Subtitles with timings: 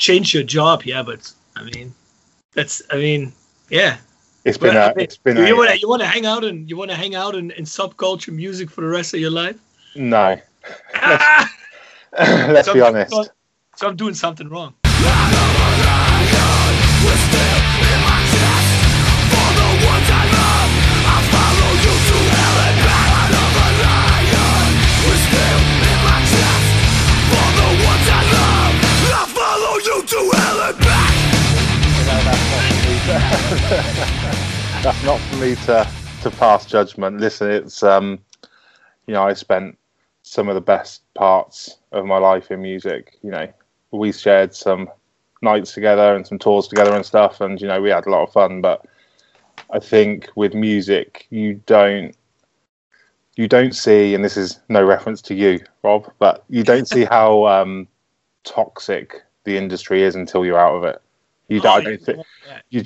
[0.00, 1.94] change your job, yeah, but I mean,
[2.54, 3.34] that's I mean,
[3.70, 3.98] yeah.
[4.44, 4.92] It's been Well, a.
[4.92, 5.56] I mean, It's been you a.
[5.56, 7.64] want to you want to hang out and you want to hang out in, in
[7.64, 9.58] subculture music for the rest of your life.
[9.96, 10.40] No.
[10.94, 11.50] Ah!
[12.18, 13.30] Let's So be honest.
[13.76, 14.74] So I'm doing something wrong.
[34.82, 37.20] That's not for me to to pass judgment.
[37.20, 38.18] Listen, it's um,
[39.06, 39.76] you know, I spent
[40.22, 43.18] some of the best parts of my life in music.
[43.22, 43.52] You know,
[43.90, 44.88] we shared some
[45.42, 48.22] nights together and some tours together and stuff, and you know, we had a lot
[48.22, 48.60] of fun.
[48.60, 48.86] But
[49.70, 52.14] I think with music, you don't
[53.36, 57.04] you don't see, and this is no reference to you, Rob, but you don't see
[57.10, 57.88] how um,
[58.44, 61.00] toxic the industry is until you're out of it.
[61.50, 62.26] You oh, don't, I don't think
[62.70, 62.84] you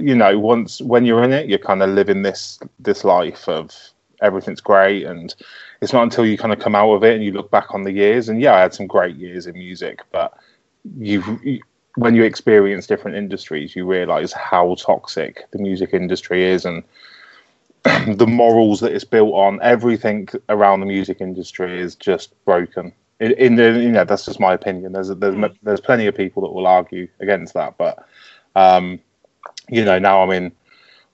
[0.00, 3.74] you know once when you're in it you're kind of living this this life of
[4.20, 5.34] everything's great and
[5.80, 7.84] it's not until you kind of come out of it and you look back on
[7.84, 8.28] the years.
[8.28, 10.36] And yeah i had some great years in music but
[10.98, 11.60] you you
[11.94, 16.82] when you experience different industries you realize how toxic the music industry is and
[18.18, 19.58] the morals that it's built on.
[19.62, 24.40] Everything around the music industry is just broken in, in the you know that's just
[24.40, 24.92] my opinion.
[24.92, 28.04] There's there's there's plenty of people that will argue against that but
[28.56, 28.98] um
[29.68, 30.50] you know now i'm in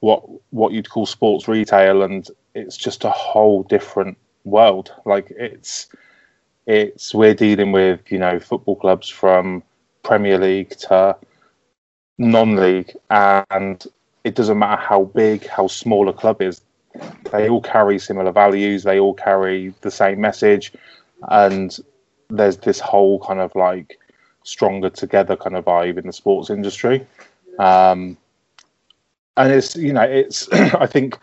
[0.00, 4.92] what what you'd call sports retail and it's just a whole different world.
[5.04, 5.88] Like it's
[6.66, 9.62] it's we're dealing with you know football clubs from
[10.02, 11.16] premier league to
[12.18, 13.86] non-league and
[14.24, 16.62] it doesn't matter how big how small a club is
[17.30, 20.72] they all carry similar values they all carry the same message
[21.28, 21.78] and
[22.28, 23.98] there's this whole kind of like
[24.42, 27.06] stronger together kind of vibe in the sports industry.
[27.58, 28.16] Um,
[29.36, 31.18] and it's you know it's i think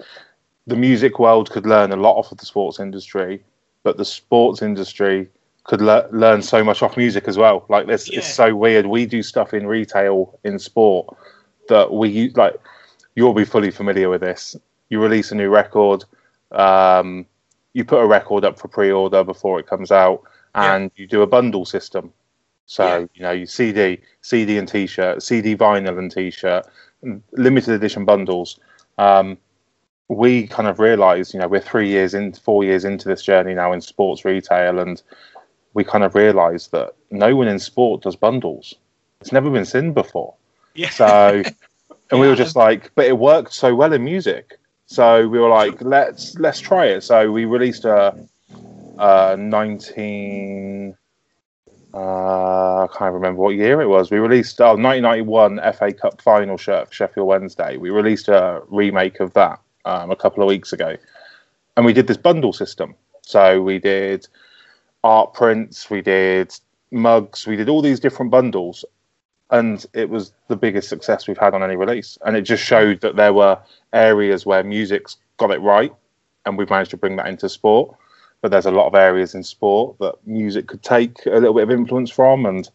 [0.68, 3.44] the music world could learn a lot off of the sports industry
[3.84, 5.30] but the sports industry
[5.66, 7.66] could le- learn so much off music as well.
[7.70, 8.20] Like this Yeah.
[8.20, 8.86] it's so weird.
[8.86, 11.16] We do stuff in retail in sport
[11.70, 12.56] that we like
[13.16, 14.56] you'll be fully familiar with this.
[14.90, 16.04] You release a new record
[16.52, 17.26] um,
[17.74, 20.22] you put a record up for pre-order before it comes out
[20.56, 22.12] and you do a bundle system.
[22.66, 23.06] So Yeah.
[23.16, 26.66] you know you cd cd and t-shirt cd vinyl and t-shirt
[27.34, 28.60] limited edition bundles.
[28.98, 29.38] Um,
[30.08, 33.54] we kind of realized you know we're three years in four years into this journey
[33.54, 35.02] now in sports retail and
[35.74, 38.76] we kind of realized that no one in sport does bundles.
[39.22, 40.34] It's never been seen before.
[40.76, 40.90] Yeah.
[40.90, 41.44] so
[42.12, 44.60] and we were just like but it worked so well in music.
[44.86, 47.02] So we were like let's let's try it.
[47.02, 48.16] So we released a,
[48.98, 50.98] a 19
[51.94, 54.10] uh, I can't remember what year it was.
[54.10, 57.78] We released our 1991 FA Cup final shirt for Sheffield Wednesday.
[57.78, 60.98] We released a remake of that um, a couple of weeks ago,
[61.78, 62.96] and we did this bundle system.
[63.22, 64.28] So we did
[65.04, 66.54] art prints, we did
[66.92, 68.84] mugs, we did all these different bundles,
[69.52, 72.18] and it was the biggest success we've had on any release.
[72.26, 73.60] And it just showed that there were
[73.94, 75.94] areas where music's got it right,
[76.48, 77.96] and we've managed to bring that into sport
[78.44, 81.64] but there's a lot of areas in sport that music could take a little bit
[81.64, 82.46] of influence from.
[82.46, 82.70] And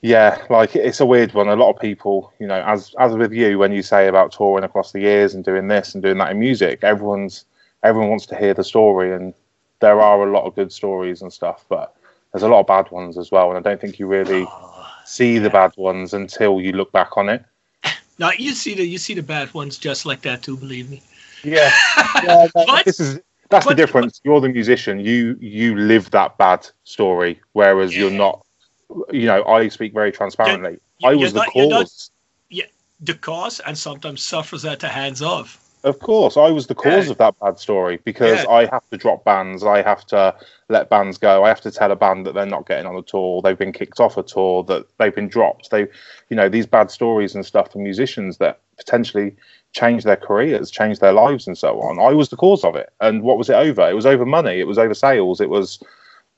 [0.00, 1.46] yeah like it's a weird one.
[1.46, 4.64] A lot of people you know as as with you when you say about touring
[4.64, 7.44] across the years and doing this and doing that in music everyone's
[7.84, 9.14] everyone wants to hear the story.
[9.14, 9.34] And
[9.80, 11.94] there are a lot of good stories and stuff but
[12.32, 13.50] there's a lot of bad ones as well.
[13.50, 17.18] And i don't think you really oh, see the bad ones until you look back
[17.18, 17.44] on it.
[18.18, 20.56] Now you see the you see the bad ones just like that too.
[20.56, 21.02] Believe me.
[21.44, 21.70] yeah,
[22.22, 22.46] yeah
[22.84, 23.20] this is
[23.52, 24.20] that's but- the difference.
[24.24, 24.98] You're the musician.
[24.98, 28.44] You you live that bad story, whereas you're not.
[29.10, 30.78] You know, I speak very transparently.
[30.98, 32.10] You're- I was the not- you're not- cause.
[33.04, 35.58] The cause and sometimes suffers at the hands of.
[35.82, 37.10] Of course, I was the cause Yeah.
[37.10, 38.48] of that bad story because Yeah.
[38.48, 39.64] I have to drop bands.
[39.64, 40.32] I have to
[40.68, 41.42] let bands go.
[41.42, 43.42] I have to tell a band that they're not getting on a tour.
[43.42, 44.62] They've been kicked off a tour.
[44.62, 45.70] That they've been dropped.
[45.72, 45.88] They,
[46.28, 49.34] you know, these bad stories and stuff for musicians that potentially
[49.72, 51.98] change their careers, change their lives, and so on.
[51.98, 52.92] I was the cause of it.
[53.00, 53.88] And what was it over?
[53.88, 54.60] It was over money.
[54.60, 55.40] It was over sales.
[55.40, 55.82] It was,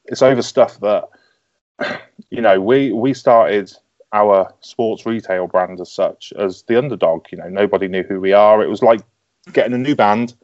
[0.06, 1.08] it's over stuff that,
[2.31, 3.72] you know, we we started
[4.12, 7.26] our sports retail brand as such as the underdog.
[7.32, 8.62] You know, nobody knew who we are.
[8.62, 9.00] It was like
[9.52, 10.34] getting a new band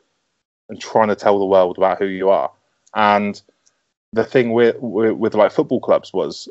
[0.68, 2.50] and trying to tell the world about who you are.
[2.94, 3.40] And
[4.12, 6.48] the thing with, with with like football clubs was,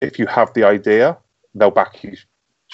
[0.00, 1.18] if you have the idea,
[1.54, 2.16] they'll back you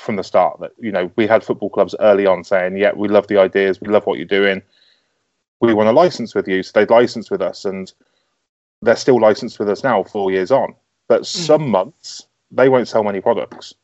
[0.02, 0.60] from the start.
[0.60, 3.80] That you know, we had football clubs early on saying, "Yeah, we love the ideas,
[3.80, 4.62] we love what you're doing,
[5.60, 7.92] we want to license with you." So they'd license with us, and
[8.82, 10.74] they're still licensed with us now, four years on.
[11.08, 13.74] But some months they won't sell many products.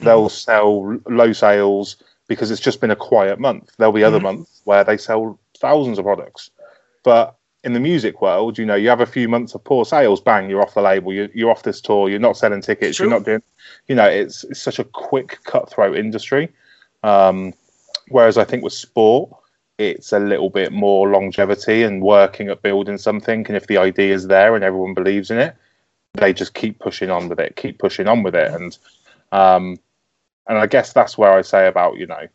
[0.00, 1.96] They'll sell low sales
[2.28, 3.72] because it's just been a quiet month.
[3.78, 4.22] There'll be other Mhm.
[4.22, 6.50] months where they sell thousands of products.
[7.02, 7.34] But
[7.64, 10.48] in the music world, you know, you have a few months of poor sales, bang,
[10.48, 13.24] you're off the label, you're, you're off this tour, you're not selling tickets, you're not
[13.24, 13.42] doing,
[13.88, 16.48] you know, it's, it's such a quick, cutthroat industry.
[17.02, 17.52] Um,
[18.08, 19.30] whereas I think with sport,
[19.78, 23.46] it's a little bit more longevity and working at building something.
[23.46, 25.54] And if the idea is there and everyone believes in it,
[26.14, 28.52] they just keep pushing on with it, keep pushing on with it.
[28.52, 28.78] And,
[29.32, 29.78] um,
[30.48, 32.26] and I guess that's where I say about, you know,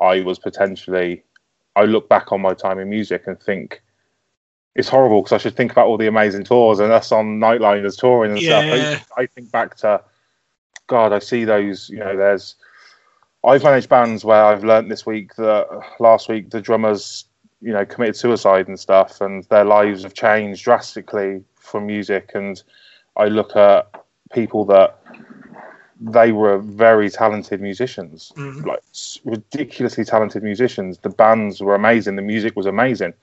[0.00, 1.22] I was potentially,
[1.76, 3.82] I look back on my time in music and think,
[4.74, 7.98] it's horrible because I should think about all the amazing tours and us on Nightliners
[7.98, 8.60] touring and Yeah.
[8.60, 9.04] stuff.
[9.16, 10.02] I, I think back to,
[10.86, 11.88] God, I see those.
[11.90, 12.56] You know, there's.
[13.42, 15.66] I've managed bands where I've learnt this week that
[15.98, 17.24] last week the drummers,
[17.62, 22.32] you know, committed suicide and stuff, and their lives have changed drastically from music.
[22.34, 22.62] And
[23.16, 23.88] I look at
[24.32, 24.98] people that
[26.00, 28.64] they were very talented musicians, Mhm.
[28.66, 28.82] like
[29.24, 30.98] ridiculously talented musicians.
[30.98, 33.14] The bands were amazing, the music was amazing.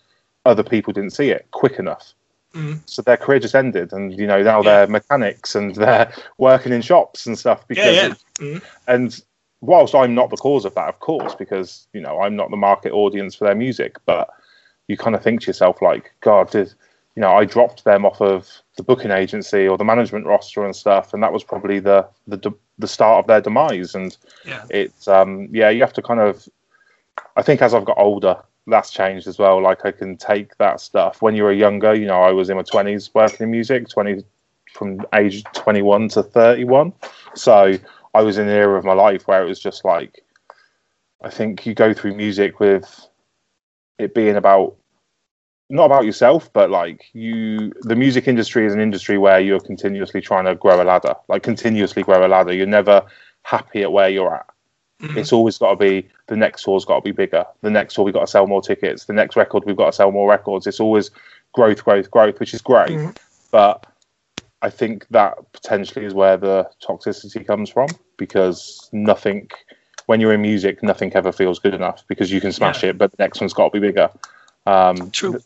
[0.48, 2.14] Other people didn't see it quick enough.
[2.56, 2.80] Mhm.
[2.86, 4.70] So their career just ended, and you know now Yeah.
[4.70, 7.68] they're mechanics and they're working in shops and stuff.
[7.68, 8.14] Because Yeah, yeah.
[8.40, 8.62] Mhm.
[8.88, 9.22] and
[9.62, 12.58] whilst I'm not the cause of that, of course, because you know I'm not the
[12.70, 14.30] market audience for their music, but
[14.88, 16.74] you kind of think to yourself like, God, did
[17.16, 18.48] you know I dropped them off of
[18.78, 22.52] the booking agency or the management roster and stuff, and that was probably the the
[22.80, 23.96] the start of their demise.
[23.96, 24.16] And
[24.46, 24.64] Yeah.
[24.70, 26.48] it's um yeah, you have to kind of.
[27.36, 28.38] I think as I've got older,
[28.68, 29.62] that's changed as well.
[29.62, 31.22] Like I can take that stuff.
[31.22, 34.24] When you were younger, you know, I was in my twenties working in music, twenty
[34.74, 36.94] from age twenty one to thirty one.
[37.34, 37.74] So
[38.14, 40.24] I was in an era of my life where it was just like,
[41.22, 43.08] I think you go through music with
[43.98, 44.76] it being about
[45.70, 50.22] not about yourself, but like you, the music industry is an industry where you're continuously
[50.22, 52.54] trying to grow a ladder, like continuously grow a ladder.
[52.54, 53.06] You're never
[53.44, 54.46] happy at where you're at.
[55.02, 55.18] Mhm.
[55.18, 57.46] It's always got to be the next tour's got to be bigger.
[57.62, 59.06] The next tour we've got to sell more tickets.
[59.06, 60.66] The next record we've got to sell more records.
[60.66, 61.12] It's always
[61.54, 62.90] growth, growth, growth, which is great.
[62.90, 63.16] Mhm.
[63.52, 63.86] But
[64.64, 69.50] I think that potentially is where the toxicity comes from because nothing,
[70.08, 72.90] when you're in music, nothing ever feels good enough because you can smash Yeah.
[72.90, 74.10] it, but the next one's got to be bigger.
[74.66, 75.40] Um, True.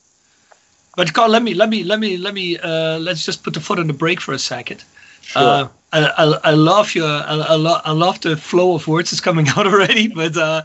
[0.96, 3.62] But Carl, let me let me let me let me uh, let's just put the
[3.62, 4.84] foot on the brake for a second.
[5.22, 5.42] Sure.
[5.42, 9.12] Uh, I, I, I love your I, I, lo- I love the flow of words
[9.12, 10.08] that's coming out already.
[10.08, 10.64] But uh,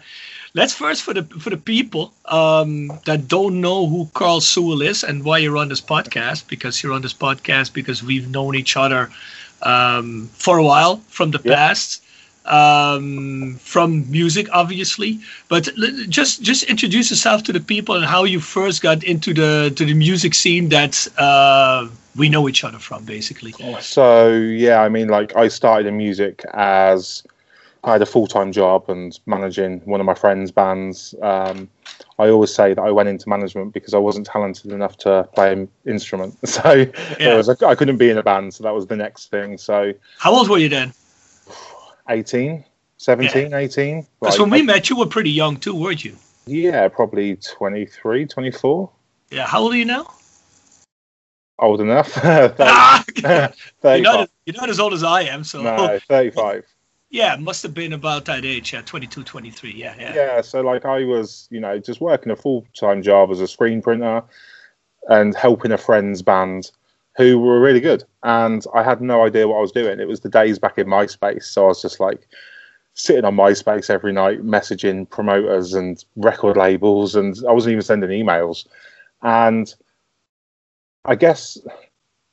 [0.54, 5.02] let's first for the for the people um, that don't know who Carl Sewell is
[5.04, 8.76] and why you're on this podcast because you're on this podcast because we've known each
[8.76, 9.10] other
[9.62, 12.02] um, for a while from the past
[12.46, 18.24] um, from music obviously but l- just just introduce yourself to the people and how
[18.24, 22.78] you first got into the to the music scene that uh, we know each other
[22.78, 27.22] from basically So yeah, I mean, like I started in music as
[27.84, 31.14] I had a full time job and managing one of my friends' bands.
[31.22, 31.68] Um,
[32.18, 35.52] I always say that I went into management because I wasn't talented enough to play
[35.52, 36.36] an instrument.
[36.46, 36.86] So
[37.20, 37.36] Yeah.
[37.36, 39.58] was, I couldn't be in a band, so that was the next thing.
[39.58, 40.94] So how old were you then
[42.08, 42.64] 18,
[42.96, 44.06] 17, 18.
[44.20, 48.26] because like, when we met you were pretty young too weren't you yeah, probably 23,
[48.26, 48.90] 24.
[49.30, 50.15] yeah how old are you now
[51.58, 52.12] Old enough.
[52.12, 53.04] 30, Ah!
[53.16, 53.48] you're,
[53.80, 54.02] 35.
[54.02, 56.64] not, you're not as old as I am so No, 35.
[57.10, 60.84] yeah must have been about that age yeah 22 23 yeah yeah, yeah so like
[60.84, 64.22] i was you know just working a full-time job as a screen printer
[65.08, 66.70] and helping a friend's band
[67.16, 70.20] who were really good and i had no idea what i was doing it was
[70.20, 72.26] the days back in myspace so i was just like
[72.94, 78.10] sitting on myspace every night messaging promoters and record labels and i wasn't even sending
[78.10, 78.66] emails
[79.22, 79.74] and
[81.06, 81.58] i guess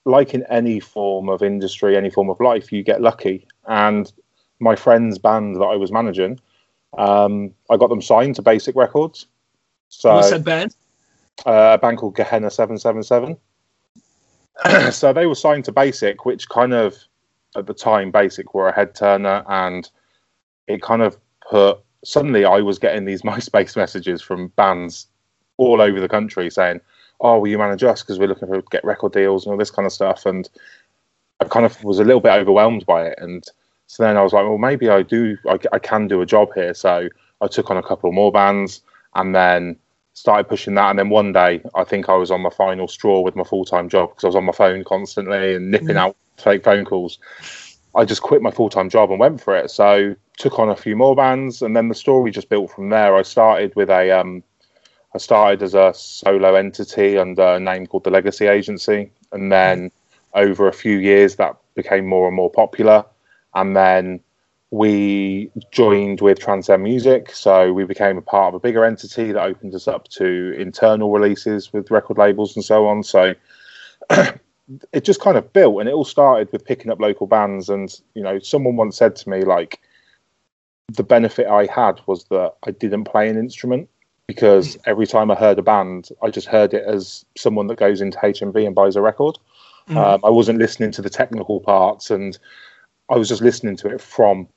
[0.06, 4.12] like in any form of industry any form of life you get lucky and
[4.60, 6.40] my friend's band that i was managing
[6.98, 9.26] um, I got them signed to Basick Records.
[9.90, 10.76] So what's that band
[11.46, 13.38] uh, a band called Gehenna Seven Seven Seven.
[14.92, 16.96] So they were signed to Basick, which kind of
[17.56, 19.90] at the time Basick were a head turner, and
[20.68, 21.18] it kind of
[21.50, 25.08] put suddenly I was getting these MySpace messages from bands
[25.58, 26.82] all over the country saying,
[27.24, 28.02] "Oh, will you manage us?
[28.04, 30.48] Because we're looking to get record deals and all this kind of stuff." And
[31.40, 33.44] I kind of was a little bit overwhelmed by it, and
[33.88, 36.50] so then I was like, well, maybe I do, I, I can do a job
[36.56, 36.74] here.
[36.74, 37.10] So
[37.42, 38.82] I took on a couple more bands
[39.14, 39.76] and then
[40.14, 40.90] started pushing that.
[40.90, 43.66] And then one day, I think I was on my final straw with my full
[43.66, 45.98] time job because I was on my phone constantly and nipping Mhm.
[45.98, 47.20] out fake phone calls.
[47.96, 49.70] I just quit my full time job and went for it.
[49.70, 53.16] So took on a few more bands, and then the story just built from there.
[53.16, 54.42] I started with a, um,
[55.16, 59.92] I started as a solo entity under a name called the Legacy Agency, and then
[60.34, 63.06] over a few years that became more and more popular
[63.56, 64.20] and then
[64.72, 69.44] we joined with Transcend Music, so we became a part of a bigger entity that
[69.44, 73.04] opened us up to internal releases with record labels and so on.
[73.04, 73.36] So
[74.10, 77.70] it just kind of built, and it all started with picking up local bands.
[77.70, 79.80] And you know, someone once said to me like,
[80.92, 83.88] the benefit I had was that I didn't play an instrument
[84.28, 88.02] because every time I heard a band, I just heard it as someone that goes
[88.02, 89.38] into HMV and buys a record.
[89.90, 89.98] Mm.
[89.98, 92.38] Um, I wasn't listening to the technical parts, and
[93.10, 94.48] I was just listening to it from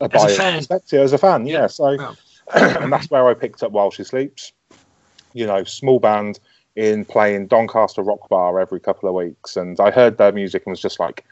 [0.00, 1.46] a as biased a perspective as a fan.
[1.46, 1.96] Yeah, so
[2.54, 4.52] and that's where I picked up While She Sleeps.
[5.32, 6.40] You know, small band
[6.76, 10.72] in playing Doncaster Rock Bar every couple of weeks, and I heard their music and
[10.72, 11.24] was just like,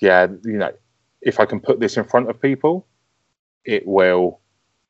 [0.00, 0.72] yeah, you know,
[1.20, 2.86] if I can put this in front of people,
[3.64, 4.40] it will,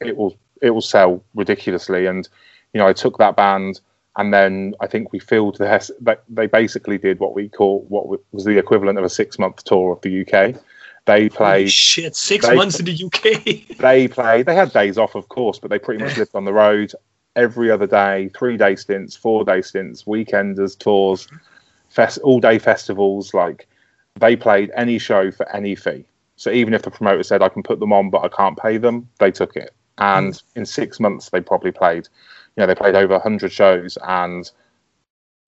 [0.01, 2.07] it will, it will sell ridiculously.
[2.07, 2.27] And
[2.73, 3.81] you know, I took that band
[4.17, 8.45] and then I think we filled the they basically did what we call what was
[8.45, 10.61] the equivalent of a six month tour of the UK.
[11.05, 13.77] They played shit six they, months in the UK.
[13.79, 14.47] they played.
[14.47, 16.93] They had days off, of course, but they pretty much lived on the road
[17.35, 21.27] every other day, three day stints, four day stints, weekenders, tours,
[21.89, 23.35] fest, all day festivals.
[23.35, 23.67] Like
[24.21, 26.05] they played any show for any fee.
[26.37, 28.77] So even if the promoter said I can put them on, but I can't pay
[28.77, 29.75] them, they took it.
[29.99, 30.43] And mm.
[30.57, 32.09] in six months, they probably played.
[32.57, 34.51] You know, they played over hundred shows, and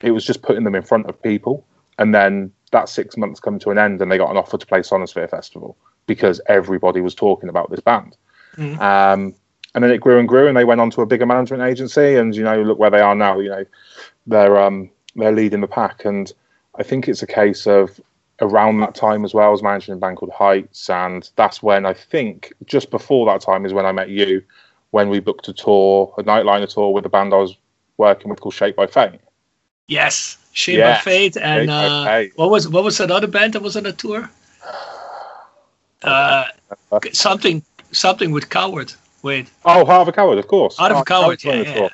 [0.00, 1.66] it was just putting them in front of people.
[1.98, 4.66] And then that six months come to an end and they got an offer to
[4.66, 8.16] play Sonisphere Festival because everybody was talking about this band.
[8.56, 8.80] Mm.
[8.80, 9.34] Um,
[9.74, 12.16] and then it grew and grew, and they went on to a bigger management agency.
[12.16, 13.38] And you know, look where they are now.
[13.40, 13.64] You know,
[14.26, 16.32] they're um, they're leading the pack, and
[16.76, 18.00] I think it's a case of
[18.40, 19.48] around that time as well.
[19.48, 23.40] I was managing a band called Heights, and that's when I think just before that
[23.40, 24.42] time is when I met you,
[24.90, 27.56] when we booked a tour, a nightliner tour with a band I was
[27.96, 29.20] working with called Shaped by Fate.
[29.86, 30.94] Yes, Shame yeah.
[30.94, 32.32] by Fate, and uh, Fate.
[32.36, 34.30] what was what was that other band that was on a tour?
[36.02, 36.44] Uh,
[37.14, 37.62] something
[37.92, 38.92] something with Coward.
[39.22, 39.50] Wait.
[39.64, 40.76] Oh, Heart of a Coward, of course.
[40.76, 41.42] Heart of a Coward.
[41.42, 41.88] Yeah, yeah.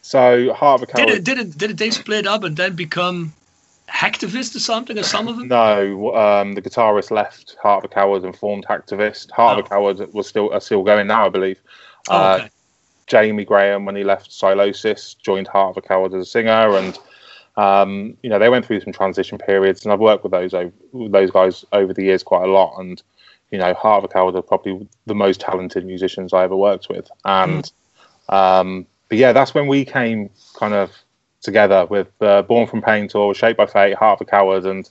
[0.00, 1.06] So Heart of a Coward.
[1.06, 3.34] Did it, did it, did it they split up and then become
[3.90, 5.48] Hacktivist or something, or some of them?
[5.48, 9.30] No, um, the guitarist left Heart of a Coward and formed Hacktivist.
[9.30, 9.60] Heart oh.
[9.60, 11.60] of a Coward was still are still going now, I believe.
[12.08, 12.50] Oh, uh, okay.
[13.06, 16.98] Jamie Graham, when he left Sylosis, joined Heart of a Coward as a singer, and
[17.56, 20.72] um, you know, they went through some transition periods, and I've worked with those over,
[20.92, 22.78] those guys over the years quite a lot.
[22.78, 23.02] And
[23.50, 26.88] you know, Heart of a Coward are probably the most talented musicians I ever worked
[26.88, 27.10] with.
[27.24, 27.70] And
[28.28, 28.34] mm.
[28.34, 30.92] um, but yeah, that's when we came kind of
[31.40, 34.88] together with uh, Born from Pain tour, Shaped by Fate, Heart of a Coward, and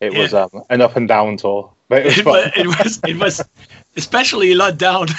[0.00, 0.18] it yeah.
[0.20, 1.72] was um, an up and down tour.
[1.88, 3.42] But it was, it, was, it was
[3.96, 5.08] especially a lot down.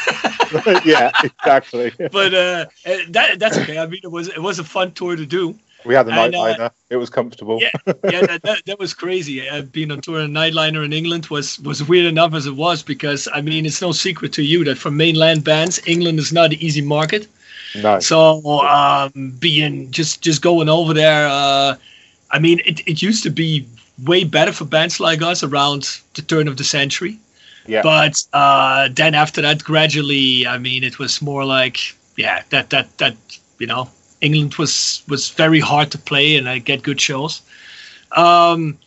[0.85, 1.91] yeah, exactly.
[1.97, 2.65] but uh,
[3.09, 3.77] that that's okay.
[3.77, 5.57] I mean, it was it was a fun tour to do.
[5.85, 6.59] We had the nightliner.
[6.59, 7.59] Uh, it was comfortable.
[7.61, 7.71] Yeah,
[8.03, 9.47] yeah, that, that, that was crazy.
[9.47, 12.83] Uh, being on tour in nightliner in England was was weird enough as it was
[12.83, 16.53] because I mean it's no secret to you that for mainland bands, England is not
[16.53, 17.27] an easy market.
[17.75, 17.99] No.
[17.99, 21.75] So um, being just just going over there, uh,
[22.31, 23.67] I mean it, it used to be
[24.05, 27.19] way better for bands like us around the turn of the century.
[27.67, 27.83] Yeah.
[27.83, 31.77] But uh, then after that, gradually, I mean, it was more like,
[32.17, 33.15] yeah, that that that
[33.59, 33.89] you know,
[34.21, 37.41] England was was very hard to play and I get good shows.
[38.13, 38.79] Um,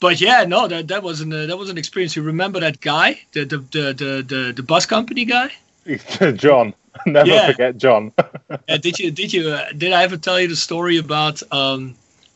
[0.00, 2.14] but yeah, no, that that wasn't a, that was an experience.
[2.14, 5.50] You remember that guy, the the the the, the, the bus company guy?
[6.34, 6.74] John.
[7.06, 7.46] Never yeah.
[7.46, 8.12] forget John.
[8.18, 11.94] uh, did you did you uh, did I ever tell you the story about um,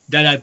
[0.09, 0.43] that I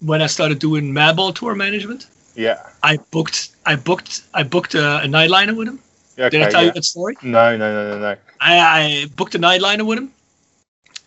[0.00, 2.06] when I started doing Madball tour management?
[2.34, 2.62] Yeah.
[2.82, 5.80] I booked I booked I booked a, a nightliner with him.
[6.18, 6.66] Okay, Did I tell yeah.
[6.68, 7.16] you that story?
[7.22, 8.16] No, no, no, no, no.
[8.40, 10.12] I, I booked a nightliner with him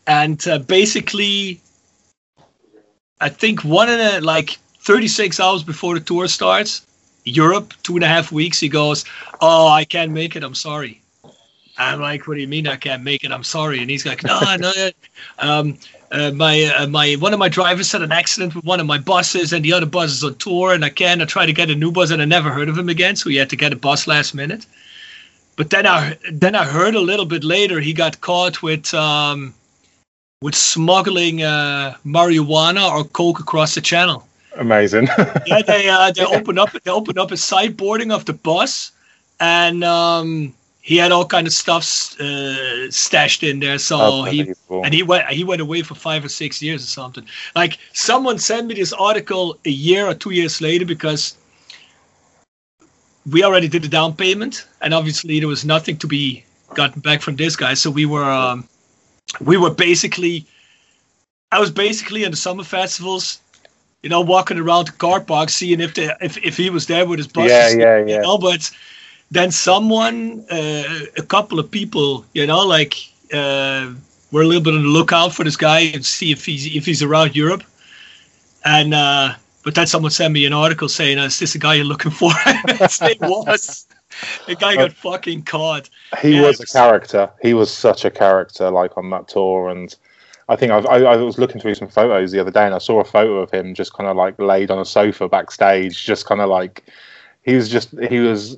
[0.08, 1.62] and uh, basically,
[3.20, 6.86] I think one of the like 36 hours before the tour starts,
[7.24, 9.06] Europe, two and a half weeks, he goes,
[9.42, 10.44] "Oh, I can't make it.
[10.44, 11.01] I'm sorry."
[11.78, 13.32] I'm like, "What do you mean I can't make it?
[13.32, 14.72] I'm sorry." And he's like, "No, no."
[15.40, 15.78] Um,
[16.12, 18.98] uh, my uh, my one of my drivers had an accident with one of my
[18.98, 21.22] buses, and the other bus is on tour, and I can't.
[21.22, 23.16] I try to get a new bus, and I never heard of him again.
[23.16, 24.66] So he had to get a bus last minute.
[25.56, 29.54] But then I then I heard a little bit later he got caught with um,
[30.42, 34.28] with smuggling uh, marijuana or coke across the channel.
[34.58, 35.08] Amazing.
[35.46, 38.92] yeah, they uh, they opened up they opened up a sideboarding of the bus,
[39.40, 43.78] and um, he had all kind of stuff uh, stashed in there.
[43.78, 47.26] So he and he went he went away for five or six years or something.
[47.56, 51.38] Like someone sent me this article a year or two years later because
[53.32, 57.22] we already did the down payment, and obviously there was nothing to be gotten back
[57.22, 57.76] from this guy.
[57.76, 58.68] So we were um,
[59.40, 60.46] we were basically,
[61.52, 63.40] I was basically in the summer festivals,
[64.02, 67.06] you know, walking around the car park, seeing if they, if, if he was there
[67.06, 67.50] with his bus.
[67.50, 68.16] Yeah, yeah, yeah.
[68.16, 68.70] You know, but
[69.32, 72.96] then someone, uh, a couple of people, you know, like
[73.34, 73.92] uh,
[74.32, 76.86] we're a little bit on the lookout for this guy and see if he's if
[76.86, 77.64] he's around Europe.
[78.66, 81.86] And uh, but then someone sent me an article saying, "Is this the guy you're
[81.86, 83.88] looking for?" it was.
[84.46, 85.90] The guy got fucking caught.
[86.22, 87.32] He Yeah, was a character.
[87.42, 89.70] He was such a character, like on that tour.
[89.70, 89.96] And
[90.50, 92.80] I think I, I, I was looking through some photos the other day, and I
[92.80, 96.26] saw a photo of him just kind of like laid on a sofa backstage, just
[96.26, 96.84] kind of like
[97.44, 98.58] he was just he was.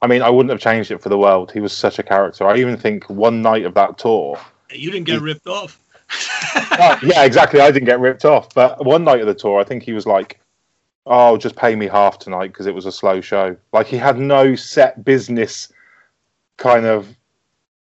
[0.00, 1.50] I mean, I wouldn't have changed it for the world.
[1.52, 2.46] He was such a character.
[2.46, 4.38] I even think one night of that tour.
[4.72, 5.80] You didn't get ripped off.
[6.80, 7.60] Oh, yeah, exactly.
[7.60, 10.06] I didn't get ripped off, but one night of the tour, I think he was
[10.06, 10.38] like,
[11.06, 14.16] "Oh, just pay me half tonight because it was a slow show." Like he had
[14.16, 15.72] no set business
[16.56, 17.08] kind of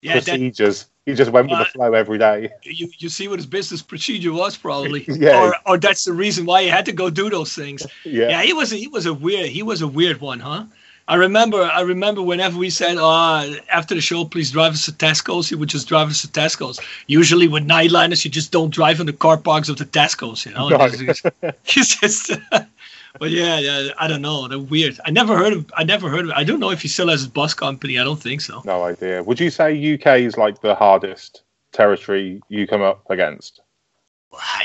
[0.01, 0.86] yeah, that, procedures.
[1.05, 2.50] he just went with Uh, the flow every day.
[2.63, 5.41] you you see what his business procedure was probably, Yeah.
[5.43, 7.86] or or that's the reason why he had to go do those things.
[8.05, 10.63] Yeah, Yeah, he was a, he was a weird he was a weird one, huh?
[11.07, 14.91] I remember I remember whenever we said, "Oh, after the show, please drive us to
[14.91, 16.79] Tesco's," he would just drive us to Tesco's.
[17.05, 20.53] Usually with nightliners, you just don't drive in the car parks of the Tesco's, you
[20.53, 20.69] know.
[21.63, 22.31] Just-
[23.19, 24.47] but yeah, yeah, I don't know.
[24.47, 25.00] They're weird.
[25.05, 25.71] I never heard of.
[25.77, 26.31] I never heard of.
[26.31, 28.00] I don't know if he still has his bus company.
[28.00, 28.62] I don't think so.
[28.65, 29.21] no idea.
[29.21, 33.62] Would you say UK is like the hardest territory you come up against?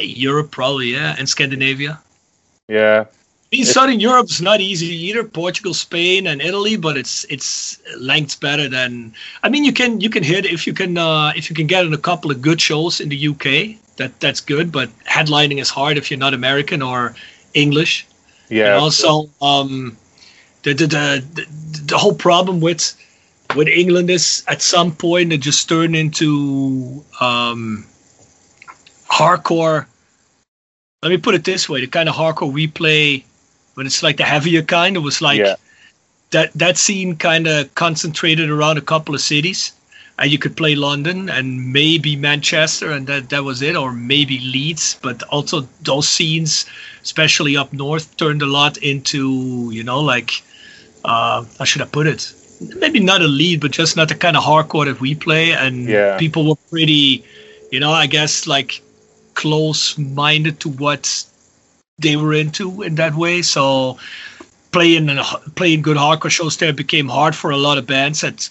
[0.01, 2.01] Europe probably, yeah, and Scandinavia.
[2.69, 3.05] Yeah,
[3.57, 5.25] mean, Southern Europe's not easy either.
[5.25, 9.13] Portugal, Spain, and Italy, but it's it's lengths better than.
[9.43, 11.85] I mean, you can you can hit if you can uh, if you can get
[11.85, 13.77] in a couple of good shows in the UK.
[13.97, 17.15] That that's good, but headlining is hard if you're not American or
[17.53, 18.07] English.
[18.49, 18.75] yeah.
[18.75, 19.97] And also, um,
[20.63, 21.47] the, the the the
[21.87, 22.95] the whole problem with
[23.57, 27.85] with England is at some point it just turned into um,
[29.11, 29.87] hardcore.
[31.03, 33.25] Let me put it this way: the kind of hardcore we play,
[33.81, 35.55] when it's like the heavier kind, it was like Yeah.
[36.33, 36.53] that.
[36.53, 39.73] That scene kind of concentrated around a couple of cities,
[40.19, 44.39] and you could play London and maybe Manchester, and that that was it, or maybe
[44.39, 44.99] Leeds.
[45.01, 46.67] But also those scenes,
[47.03, 50.43] especially up north, turned a lot into you know like
[51.05, 52.35] uh, how should I put it?
[52.77, 55.53] Maybe not a lead, but just not the kind of hardcore that we play.
[55.55, 56.19] And Yeah.
[56.19, 57.25] people were pretty,
[57.73, 58.83] you know, I guess like
[59.33, 61.25] close minded to what
[62.01, 63.43] they were into in that way.
[63.43, 63.99] So
[64.73, 65.21] playing and
[65.55, 68.49] playing good hardcore shows there became hard for a lot of bands that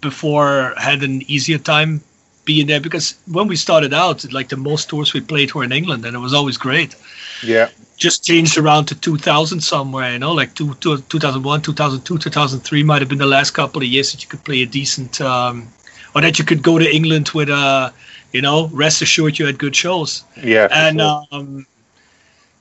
[0.00, 2.02] before had an easier time
[2.44, 5.72] being there because when we started out, like the most tours we played were in
[5.72, 6.96] England, and it was always great
[7.42, 12.82] yeah, just changed around to 2000 somewhere, you know, like two, two, 2001, 2002, 2003
[12.82, 15.68] might have been the last couple of years that you could play a decent, um,
[16.14, 17.90] or that you could go to England with, uh,
[18.32, 20.24] you know, rest assured you had good shows.
[20.42, 20.68] yeah.
[20.70, 21.24] And, sure.
[21.32, 21.66] um,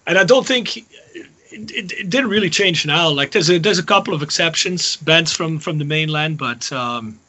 [0.08, 0.86] and I don't think it,
[1.52, 3.10] it, it didn't really change now.
[3.10, 7.20] Like there's a, there's a couple of exceptions, bands from, from the mainland, but, um,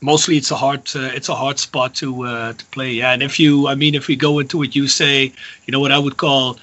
[0.00, 2.92] mostly it's a hard uh, it's a hard spot to uh, to play.
[2.92, 5.32] Yeah, and if you, I mean, if we go into what you say,
[5.66, 6.58] you know, what I would call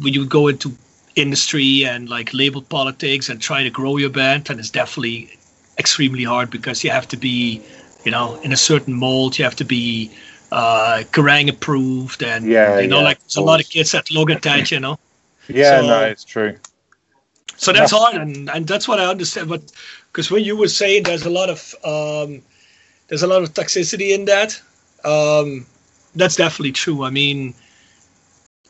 [0.00, 0.72] when you go into
[1.16, 5.30] industry and like label politics and try to grow your band, then it's definitely
[5.78, 7.62] extremely hard because you have to be,
[8.04, 9.38] you know, in a certain mold.
[9.38, 10.10] You have to be
[10.52, 14.06] uh, Kerrang approved, and Yeah, you know, yeah, like there's a lot of kids at
[14.06, 14.98] that, you know.
[15.48, 16.56] yeah, so- no, it's true.
[17.56, 19.50] So that's hard, and, and that's what I understand.
[19.50, 19.70] But
[20.10, 22.40] because when you were saying there's a lot of um,
[23.08, 24.58] there's a lot of toxicity in that,
[25.04, 25.66] um,
[26.14, 27.04] that's definitely true.
[27.04, 27.52] I mean,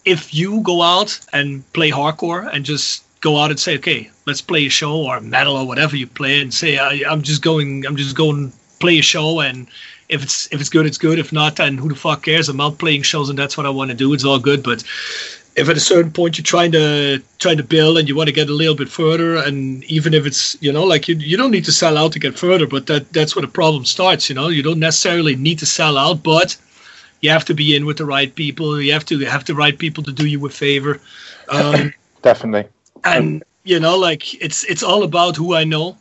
[0.04, 4.40] if you go out and play hardcore and just go out and say, okay, let's
[4.40, 7.86] play a show or metal or whatever you play, and say, I, I'm just going,
[7.86, 9.68] I'm just going play a show, and
[10.10, 11.18] if it's if it's good, it's good.
[11.18, 12.48] If not, then who the fuck cares?
[12.48, 14.12] I'm out playing shows, and that's what I want to do.
[14.12, 14.82] It's all good, but
[15.56, 18.32] if at a certain point you're trying to trying to build and you want to
[18.32, 21.50] get a little bit further and even if it's you know like you, you don't
[21.50, 24.34] need to sell out to get further but that that's where the problem starts you
[24.34, 26.56] know you don't necessarily need to sell out but
[27.20, 29.76] you have to be in with the right people you have to have the right
[29.76, 31.00] people to do you a favor
[31.48, 31.92] um,
[32.22, 32.70] Definitely.
[33.04, 35.96] and you know like it's it's all about who i know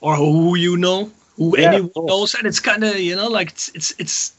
[0.00, 3.50] or who you know who Yeah, anyone knows and it's kind of you know like
[3.50, 4.32] it's it's it's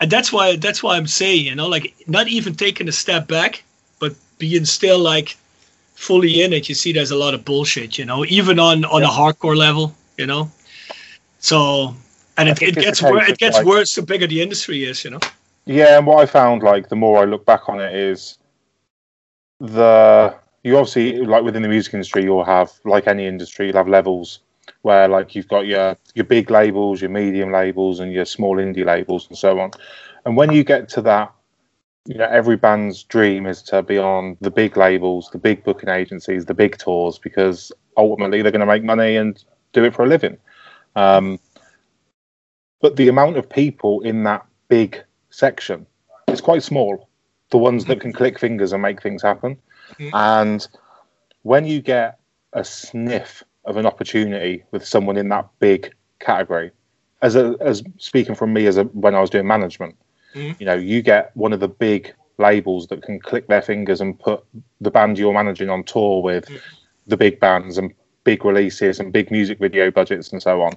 [0.00, 3.28] and that's why that's why i'm saying you know like not even taking a step
[3.28, 3.62] back
[4.00, 5.36] but being still like
[5.94, 9.02] fully in it you see there's a lot of bullshit you know even on on
[9.02, 9.08] Yeah.
[9.08, 10.50] a hardcore level you know?
[11.38, 11.94] So
[12.36, 15.10] and it, it gets wor- it gets like- worse the bigger the industry is you
[15.10, 15.20] know?
[15.64, 18.36] Yeah, and what I found, like, the more I look back on it, is
[19.60, 23.88] the you obviously like within the music industry, you'll have like any industry, you'll have
[23.88, 24.40] levels
[24.82, 28.84] where like you've got your your big labels, your medium labels, and your small indie
[28.84, 29.70] labels, and so on.
[30.24, 31.32] And when you get to that
[32.06, 35.88] you know, every band's dream is to be on the big labels, the big booking
[35.88, 40.04] agencies, the big tours, because ultimately they're going to make money and do it for
[40.04, 40.36] a living.
[40.96, 41.38] Um,
[42.80, 45.86] but the amount of people in that big section
[46.28, 47.08] is quite small.
[47.50, 49.58] The ones that can click fingers and make things happen.
[49.98, 50.10] Mhm.
[50.12, 50.68] And
[51.42, 52.18] when you get
[52.52, 56.70] a sniff of an opportunity with someone in that big category,
[57.22, 59.96] as a, as speaking from me as a, when I was doing management,
[60.34, 60.58] Mhm.
[60.60, 64.18] you know, you get one of the big labels that can click their fingers and
[64.18, 64.42] put
[64.80, 66.60] the band you're managing on tour with Mhm.
[67.06, 67.92] the big bands and
[68.24, 70.72] big releases and big music video budgets and so on.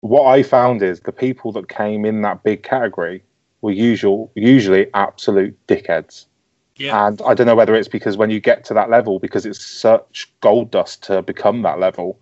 [0.00, 3.22] What I found is the people that came in that big category
[3.62, 6.26] were usual, usually absolute dickheads.
[6.78, 7.06] Yeah.
[7.06, 9.64] And I don't know whether it's because when you get to that level, because it's
[9.64, 12.18] such gold dust to become that level,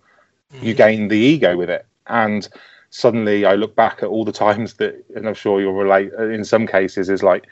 [0.62, 0.76] you Mhm.
[0.76, 1.86] gain the ego with it.
[2.06, 2.48] And
[2.90, 6.44] suddenly I look back at all the times that, and I'm sure you'll relate in
[6.44, 7.44] some cases, is like,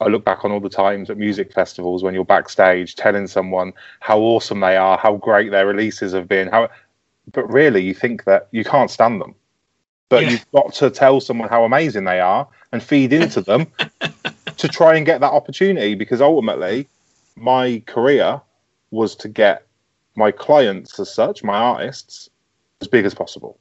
[0.00, 3.72] I look back on all the times at music festivals when you're backstage telling someone
[4.00, 6.70] how awesome they are, how great their releases have been, how,
[7.32, 9.34] but really you think that you can't stand them.
[10.10, 10.30] But Yeah.
[10.30, 13.68] you've got to tell someone how amazing they are and feed into them
[14.58, 16.86] to try and get that opportunity because ultimately
[17.36, 18.42] my career
[18.90, 19.66] was to get
[20.16, 22.28] my clients as such, my artists,
[22.82, 23.58] as big as possible.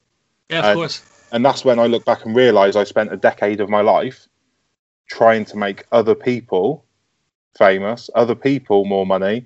[0.49, 1.03] Yeah, of uh, course.
[1.31, 4.27] And that's when I look back and realize I spent a decade of my life
[5.07, 6.83] trying to make other people
[7.57, 9.45] famous, other people more money.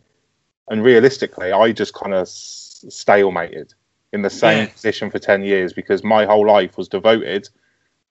[0.69, 3.73] And realistically, I just kind of stalemated
[4.13, 4.71] in the same Yeah.
[4.71, 7.49] position for 10 years because my whole life was devoted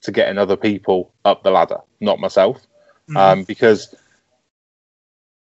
[0.03, 2.67] to getting other people up the ladder, not myself
[3.09, 3.17] Mhm.
[3.17, 3.95] um, because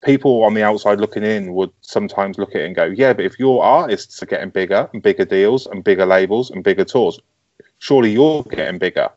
[0.05, 3.25] people on the outside looking in would sometimes look at it and go, "Yeah, but
[3.25, 7.19] if your artists are getting bigger and bigger deals and bigger labels and bigger tours,
[7.79, 9.09] surely you're getting bigger."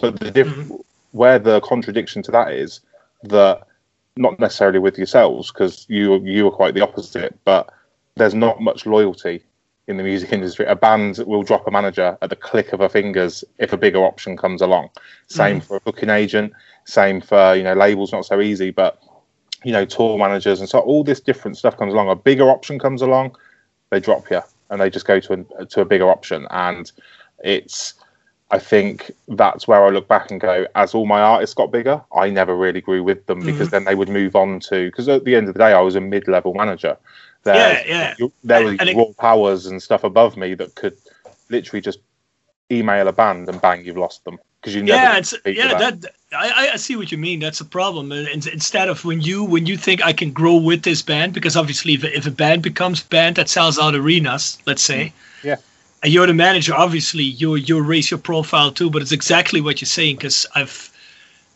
[0.00, 0.72] But the diff-
[1.12, 2.80] where the contradiction to that is
[3.24, 3.62] that
[4.16, 7.68] not necessarily with yourselves because you you are quite the opposite, but
[8.16, 9.42] there's not much loyalty
[9.90, 10.64] in the music industry.
[10.66, 14.02] A band will drop a manager at the click of her fingers if a bigger
[14.04, 14.90] option comes along.
[15.26, 16.52] Same for a booking agent.
[16.84, 18.12] Same for you know labels.
[18.12, 19.02] Not so easy, but
[19.64, 22.08] you know tour managers and so all this different stuff comes along.
[22.08, 23.36] A bigger option comes along,
[23.90, 26.46] they drop you and they just go to a, to a bigger option.
[26.50, 26.90] And
[27.44, 27.94] it's
[28.52, 32.02] I think that's where I look back and go, as all my artists got bigger,
[32.16, 33.70] I never really grew with them because mm.
[33.70, 35.94] then they would move on to because at the end of the day, I was
[35.94, 36.96] a mid-level manager.
[37.42, 37.54] There,
[37.86, 38.26] Yeah, yeah.
[38.44, 40.96] There were And- and it- raw powers and stuff above me that could
[41.48, 41.98] literally just
[42.70, 45.78] email a band and bang, you've lost them because you never yeah, it's yeah.
[45.78, 47.40] That I, I see what you mean.
[47.40, 48.12] That's a problem.
[48.12, 51.56] And instead of when you when you think I can grow with this band, because
[51.56, 55.56] obviously if, if a band becomes band that sells out arenas, let's say, Yeah.
[56.02, 58.90] and you're the manager, obviously you you raise your profile too.
[58.90, 60.90] But it's exactly what you're saying because I've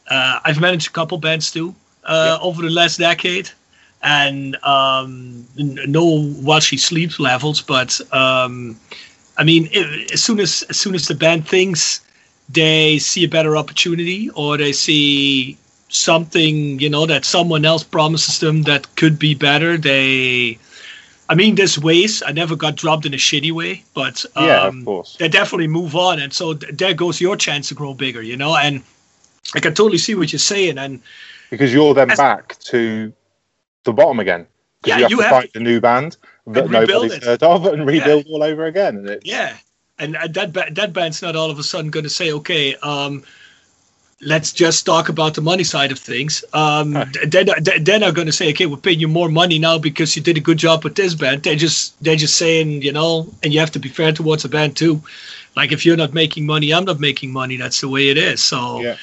[0.08, 3.50] uh, I've managed a couple bands too uh, over the last decade,
[4.04, 8.78] and um, no while she sleeps levels, but um,
[9.36, 9.68] I mean,
[10.12, 12.00] as soon as as soon as the band thinks
[12.48, 15.56] they see a better opportunity or they see
[15.88, 20.58] something, you know, that someone else promises them that could be better, they.
[21.26, 22.22] I mean, there's ways.
[22.22, 25.16] I never got dropped in a shitty way, but um, yeah, of course.
[25.16, 28.36] they definitely move on, and so th- there goes your chance to grow bigger, you
[28.36, 28.54] know.
[28.54, 28.82] And
[29.54, 31.00] I can totally see what you're saying, and
[31.48, 33.10] because you're then As- back to
[33.84, 34.46] the bottom again.
[34.84, 36.16] Yeah, you have you to have find to- a new band
[36.48, 37.24] that nobody's it.
[37.24, 38.96] heard of and rebuild all over again.
[38.98, 39.56] And it's, Yeah,
[39.98, 43.22] and that ba- that band's not all of a sudden going to say, okay, um,
[44.20, 46.44] let's just talk about the money side of things.
[46.52, 47.04] Um, Huh.
[47.12, 49.78] th- they're, not- they're not going to say, okay, we're paying you more money now
[49.78, 51.42] because you did a good job with this band.
[51.42, 54.48] They're just they're just saying, you know, and you have to be fair towards the
[54.50, 55.02] band too.
[55.56, 57.56] Like if you're not making money, I'm not making money.
[57.56, 58.42] That's the way it is.
[58.42, 58.80] So.
[58.80, 58.96] Yeah.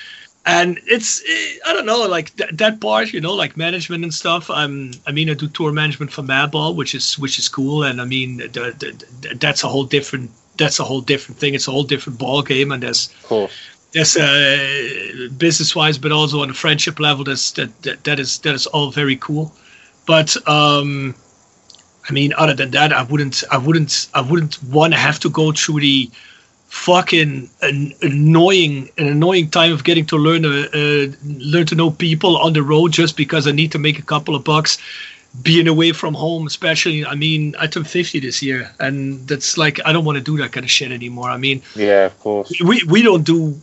[0.45, 4.13] And it's eh, I don't know like th- that part you know like management and
[4.13, 4.49] stuff.
[4.49, 8.01] I'm I mean I do tour management for Madball, which is which is cool, and
[8.01, 11.53] I mean the, the, the, that's a whole different that's a whole different thing.
[11.53, 13.53] It's a whole different ball game, and there's course.
[13.91, 17.23] there's uh, business wise, but also on a friendship level.
[17.23, 19.53] That's that, that that is that is all very cool.
[20.07, 21.15] But um,
[22.09, 25.29] I mean, other than that, I wouldn't I wouldn't I wouldn't want to have to
[25.29, 26.09] go through the
[26.71, 31.91] fucking an annoying an annoying time of getting to learn uh, uh, learn to know
[31.91, 34.77] people on the road just because I need to make a couple of bucks
[35.43, 39.81] being away from home especially I mean I turned 50 this year and that's like
[39.85, 42.49] I don't want to do that kind of shit anymore I mean Yeah, of course.
[42.63, 43.59] we we don't do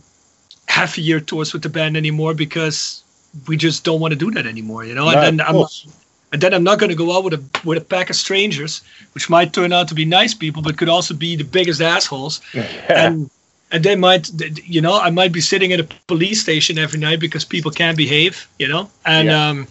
[0.67, 3.03] half a year tours with the band anymore because
[3.47, 5.53] we just don't want to do that anymore you know No, and then of I'm
[5.55, 5.87] course.
[6.31, 8.81] And then I'm not going to go out with a with a pack of strangers,
[9.13, 12.41] which might turn out to be nice people, but could also be the biggest assholes.
[12.53, 12.65] Yeah.
[12.89, 13.29] And
[13.71, 14.29] and they might,
[14.65, 17.95] you know, I might be sitting at a police station every night because people can't
[17.97, 19.49] behave, you know, and Yeah.
[19.49, 19.67] um,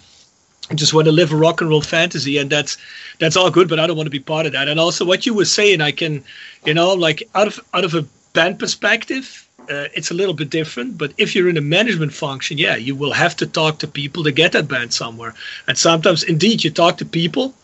[0.74, 2.76] just want to live a rock and roll fantasy, and that's
[3.18, 4.68] that's all good, but I don't want to be part of that.
[4.68, 6.22] And also, what you were saying, I can,
[6.64, 10.50] you know, like out of out of a band perspective, uh, it's a little bit
[10.50, 10.98] different.
[10.98, 14.24] But if you're in a management function, yeah, you will have to talk to people
[14.24, 15.34] to get that band somewhere.
[15.66, 17.54] And sometimes, indeed, you talk to people,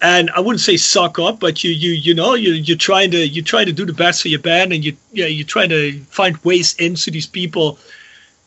[0.00, 3.26] and I wouldn't say suck up, but you you you know you you're trying to
[3.26, 6.00] you try to do the best for your band, and you yeah you're trying to
[6.10, 7.78] find ways into these people.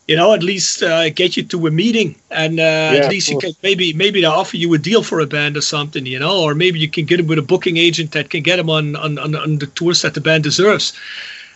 [0.07, 3.27] You know, at least uh, get you to a meeting, and uh, of at least
[3.27, 6.19] you can maybe maybe they offer you a deal for a band or something, you
[6.19, 8.69] know, or maybe you can get him with a booking agent that can get him
[8.69, 10.93] on on, on, on the tours that the band deserves,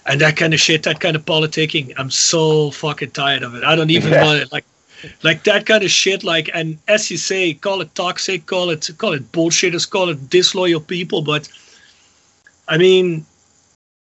[0.10, 1.94] and that kind of shit, that kind of politicking.
[1.98, 3.64] I'm so fucking tired of it.
[3.64, 4.24] I don't even Yeah.
[4.26, 4.52] want it.
[4.52, 4.66] Like
[5.24, 6.24] like that kind of shit.
[6.24, 10.30] Like, and as you say, call it toxic, call it call it bullshitters, call it
[10.30, 11.22] disloyal people.
[11.22, 11.48] But
[12.68, 13.26] I mean,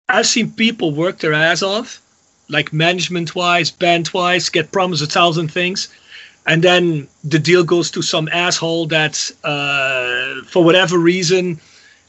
[0.08, 2.00] I've seen people work their ass off,
[2.48, 5.88] like management wise, band wise, get promised a thousand things,
[6.46, 11.58] and then the deal goes to some asshole that, uh, for whatever reason,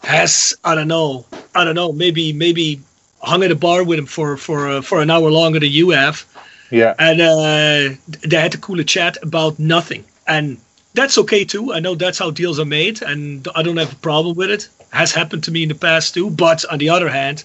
[0.04, 2.82] has I don't know, I don't know, maybe maybe
[3.26, 5.90] hung at a bar with him for for uh, for an hour longer than you
[5.92, 6.26] have.
[6.72, 6.96] Yeah.
[6.98, 7.96] and uh,
[8.28, 10.04] they had a cool chat about nothing.
[10.28, 10.58] And
[10.94, 11.74] that's okay too.
[11.74, 14.70] I know that's how deals are made and i don't have a problem with it.
[14.92, 16.30] Has happened to me in the past too.
[16.30, 17.44] But on the other hand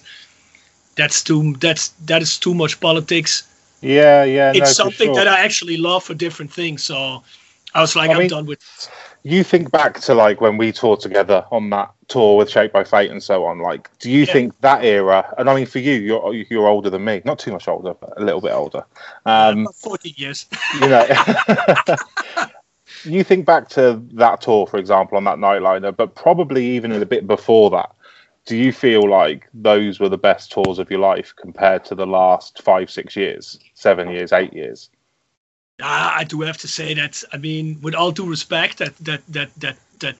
[0.95, 3.43] that's too that's that is too much politics.
[3.81, 4.51] Yeah, yeah.
[4.55, 5.15] it's for something sure.
[5.15, 6.83] that i actually love for different things.
[6.83, 7.23] So
[7.73, 8.61] i was like I i'm mean- done with
[9.23, 12.83] you think back to like when we toured together on that tour with Shaped by
[12.83, 13.59] Fate and so on.
[13.59, 14.33] Like, do you Yeah.
[14.33, 15.33] think that era?
[15.37, 18.13] And I mean, for you, you're you're older than me, not too much older, but
[18.17, 18.83] a little bit older.
[19.25, 20.47] Um, 14 years
[20.81, 21.07] you know,
[23.05, 27.05] you think back to that tour, for example, on that nightliner, but probably even a
[27.05, 27.91] bit before that.
[28.47, 32.07] Do you feel like those were the best tours of your life compared to the
[32.07, 34.89] last five, six years, seven years, eight years?
[35.83, 37.23] Ah, I do have to say that.
[37.33, 40.15] I mean, with all due respect, that that that that that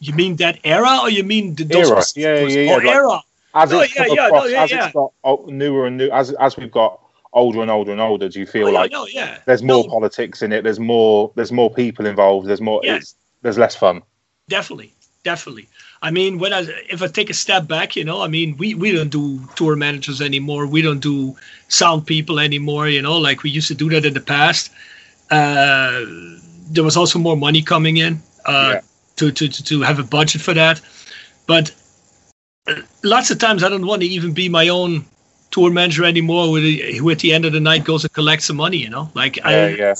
[0.00, 3.20] you mean that era, or you mean the Era, yeah, yeah, yeah, like- era.
[3.54, 4.84] As No, it's yeah, come yeah, no, yeah, as yeah.
[4.86, 7.00] it's got newer and new, as as we've got
[7.32, 9.38] older and older and older, do you feel Oh, yeah, like no, yeah.
[9.46, 10.62] there's more No, politics in it?
[10.62, 11.32] There's more.
[11.36, 12.46] There's more people involved.
[12.48, 12.80] There's more.
[12.84, 12.96] Yeah.
[12.96, 14.02] It's, there's less fun.
[14.48, 14.92] definitely,
[15.24, 15.68] definitely.
[16.02, 18.74] I mean, when I if I take a step back, you know, I mean, we
[18.74, 20.66] we don't do tour managers anymore.
[20.66, 21.34] We don't do
[21.68, 22.88] sound people anymore.
[22.90, 24.70] You know, like we used to do that in the past.
[25.30, 26.04] Uh,
[26.70, 28.80] there was also more money coming in uh, Yeah.
[29.16, 30.80] to, to to have a budget for that,
[31.46, 31.72] but
[32.68, 35.04] uh, lots of times I don't want to even be my own
[35.50, 36.50] tour manager anymore.
[36.52, 36.64] With
[36.98, 38.78] who at the end of the night goes and collects some money.
[38.78, 39.94] You know, like I yeah.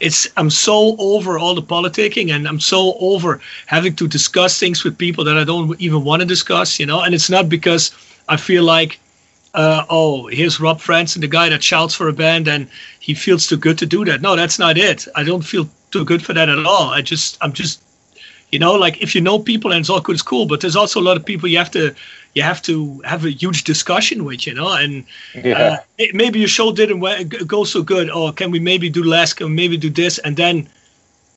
[0.00, 4.84] it's I'm so over all the politicking and I'm so over having to discuss things
[4.84, 7.00] with people that I don't even want to discuss, you know.
[7.02, 7.92] And it's not because
[8.28, 8.98] I feel like,
[9.54, 12.68] uh, oh, here's Rob Franssen, the guy that shouts for a band, and
[13.00, 14.22] he feels too good to do that.
[14.22, 15.06] No, that's not it.
[15.14, 16.90] I don't feel too good for that at all.
[16.90, 17.82] I just I'm just
[18.50, 20.76] you know like if you know people and it's all good it's cool but there's
[20.76, 21.94] also a lot of people you have to
[22.34, 25.78] you have to have a huge discussion with you know and Yeah.
[25.98, 27.00] uh, maybe your show didn't
[27.46, 28.10] go so good.
[28.10, 29.32] Or can we maybe do less?
[29.32, 30.18] Can we maybe do this?
[30.18, 30.68] And then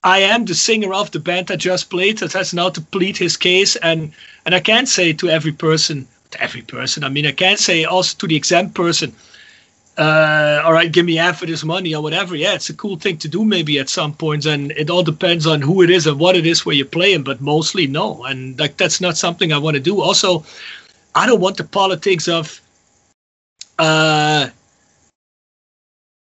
[0.03, 3.17] I am the singer of the band that just played that has now to plead
[3.17, 3.75] his case.
[3.77, 4.11] And
[4.45, 7.03] and I can't say to every person, to every person.
[7.03, 9.13] I mean, I can't say also to the exempt person.
[9.97, 12.35] Uh, all right, give me half of this money or whatever.
[12.35, 15.47] Yeah, it's a cool thing to do maybe at some points, and it all depends
[15.47, 17.23] on who it is and what it is where you're playing.
[17.23, 20.01] But mostly no, and like that's not something I want to do.
[20.01, 20.43] Also,
[21.15, 22.61] I don't want the politics of
[23.77, 24.47] uh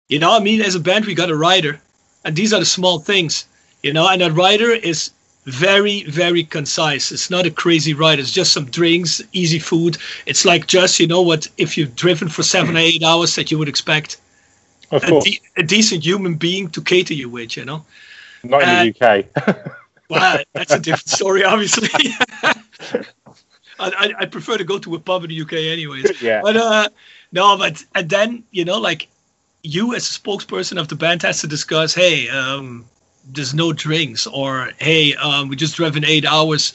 [0.10, 1.80] you know i mean as a band we got a writer
[2.26, 3.46] and these are the small things
[3.84, 5.12] you know and that writer is
[5.48, 7.12] very very concise.
[7.12, 8.20] It's not a crazy ride.
[8.20, 9.98] It's just some drinks easy food.
[10.26, 13.50] It's like just you know what if you've driven for seven or eight hours that
[13.50, 14.18] you would expect
[14.92, 17.86] of a, de- a decent human being to cater you with you know?
[18.44, 19.72] Not in the UK.
[20.10, 21.90] well that's a different story obviously.
[23.80, 26.22] I, I, I prefer to go to a pub in the uk anyways.
[26.22, 26.42] Yeah.
[26.42, 26.90] But uh,
[27.32, 29.08] no, but and then you know, like
[29.64, 32.86] you as a spokesperson of the band has to discuss, hey, um,
[33.32, 36.74] there's no drinks, or hey, um, we just driven eight hours.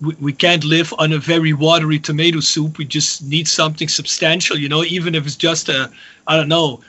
[0.00, 2.78] We, we can't live on a very watery tomato soup.
[2.78, 5.90] We just need something substantial, you know, even if it's just a,
[6.26, 6.80] I don't know,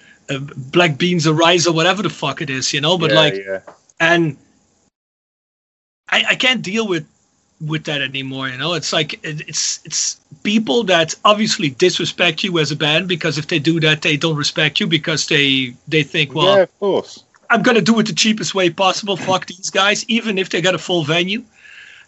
[0.57, 2.97] black beans or rice or whatever the fuck it is, you know.
[2.97, 3.59] But yeah, like, yeah.
[3.99, 4.37] and
[6.09, 7.07] I, I can't deal with
[7.59, 12.59] with that anymore you know it's like it, it's it's people that obviously disrespect you
[12.59, 16.03] as a band because if they do that they don't respect you because they they
[16.03, 17.23] think well yeah, of course.
[17.49, 20.75] I'm gonna do it the cheapest way possible fuck these guys even if they got
[20.75, 21.43] a full venue.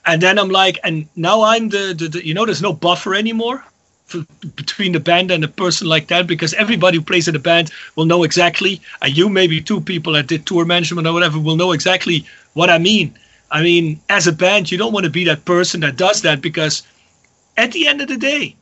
[0.06, 3.16] And then i'm like and now i'm the, the, the you know there's no buffer
[3.16, 3.64] anymore
[4.14, 4.26] f-
[4.56, 7.72] between the band and a person like that because everybody who plays in a band
[7.96, 11.58] will know exactly and you maybe two people that did tour management or whatever will
[11.58, 13.14] know exactly what i mean.
[13.52, 16.42] I mean as a band you don't want to be that person that does that
[16.42, 16.84] because
[17.58, 18.56] at the end of the day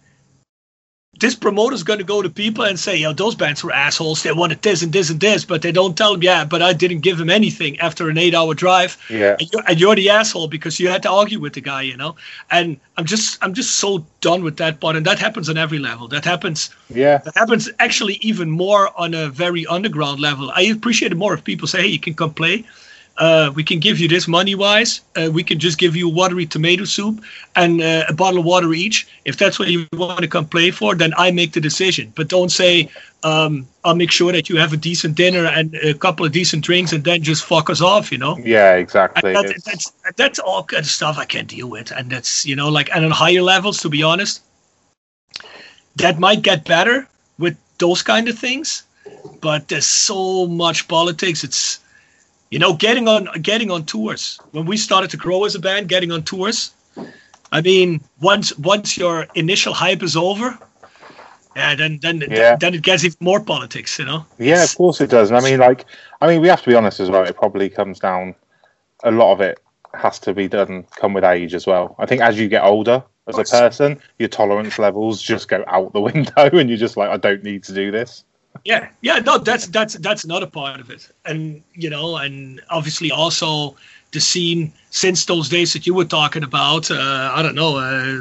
[1.19, 4.23] this promoter's going to go to people and say, "Yo, those bands were assholes.
[4.23, 6.73] They wanted this and this and this, but they don't tell them, yeah, but I
[6.73, 8.97] didn't give them anything after an eight-hour drive.
[9.09, 9.35] Yeah.
[9.39, 11.97] And you're, and you're the asshole because you had to argue with the guy, you
[11.97, 12.15] know.
[12.51, 14.95] And I'm just, I'm just so done with that part.
[14.95, 16.07] And that happens on every level.
[16.07, 16.69] That happens.
[16.89, 17.17] Yeah.
[17.17, 20.51] That happens actually even more on a very underground level.
[20.55, 22.65] I appreciate it more if people say, "Hey, you can come play."
[23.17, 25.01] Uh, we can give you this money wise.
[25.15, 27.23] Uh, we can just give you watery tomato soup
[27.55, 29.07] and uh, a bottle of water each.
[29.25, 32.13] If that's what you want to come play for, then I make the decision.
[32.15, 32.91] But don't say,
[33.23, 36.63] um, I'll make sure that you have a decent dinner and a couple of decent
[36.63, 38.37] drinks and then just fuck us off, you know?
[38.37, 39.33] Yeah, exactly.
[39.33, 41.91] That, that's, that's all kind of stuff I can't deal with.
[41.91, 44.43] And that's, you know, like, and on higher levels, to be honest,
[45.95, 47.07] that might get better
[47.39, 48.83] with those kind of things.
[49.41, 51.43] But there's so much politics.
[51.43, 51.79] It's,
[52.49, 54.39] you know, getting on getting on tours.
[54.51, 56.71] When we started to grow as a band, getting on tours.
[57.51, 60.57] I mean, once once your initial hype is over,
[61.55, 62.55] yeah, then then Yeah.
[62.55, 64.25] then it gets even more politics, you know.
[64.37, 65.31] Yeah, of course it does.
[65.31, 65.85] And I mean, like,
[66.21, 67.23] I mean, we have to be honest as well.
[67.23, 68.35] It probably comes down.
[69.03, 69.59] A lot of it
[69.93, 71.95] has to be done come with age as well.
[71.97, 75.93] I think as you get older as a person, your tolerance levels just go out
[75.93, 78.23] the window, and you're just like, I don't need to do this.
[78.67, 83.09] Yeah, yeah, no, that's that's that's another part of it, and you know, and obviously
[83.09, 83.77] also
[84.11, 86.91] the scene since those days that you were talking about.
[86.91, 88.11] Uh, I don't know, uh,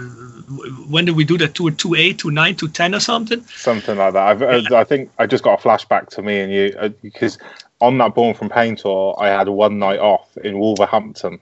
[0.87, 1.73] when did we do that tour?
[1.73, 3.45] Two eight, two nine, two ten, or something?
[3.47, 4.23] Something like that.
[4.23, 7.39] I've, uh, I think I just got a flashback to me and you uh, because
[7.81, 11.41] on that Born from Pain tour, I had one night off in Wolverhampton,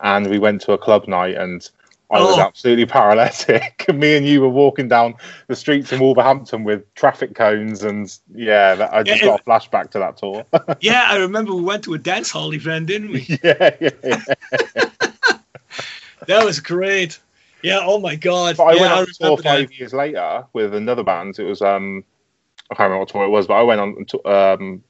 [0.00, 1.70] and we went to a club night and.
[2.14, 2.40] I was Oh.
[2.40, 3.84] absolutely paralytic.
[3.94, 5.14] Me and you were walking down
[5.48, 9.44] the streets in Wolverhampton with traffic cones, and yeah, that, I just Yeah, got a
[9.44, 10.46] flashback to that tour.
[10.80, 13.26] yeah, I remember we went to a dance hall event, didn't we?
[13.42, 14.16] yeah, yeah, yeah.
[16.26, 17.18] That was great.
[17.62, 17.80] Yeah.
[17.82, 18.56] Oh my God.
[18.56, 19.78] But I yeah, went I on tour five that.
[19.78, 21.38] years later with another band.
[21.38, 22.04] It was um,
[22.70, 24.82] I can't remember what tour it was, but I went on to, um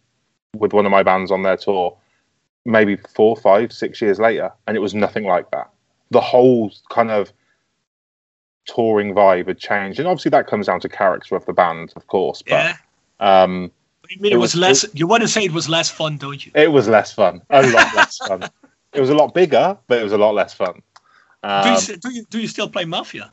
[0.56, 1.96] with one of my bands on their tour,
[2.64, 5.70] maybe four, five, six years later, and it was nothing like that.
[6.14, 7.33] The whole kind of
[8.66, 12.07] touring vibe had changed, and obviously that comes down to character of the band, of
[12.07, 12.40] course.
[12.42, 12.77] But Yeah.
[13.20, 13.70] um,
[14.05, 14.87] I mean, it, It was, was- less.
[14.94, 16.53] you want to say it was less fun, don't you?
[16.55, 18.48] it was less fun, a lot less fun.
[18.92, 20.74] It was a lot bigger, but it was a lot less fun.
[21.42, 23.33] do, Um, you, do you do you still play Mafia?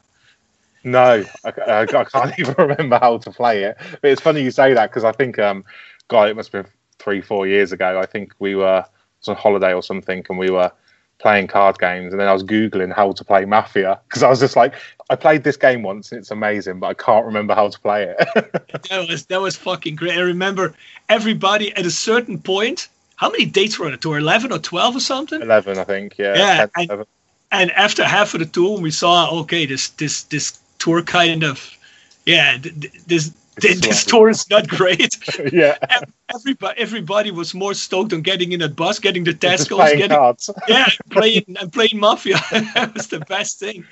[0.84, 3.78] No, I, I, I can't even remember how to play it.
[4.02, 5.64] But it's funny you say that because I think, um,
[6.08, 8.00] God, it must have been three, four years ago.
[8.00, 8.84] I think we were
[9.28, 10.72] on holiday or something, and we were
[11.22, 14.40] playing card games, and then I was googling how to play Mafia because I was
[14.40, 14.74] just like,
[15.10, 18.14] I played this game once and it's amazing, but I can't remember how to play
[18.18, 18.18] it.
[18.90, 20.18] That was that was fucking great.
[20.18, 20.74] I remember
[21.08, 22.88] everybody at a certain point.
[23.16, 24.18] How many dates were on the tour?
[24.18, 25.42] Eleven or twelve or something?
[25.42, 26.18] Eleven, I think.
[26.18, 26.36] Yeah.
[26.36, 27.06] Yeah, 10, I- 11.
[27.54, 31.78] And after half of the tour, we saw okay, this this this tour kind of,
[32.26, 35.18] yeah, th- th- this this, this tour is not great.
[35.54, 35.78] yeah.
[36.34, 40.18] everybody everybody was more stoked on getting in a bus, getting the Tesco's, playing getting
[40.18, 42.38] cards, yeah, playing and playing Mafia.
[42.76, 43.86] that was the best thing.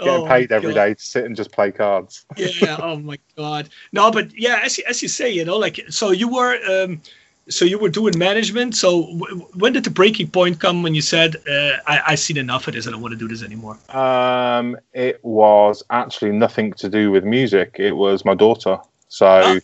[0.00, 0.74] getting Oh paid every God.
[0.74, 2.24] day to sit and just play cards.
[2.36, 5.80] yeah oh my god no but yeah as you, as you say you know like
[5.88, 7.00] so you were um
[7.48, 11.02] so you were doing management so w- when did the breaking point come when you
[11.02, 13.78] said uh, I, i've seen enough of this i don't want to do this anymore
[13.90, 17.76] Um, it was actually nothing to do with music.
[17.78, 18.78] It was my daughter.
[19.14, 19.60] So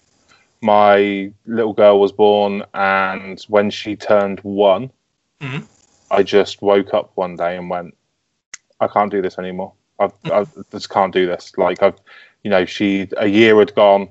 [0.61, 4.93] my little girl was born, and when she turned one,
[5.41, 5.67] Mhm.
[6.09, 7.97] I just woke up one day and went,
[8.81, 9.73] "I can't do this anymore.
[9.99, 11.99] I, I just can't do this." Like I've,
[12.45, 14.09] you know, she a year had gone.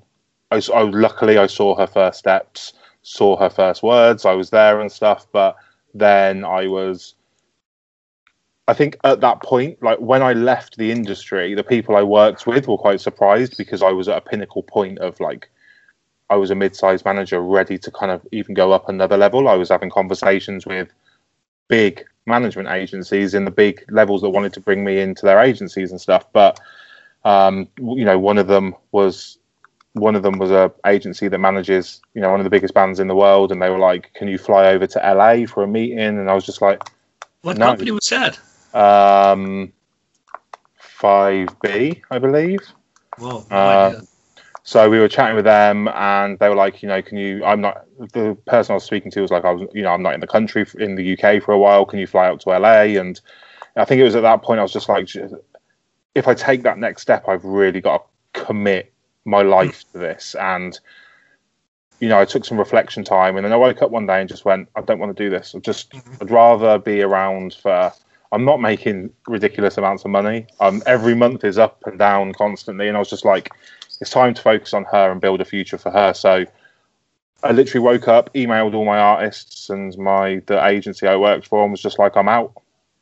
[0.51, 4.25] I, I- luckily I saw her first steps, saw her first words.
[4.25, 5.55] I was there and stuff, but
[5.93, 7.15] then I was
[8.69, 12.45] I think at that point, like when I left the industry, the people I worked
[12.45, 15.49] with were quite surprised because I was at a pinnacle point of like,
[16.29, 19.47] I was a mid-sized manager ready to kind of even go up another level.
[19.47, 20.87] I was having conversations with
[21.67, 25.89] big management agencies in the big levels that wanted to bring me into their agencies
[25.89, 26.31] and stuff.
[26.31, 26.59] But
[27.25, 29.39] um, you know, one of them was
[29.93, 32.99] one of them was a agency that manages you know one of the biggest bands
[32.99, 35.67] in the world, and they were like, "Can you fly over to LA for a
[35.67, 36.83] meeting?" And I was just like.
[37.41, 37.65] what No.
[37.65, 38.37] company was that
[38.73, 39.73] Um,
[40.99, 42.59] 5B, I believe.
[43.17, 44.01] whoa Uh,
[44.63, 47.43] So we were chatting with them, and they were like, you know, can you?
[47.43, 47.85] I'm not.
[48.13, 50.19] The person I was speaking to was like, I was, you know, I'm not in
[50.19, 51.85] the country in the UK for a while.
[51.85, 52.99] Can you fly out to LA?
[52.99, 53.19] And
[53.75, 55.09] I think it was at that point I was just like,
[56.13, 58.93] if I take that next step, I've really got to commit
[59.25, 60.35] my life to this.
[60.35, 60.77] And
[61.99, 64.29] you know, I took some reflection time, and then I woke up one day and
[64.29, 65.55] just went, I don't want to do this.
[65.55, 67.91] I just, I'd rather be around for.
[68.31, 70.47] I'm not making ridiculous amounts of money.
[70.59, 73.51] Um, every month is up and down constantly, and I was just like,
[74.01, 76.13] it's time to focus on her and build a future for her.
[76.13, 76.45] So
[77.43, 81.63] I literally woke up, emailed all my artists and my the agency I worked for,
[81.63, 82.53] and was just like, I'm out.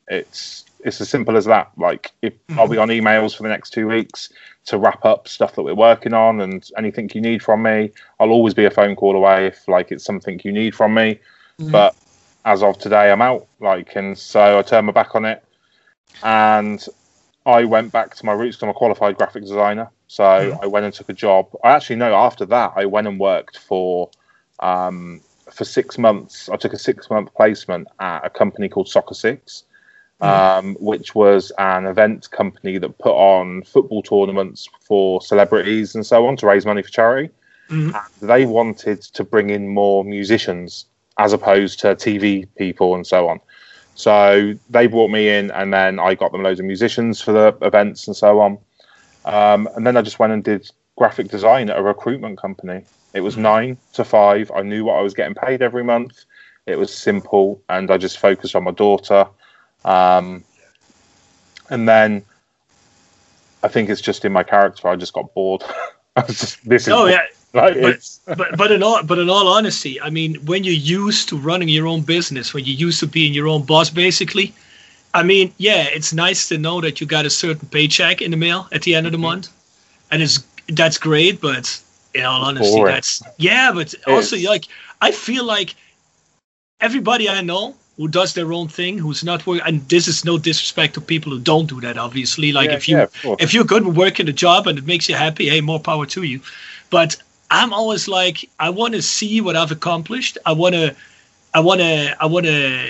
[0.07, 1.71] It's it's as simple as that.
[1.77, 2.59] Like, if mm-hmm.
[2.59, 4.31] I'll be on emails for the next two weeks
[4.67, 8.29] to wrap up stuff that we're working on, and anything you need from me, I'll
[8.29, 11.19] always be a phone call away if like it's something you need from me.
[11.59, 11.71] Mm-hmm.
[11.71, 11.95] But
[12.47, 13.45] as of today, I'm out.
[13.59, 15.43] Like, and so I turned my back on it,
[16.23, 16.83] and
[17.45, 18.61] I went back to my roots.
[18.63, 20.63] I'm a qualified graphic designer, so mm-hmm.
[20.63, 21.49] I went and took a job.
[21.63, 24.09] I actually know after that I went and worked for
[24.61, 25.19] um,
[25.51, 26.47] for six months.
[26.47, 29.65] I took a six month placement at a company called Soccer Six,
[30.21, 30.25] mm.
[30.25, 36.25] um, which was an event company that put on football tournaments for celebrities and so
[36.25, 37.29] on to raise money for charity.
[37.69, 37.93] Mm.
[38.21, 40.85] they wanted to bring in more musicians
[41.17, 43.39] as opposed to TV people and so on.
[43.95, 47.57] So they brought me in, and then I got them loads of musicians for the
[47.63, 48.59] events and so on.
[49.25, 52.83] Um, and then I just went and did graphic design at a recruitment company.
[53.13, 54.51] It was nine to five.
[54.55, 56.25] I knew what I was getting paid every month.
[56.67, 59.25] It was simple, and I just focused on my daughter.
[59.83, 60.43] Um,
[61.69, 62.23] and then
[63.63, 64.87] I think it's just in my character.
[64.87, 65.63] I just got bored.
[66.15, 67.25] I was just, this is oh yeah.
[67.53, 71.29] Like, but, but but in all but in all honesty, I mean, when you're used
[71.29, 74.53] to running your own business, when you're used to being your own boss, basically,
[75.13, 78.37] I mean, yeah, it's nice to know that you got a certain paycheck in the
[78.37, 79.23] mail at the end of the mm-hmm.
[79.23, 79.49] month,
[80.11, 81.39] and it's that's great.
[81.41, 81.81] But
[82.13, 82.93] in all honesty, boring.
[82.93, 83.71] that's yeah.
[83.73, 84.65] But also, like,
[85.01, 85.73] I feel like
[86.81, 90.37] everybody I know who does their own thing, who's not working, and this is no
[90.37, 91.97] disrespect to people who don't do that.
[91.97, 94.85] Obviously, like yeah, if you yeah, if you're good with working a job and it
[94.85, 96.41] makes you happy, hey, more power to you.
[96.89, 97.17] But
[97.49, 100.37] I'm always like, I want to see what I've accomplished.
[100.45, 100.95] I want to,
[101.53, 102.87] I want to, I want to,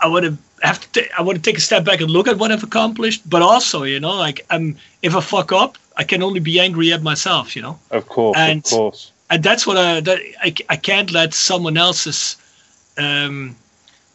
[0.00, 0.88] I want to have to.
[0.92, 3.28] T- I want to take a step back and look at what I've accomplished.
[3.28, 6.92] But also, you know, like I'm, if I fuck up, I can only be angry
[6.92, 7.54] at myself.
[7.54, 7.78] You know.
[7.90, 8.38] Of course.
[8.38, 9.12] And, of course.
[9.28, 10.00] And that's what I.
[10.00, 12.36] That I, I can't let someone else's
[12.96, 13.56] um,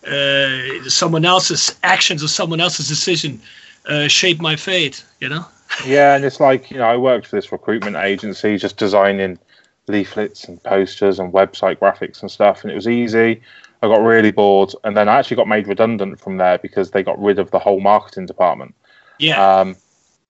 [0.08, 3.39] uh, someone else's actions or someone else's decision
[3.86, 5.06] uh, shape my fate.
[5.20, 5.45] You know.
[5.86, 9.39] Yeah, and it's like you know, I worked for this recruitment agency, just designing
[9.88, 13.41] leaflets and posters and website graphics and stuff, and it was easy.
[13.82, 17.03] I got really bored, and then I actually got made redundant from there because they
[17.03, 18.73] got rid of the whole marketing department.
[19.19, 19.59] Yeah.
[19.59, 19.76] Um,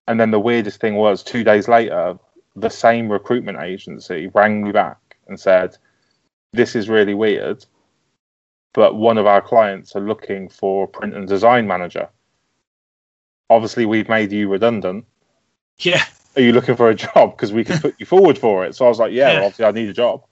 [0.08, 2.18] and then the weirdest thing was, two days later,
[2.56, 5.78] the same recruitment agency rang me back and said,
[6.54, 7.66] "This is really weird
[8.76, 12.10] but one of our clients are looking for a print and design manager.
[13.50, 15.06] Obviously, we've made you redundant.
[15.80, 16.04] Yeah.
[16.36, 17.36] Are you looking for a job?
[17.36, 18.76] Because we can put you forward for it.
[18.76, 19.34] So I was like, yeah, yeah.
[19.36, 20.24] Well, obviously, I need a job.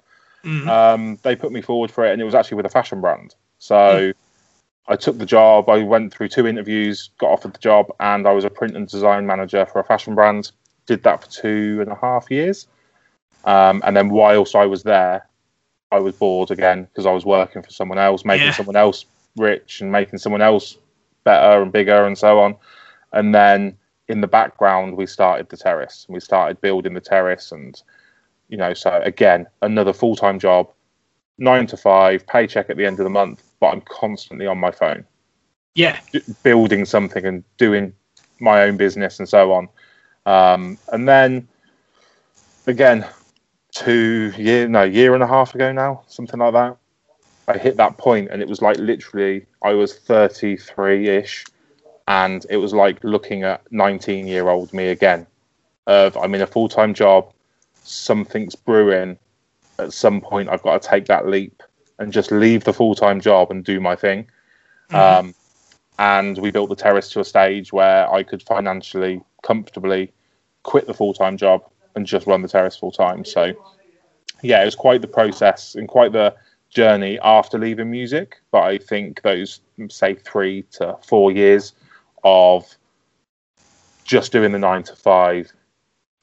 [0.44, 0.70] Mm-hmm.
[0.70, 3.36] Um, they put me forward for it, and it was actually with a fashion brand.
[3.60, 4.14] So mm.
[4.88, 5.70] I took the job.
[5.70, 8.88] I went through two interviews, got offered the job, and I was a print and
[8.88, 10.52] design manager for a fashion brand.
[10.86, 12.68] Did that for two and a half years.
[13.46, 15.28] Um, and then whilst I was there,
[15.92, 18.54] I was bored again because I was working for someone else, making yeah.
[18.54, 19.06] someone else
[19.38, 20.78] rich and making someone else
[21.24, 22.56] better and bigger and so on.
[23.12, 23.78] And then
[24.10, 27.52] in the background, we started the terrace and we started building the terrace.
[27.52, 27.82] And,
[28.50, 30.72] you know, so again, another full time job,
[31.38, 34.72] nine to five, paycheck at the end of the month, but I'm constantly on my
[34.72, 35.06] phone.
[35.76, 36.00] Yeah.
[36.44, 37.94] Building something and doing
[38.40, 39.70] my own business and so on.
[40.26, 41.48] Um, and then
[42.68, 43.06] again,
[43.72, 46.78] two year no year and a half ago now, something like that.
[47.48, 51.46] I hit that point and it was like literally I was 33 ish
[52.08, 55.26] and it was like looking at 19 year old me again
[55.88, 57.32] of I'm in a full time job,
[57.84, 59.18] something's brewing.
[59.80, 61.64] At some point, I've got to take that leap
[62.00, 64.28] and just leave the full time job and do my thing.
[64.90, 65.28] Mm-hmm.
[65.28, 65.36] Um,
[66.00, 70.12] and we built the terrace to a stage where I could financially, comfortably
[70.64, 71.64] quit the full time job
[71.96, 73.26] and just run the terrace full time.
[73.26, 73.54] So
[74.42, 76.36] yeah, it was quite the process and quite the
[76.70, 78.42] journey after leaving music.
[78.52, 81.74] But I think those say three to four years
[82.24, 82.66] of
[84.04, 85.52] just doing the nine to five,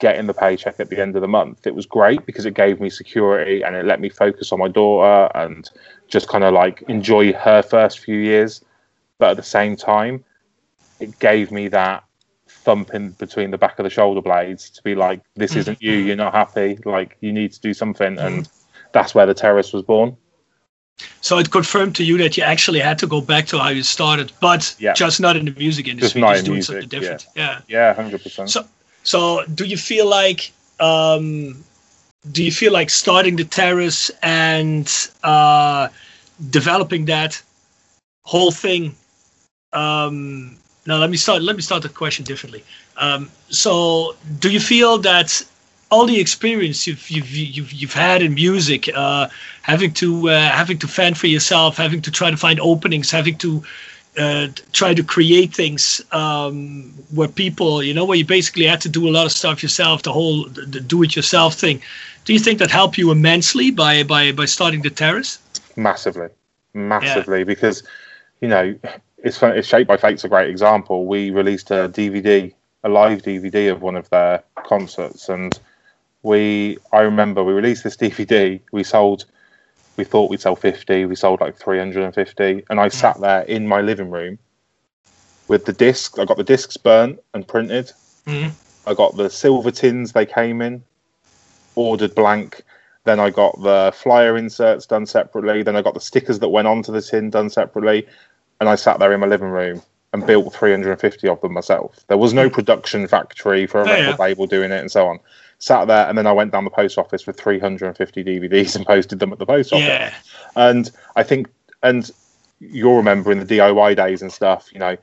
[0.00, 2.80] getting the paycheck at the end of the month, it was great because it gave
[2.80, 5.70] me security and it let me focus on my daughter and
[6.08, 8.64] just kind of like enjoy her first few years.
[9.18, 10.24] But at the same time,
[10.98, 12.04] it gave me that
[12.48, 16.06] thumping between the back of the shoulder blades to be like, this isn't you, mm-hmm.
[16.08, 18.18] you're not happy, like you need to do something.
[18.18, 18.48] And
[18.92, 20.16] that's where the terrace was born.
[21.20, 23.82] So it confirmed to you that you actually had to go back to how you
[23.82, 24.92] started, but yeah.
[24.94, 27.26] just not in the music industry, just, just doing music, something different.
[27.34, 28.50] Yeah, yeah, hundred percent.
[28.50, 28.64] So,
[29.02, 31.64] So, do you feel like um,
[32.30, 34.90] do you feel like starting the terrace and
[35.22, 35.88] uh,
[36.50, 37.40] developing that
[38.22, 38.94] whole thing?
[39.72, 41.42] Um, now, let me start.
[41.42, 42.64] Let me start the question differently.
[42.96, 45.42] Um, so, do you feel that
[45.90, 49.28] all the experience you've you've you've, you've had in music, uh,
[49.62, 53.36] having to uh, having to fend for yourself, having to try to find openings, having
[53.38, 53.62] to
[54.16, 58.88] uh, try to create things um, where people, you know, where you basically had to
[58.88, 61.82] do a lot of stuff yourself, the whole the, the do-it-yourself thing.
[62.24, 65.38] Do you think that helped you immensely by by by starting the terrace?
[65.76, 66.28] Massively,
[66.74, 67.44] massively, yeah.
[67.44, 67.82] because
[68.40, 68.76] you know
[69.18, 71.06] it's it's Shaped by Fate's a great example.
[71.06, 72.52] We released a DVD,
[72.84, 75.58] a live DVD of one of their concerts, and
[76.22, 78.60] we I remember we released this DVD.
[78.72, 79.24] We sold
[80.00, 82.90] we thought we'd sell 50 we sold like 350 and i hmm.
[82.90, 84.38] sat there in my living room
[85.48, 87.92] with the discs i got the discs burnt and printed
[88.26, 88.50] mm.
[88.86, 90.82] i got the silver tins they came in
[91.74, 92.62] ordered blank
[93.04, 96.66] then i got the flyer inserts done separately then i got the stickers that went
[96.68, 98.06] onto the tin done separately
[98.60, 99.82] and i sat there in my living room
[100.12, 102.54] and built 350 of them myself there was no hmm.
[102.54, 104.16] production factory for a oh, record yeah.
[104.18, 105.20] label doing it and so on
[105.60, 109.20] sat there, and then I went down the post office with 350 DVDs and posted
[109.20, 109.86] them at the post office.
[109.86, 110.14] Yeah.
[110.56, 111.48] And I think,
[111.82, 112.10] and
[112.58, 114.96] you're remembering the DIY days and stuff, you know,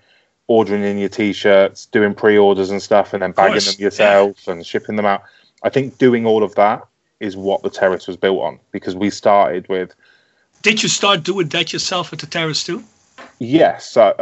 [0.48, 4.54] ordering in your t-shirts, doing pre-orders and stuff, and then bagging them yourself yeah.
[4.54, 5.24] and shipping them out.
[5.64, 6.86] I think doing all of that
[7.20, 9.94] is what the terrace was built on because we started with.
[10.64, 12.84] Did you start doing that yourself at the terrace too?
[13.40, 13.96] Yes.
[13.98, 14.14] Uh,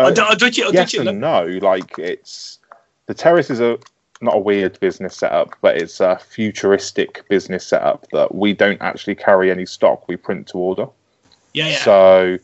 [0.57, 1.45] you, yes and no.
[1.61, 2.59] Like it's
[3.05, 3.77] the terrace is a
[4.21, 9.15] not a weird business setup, but it's a futuristic business setup that we don't actually
[9.15, 10.07] carry any stock.
[10.07, 10.87] We print to order.
[11.53, 11.69] Yeah.
[11.69, 11.77] yeah.
[11.77, 12.37] So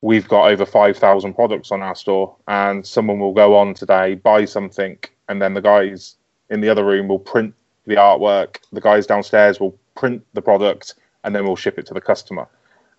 [0.00, 4.44] we've got over 5,000 products on our store, and someone will go on today, buy
[4.44, 6.16] something, and then the guys
[6.48, 7.54] in the other room will print
[7.86, 8.56] the artwork.
[8.72, 12.48] The guys downstairs will print the product, and then we'll ship it to the customer.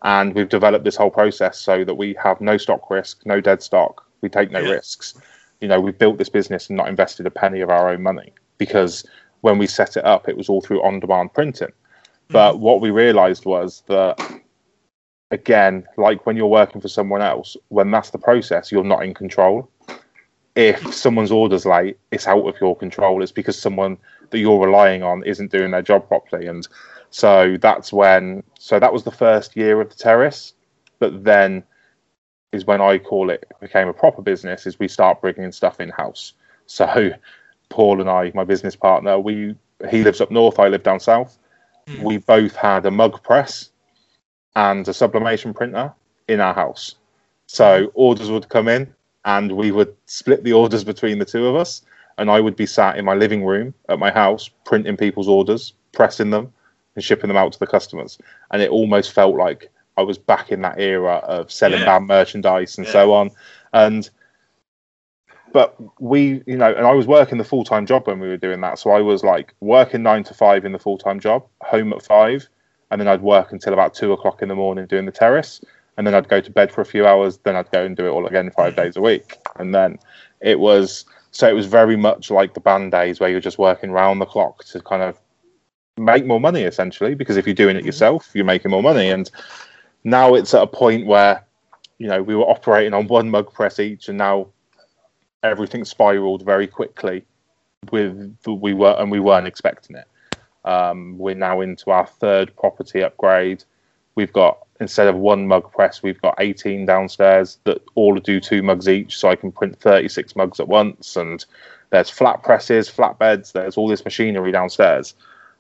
[0.04, 3.62] And we've developed this whole process so that we have no stock risk, no dead
[3.62, 4.06] stock.
[4.22, 4.72] We take no yeah.
[4.72, 5.16] risks
[5.62, 8.34] you know, we built this business and not invested a penny of our own money
[8.58, 9.06] because
[9.41, 11.68] when we set it up, it was all through on demand printing.
[11.68, 12.34] Mm-hmm.
[12.34, 14.20] But what we realized was that,
[15.30, 19.14] again, like when you're working for someone else, when that's the process, you're not in
[19.14, 19.70] control.
[20.56, 23.24] If someone's order's late, it's out of your control.
[23.24, 23.97] It's because someone
[24.32, 26.47] that you're relying on isn't doing their job properly.
[26.47, 26.68] And
[27.12, 30.53] so that's when, so that was the first year of the terrace.
[30.99, 31.64] But then
[32.51, 34.66] is when I call it became a proper business.
[34.66, 36.34] Is we start bringing stuff in house.
[36.66, 37.12] So
[37.70, 39.55] Paul and I, my business partner, we
[39.89, 41.38] he lives up north, I live down south.
[41.88, 42.03] Mm.
[42.03, 43.70] We both had a mug press
[44.55, 45.93] and a sublimation printer
[46.28, 46.95] in our house.
[47.47, 47.89] So hmm.
[47.95, 48.93] orders would come in,
[49.26, 51.82] and we would split the orders between the two of us.
[52.18, 55.74] And I would be sat in my living room at my house, printing people's orders,
[55.93, 56.53] pressing them,
[56.96, 58.18] and shipping them out to the customers.
[58.52, 61.86] And it almost felt like I was back in that era of selling yeah.
[61.86, 62.94] band merchandise and yeah.
[62.94, 63.32] so on.
[63.74, 64.10] And
[65.54, 68.38] but we, you know, and I was working the full time job when we were
[68.38, 68.80] doing that.
[68.80, 72.02] So I was like working nine to five in the full time job, home at
[72.02, 72.48] five,
[72.89, 75.62] and then I'd work until about two o'clock in the morning doing the terrace.
[75.98, 78.06] And then I'd go to bed for a few hours, then I'd go and do
[78.06, 78.82] it all again five mm-hmm.
[78.82, 79.38] days a week.
[79.58, 80.00] And then
[80.39, 83.92] it was so it was very much like the band days where you're just working
[83.92, 85.20] round the clock to kind of
[86.02, 87.88] make more money essentially because if you're doing it mm-hmm.
[87.88, 89.32] yourself you're making more money and
[90.04, 91.45] now it's at a point where
[91.97, 94.47] you know we were operating on one mug press each, and now
[95.43, 97.24] everything spiraled very quickly.
[97.91, 100.08] With we were and we weren't expecting it.
[100.66, 103.64] Um, we're now into our third property upgrade.
[104.16, 108.64] We've got instead of one mug press, we've got 18 downstairs that all do two
[108.64, 111.16] mugs each, so I can print 36 mugs at once.
[111.16, 111.43] And
[111.91, 113.52] there's flat presses, flatbeds.
[113.52, 115.14] There's all this machinery downstairs.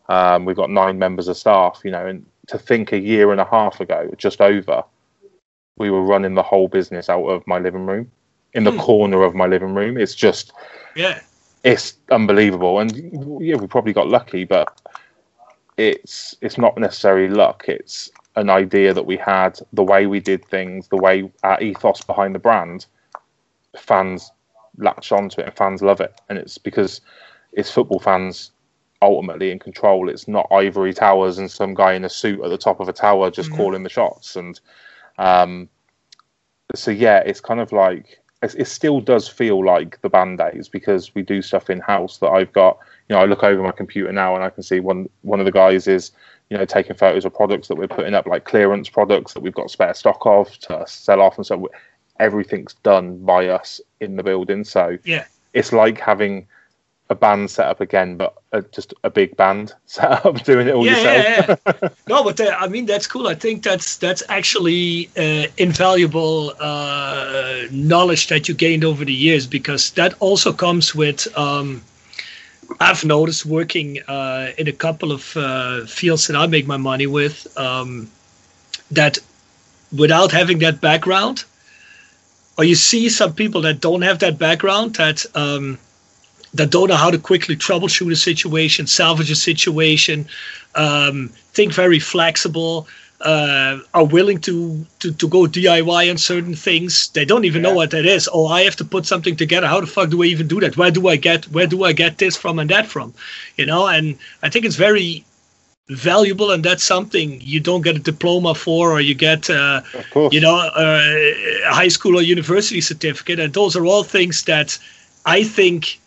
[0.09, 3.39] Um, we've got nine members of staff, you know, and to think a year and
[3.39, 4.83] a half ago, just over,
[5.77, 8.11] we were running the whole business out of my living room,
[8.53, 8.79] in the mm.
[8.79, 9.97] corner of my living room.
[9.97, 10.51] It's just,
[10.95, 11.21] yeah,
[11.63, 12.79] it's unbelievable.
[12.79, 14.79] And yeah, we probably got lucky, but
[15.77, 17.65] it's it's not necessarily luck.
[17.67, 22.01] It's an idea that we had, the way we did things, the way our ethos
[22.01, 22.85] behind the brand.
[23.77, 24.31] Fans
[24.77, 27.01] latch onto it, and fans love it, and it's because
[27.53, 28.51] it's football fans
[29.01, 30.09] ultimately in control.
[30.09, 32.93] It's not ivory towers and some guy in a suit at the top of a
[32.93, 33.57] tower just mm-hmm.
[33.57, 34.35] calling the shots.
[34.35, 34.59] And
[35.17, 35.69] um,
[36.75, 41.13] so yeah, it's kind of like it still does feel like the band days because
[41.13, 42.79] we do stuff in house that I've got.
[43.07, 45.45] You know, I look over my computer now and I can see one one of
[45.45, 46.11] the guys is
[46.49, 49.53] you know taking photos of products that we're putting up, like clearance products that we've
[49.53, 51.69] got spare stock of to sell off and so
[52.19, 54.63] everything's done by us in the building.
[54.63, 56.47] So yeah, it's like having
[57.11, 60.73] a band set up again, but a, just a big band set up doing it
[60.73, 61.59] all yeah, yourself.
[61.65, 61.89] Yeah, yeah.
[62.07, 63.27] no, but uh, I mean that's cool.
[63.27, 69.45] I think that's that's actually uh, invaluable uh, knowledge that you gained over the years
[69.45, 71.27] because that also comes with.
[71.37, 71.83] Um,
[72.79, 77.05] I've noticed working uh, in a couple of uh, fields that I make my money
[77.05, 78.09] with um,
[78.91, 79.17] that
[79.91, 81.43] without having that background,
[82.57, 85.77] or you see some people that don't have that background that um,
[86.53, 90.27] that don't know how to quickly troubleshoot a situation, salvage a situation,
[90.75, 92.87] um, think very flexible,
[93.21, 97.09] uh, are willing to, to to go DIY on certain things.
[97.09, 97.69] They don't even yeah.
[97.69, 98.27] know what that is.
[98.31, 99.67] Oh, I have to put something together.
[99.67, 100.77] How the fuck do I even do that?
[100.77, 103.13] Where do I get where do I get this from and that from?
[103.57, 105.23] You know, and I think it's very
[105.89, 109.81] valuable and that's something you don't get a diploma for or you get uh,
[110.31, 114.77] you know a high school or university certificate and those are all things that
[115.25, 115.99] i think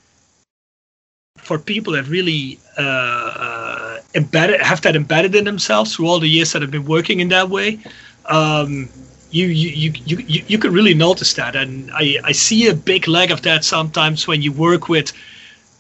[1.44, 6.28] for people that really uh, uh, embedded have that embedded in themselves through all the
[6.28, 7.78] years that have been working in that way
[8.26, 8.88] um,
[9.30, 13.08] you, you, you, you, you can really notice that and I, I see a big
[13.08, 15.12] lag of that sometimes when you work with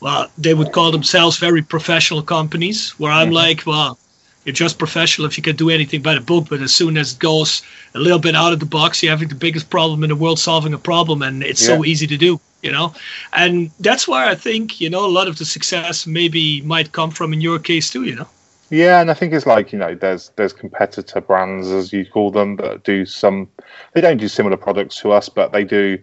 [0.04, 3.36] well, they would call themselves very professional companies, where I'm mm-hmm.
[3.36, 3.98] like, well,
[4.44, 7.14] you're just professional if you can do anything by the book, but as soon as
[7.14, 7.62] it goes
[7.94, 10.38] a little bit out of the box, you're having the biggest problem in the world
[10.38, 11.76] solving a problem, and it's yeah.
[11.76, 12.94] so easy to do, you know?
[13.32, 17.10] And that's why I think, you know, a lot of the success maybe might come
[17.10, 18.28] from in your case too, you know?
[18.70, 22.30] Yeah, and I think it's like you know, there's there's competitor brands as you call
[22.30, 23.48] them that do some.
[23.92, 25.98] They don't do similar products to us, but they do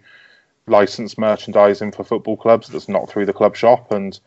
[0.68, 3.92] licensed merchandising for football clubs that's not through the club shop.
[3.92, 4.18] And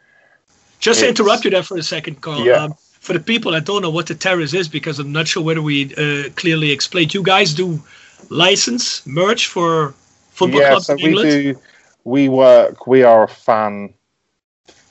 [0.81, 2.45] just to interrupt you there for a second, Carl.
[2.45, 2.65] Yeah.
[2.65, 2.75] Um,
[3.05, 5.61] for the people that don't know what the Terrace is, because I'm not sure whether
[5.61, 7.79] we uh, clearly explained, you guys do
[8.31, 9.93] license merch for
[10.31, 11.29] football yeah, clubs so in England.
[11.29, 11.61] We do.
[12.05, 12.87] We work.
[12.87, 13.93] We are a fan,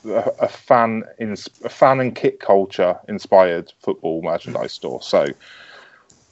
[0.04, 5.02] a fan in a fan and kit culture inspired football merchandise store.
[5.02, 5.26] So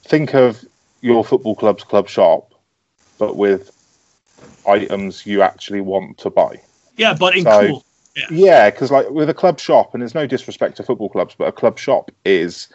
[0.03, 0.63] think of
[1.01, 2.53] your football club's club shop,
[3.17, 3.71] but with
[4.65, 6.61] items you actually want to buy.
[6.95, 7.85] Yeah, but in so, cool.
[8.15, 11.35] Yeah, because yeah, like with a club shop, and there's no disrespect to football clubs,
[11.37, 12.67] but a club shop is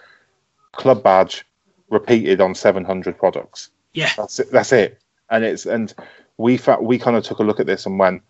[0.72, 1.44] club badge
[1.90, 3.70] repeated on 700 products.
[3.92, 4.50] Yeah, that's it.
[4.50, 5.00] That's it.
[5.30, 5.94] And it's and
[6.38, 8.22] we fa- we kind of took a look at this and went,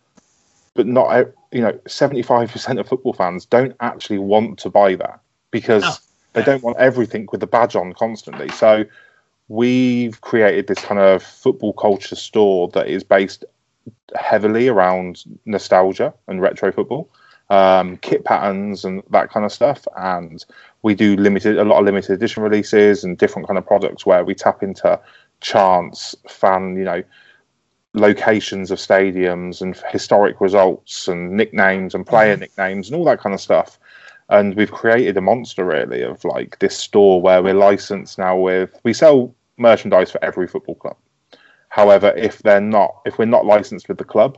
[0.75, 5.85] but not you know 75% of football fans don't actually want to buy that because
[5.85, 5.97] oh,
[6.35, 8.49] they don't want everything with the badge on constantly.
[8.51, 8.85] So
[9.49, 13.45] we've created this kind of football culture store that is based
[14.15, 17.09] heavily around nostalgia and retro football,
[17.51, 19.87] um, kit patterns and that kind of stuff.
[19.97, 20.45] And
[20.83, 24.25] we do limited a lot of limited edition releases and different kind of products where
[24.25, 25.01] we tap into
[25.41, 27.03] chance, fan, you know,
[27.95, 32.43] locations of stadiums and historic results and nicknames and player mm-hmm.
[32.43, 33.79] nicknames and all that kind of stuff.
[34.31, 38.79] And we've created a monster really of like this store where we're licensed now with
[38.85, 40.97] we sell merchandise for every football club.
[41.79, 44.37] However, if they're not, if we're not licensed with the club,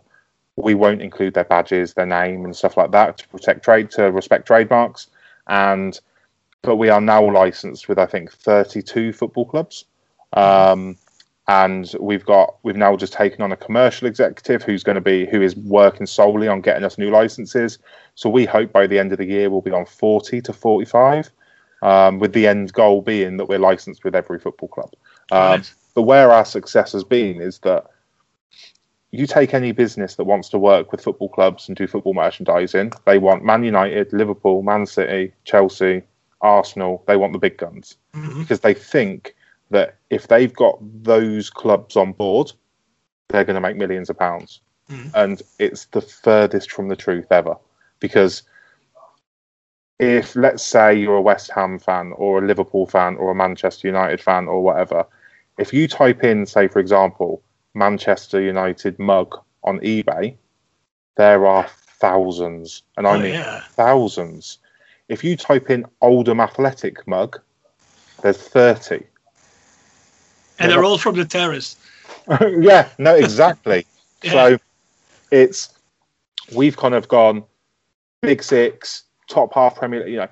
[0.56, 4.12] we won't include their badges, their name, and stuff like that to protect trade, to
[4.12, 5.06] respect trademarks.
[5.46, 5.98] And
[6.60, 9.86] but we are now licensed with I think 32 football clubs.
[10.34, 10.98] Um,
[11.48, 15.24] and we've got we've now just taken on a commercial executive who's going to be
[15.24, 17.78] who is working solely on getting us new licenses.
[18.16, 21.30] So we hope by the end of the year we'll be on 40 to 45,
[21.80, 24.92] um, with the end goal being that we're licensed with every football club.
[25.32, 25.62] Um,
[25.94, 27.86] but where our success has been is that
[29.12, 32.92] you take any business that wants to work with football clubs and do football merchandising,
[33.06, 36.02] they want Man United, Liverpool, Man City, Chelsea,
[36.40, 38.40] Arsenal, they want the big guns mm-hmm.
[38.40, 39.34] because they think
[39.70, 42.52] that if they've got those clubs on board,
[43.28, 44.60] they're going to make millions of pounds.
[44.90, 45.08] Mm-hmm.
[45.14, 47.56] And it's the furthest from the truth ever
[48.00, 48.42] because
[49.98, 53.86] if, let's say, you're a West Ham fan or a Liverpool fan or a Manchester
[53.86, 55.06] United fan or whatever,
[55.60, 57.42] if you type in, say, for example,
[57.74, 60.34] Manchester United mug on eBay,
[61.16, 61.68] there are
[62.00, 63.60] thousands, and I oh, mean yeah.
[63.72, 64.58] thousands.
[65.08, 67.38] If you type in Oldham Athletic mug,
[68.22, 69.04] there's 30.
[70.58, 71.76] And they're all from the terrace.
[72.58, 73.86] yeah, no, exactly.
[74.22, 74.30] yeah.
[74.30, 74.58] So
[75.30, 75.68] it's,
[76.54, 77.44] we've kind of gone
[78.22, 80.28] big six, top half Premier, you know,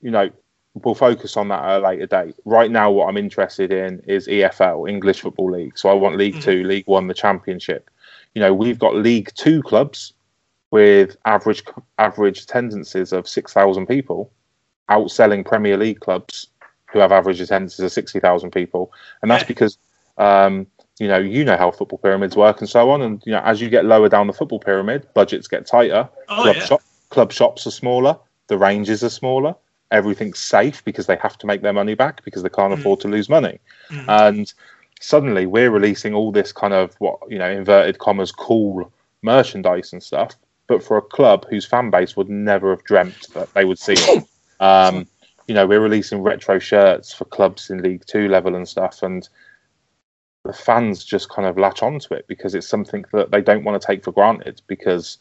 [0.00, 0.30] you know,
[0.74, 2.36] we'll focus on that at a later date.
[2.44, 5.78] Right now, what I'm interested in is EFL, English Football League.
[5.78, 6.42] So I want League mm-hmm.
[6.42, 7.90] Two, League One, the Championship.
[8.34, 10.12] You know, we've got League Two clubs
[10.70, 11.62] with average
[11.98, 14.32] average attendances of six thousand people,
[14.90, 16.48] outselling Premier League clubs
[16.90, 19.78] who have average attendances of sixty thousand people, and that's because
[20.18, 20.66] um,
[20.98, 23.02] you know, you know how football pyramids work and so on.
[23.02, 26.08] And you know, as you get lower down the football pyramid, budgets get tighter.
[26.28, 26.64] Oh, club, yeah.
[26.64, 28.16] shop, club shops are smaller.
[28.46, 29.54] The ranges are smaller.
[29.90, 32.80] Everything's safe because they have to make their money back because they can't Mm.
[32.80, 33.58] afford to lose money.
[33.90, 34.04] Mm.
[34.08, 34.54] And
[35.00, 38.90] suddenly we're releasing all this kind of what you know inverted commas cool
[39.22, 40.34] merchandise and stuff.
[40.66, 43.92] But for a club whose fan base would never have dreamt that they would see
[43.94, 44.24] it,
[44.60, 45.06] um,
[45.46, 49.28] you know, we're releasing retro shirts for clubs in League Two level and stuff, and
[50.44, 53.80] the fans just kind of latch onto it because it's something that they don't want
[53.80, 55.18] to take for granted because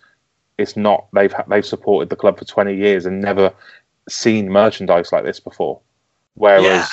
[0.57, 3.53] it's not they've they've supported the club for 20 years and never
[4.09, 5.79] seen merchandise like this before.
[6.35, 6.87] Whereas, yeah,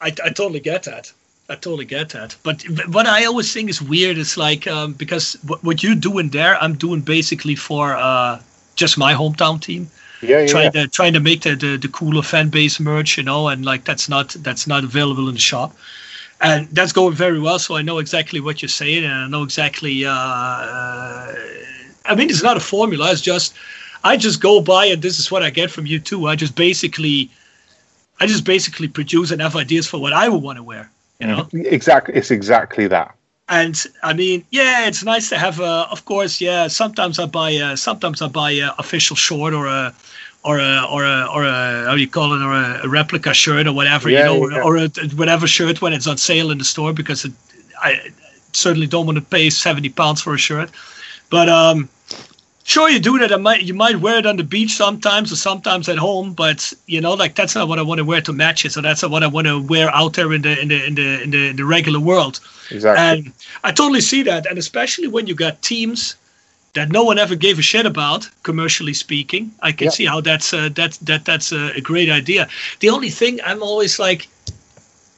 [0.00, 1.12] I, I, I totally get that.
[1.48, 2.36] I totally get that.
[2.42, 6.30] But what I always think is weird is like um, because what, what you're doing
[6.30, 8.40] there, I'm doing basically for uh,
[8.74, 9.88] just my hometown team.
[10.22, 13.22] yeah, yeah, trying to trying to make the, the the cooler fan base merch, you
[13.22, 15.76] know, and like that's not that's not available in the shop,
[16.40, 17.58] and that's going very well.
[17.58, 20.04] So I know exactly what you're saying, and I know exactly.
[20.04, 21.34] Uh, uh,
[22.06, 23.10] I mean, it's not a formula.
[23.12, 23.54] It's just
[24.06, 26.26] I just go by, and this is what I get from you too.
[26.28, 27.30] I just basically,
[28.20, 30.90] I just basically produce and have ideas for what I would want to wear,
[31.20, 31.48] you know.
[31.52, 33.14] exactly, it's exactly that.
[33.48, 35.88] And I mean, yeah, it's nice to have a.
[35.90, 36.68] Of course, yeah.
[36.68, 37.76] Sometimes I buy a.
[37.76, 39.94] Sometimes I buy a official short or a,
[40.42, 43.34] or a or a or a how do you call it or a, a replica
[43.34, 44.62] shirt or whatever Yeah, you know yeah.
[44.62, 47.32] or, or a, whatever shirt when it's on sale in the store because it,
[47.78, 48.10] I
[48.52, 50.70] certainly don't want to pay seventy pounds for a shirt.
[51.30, 51.88] But um,
[52.66, 53.32] sure, you do that.
[53.32, 56.72] I might you might wear it on the beach sometimes or sometimes at home, but
[56.86, 58.72] you know, like that's not what I want to wear to match it.
[58.72, 60.94] So that's not what I want to wear out there in the in the in
[60.94, 62.40] the in the, in the regular world.
[62.70, 63.02] Exactly.
[63.04, 63.32] And
[63.64, 66.16] I totally see that, and especially when you got teams
[66.74, 69.90] that no one ever gave a shit about, commercially speaking, I can Yeah.
[69.92, 72.48] see how that's uh, that that that's a, a great idea.
[72.80, 74.28] The only thing I'm always like,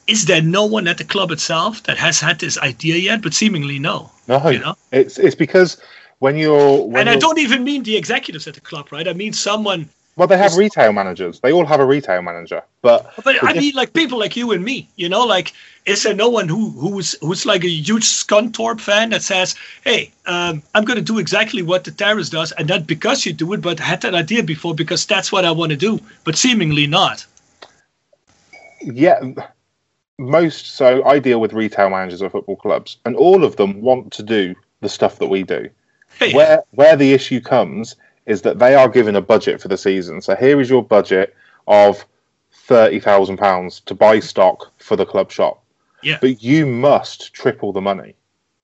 [0.07, 3.23] is there no one at the club itself that has had this idea yet?
[3.23, 4.11] But seemingly no.
[4.29, 4.77] no, you know?
[4.93, 5.79] it's it's because
[6.21, 9.07] when you're when and I you're- don't even mean the executives at the club, right?
[9.09, 9.89] I mean someone.
[10.17, 11.39] well, they have retail managers.
[11.41, 14.51] They all have a retail manager, but But I just- mean, like people like you
[14.53, 15.53] and me, you know, like
[15.87, 19.55] is there no one who who's who's like a huge Scunthorpe fan that says,
[19.85, 23.33] "Hey, um, I'm going to do exactly what the Terrace does, and not because you
[23.33, 26.01] do it, but I had that idea before because that's what I want to do."
[26.25, 27.25] But seemingly not.
[28.83, 29.19] yeah,
[30.19, 34.13] most so I deal with retail managers of football clubs, and all of them want
[34.15, 35.69] to do the stuff that we do.
[36.21, 37.97] Where where the issue comes
[38.27, 40.21] is that they are given a budget for the season.
[40.21, 41.35] So here is your budget
[41.67, 42.05] of
[42.53, 45.63] thirty thousand pounds to buy stock for the club shop.
[46.03, 46.19] Yeah.
[46.21, 48.15] But you must triple the money.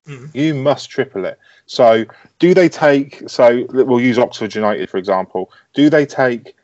[0.07, 0.35] Mhm.
[0.35, 1.39] You must triple it.
[1.67, 2.05] So
[2.39, 5.51] do they take so we'll use Oxford United for example.
[5.73, 6.55] Do they take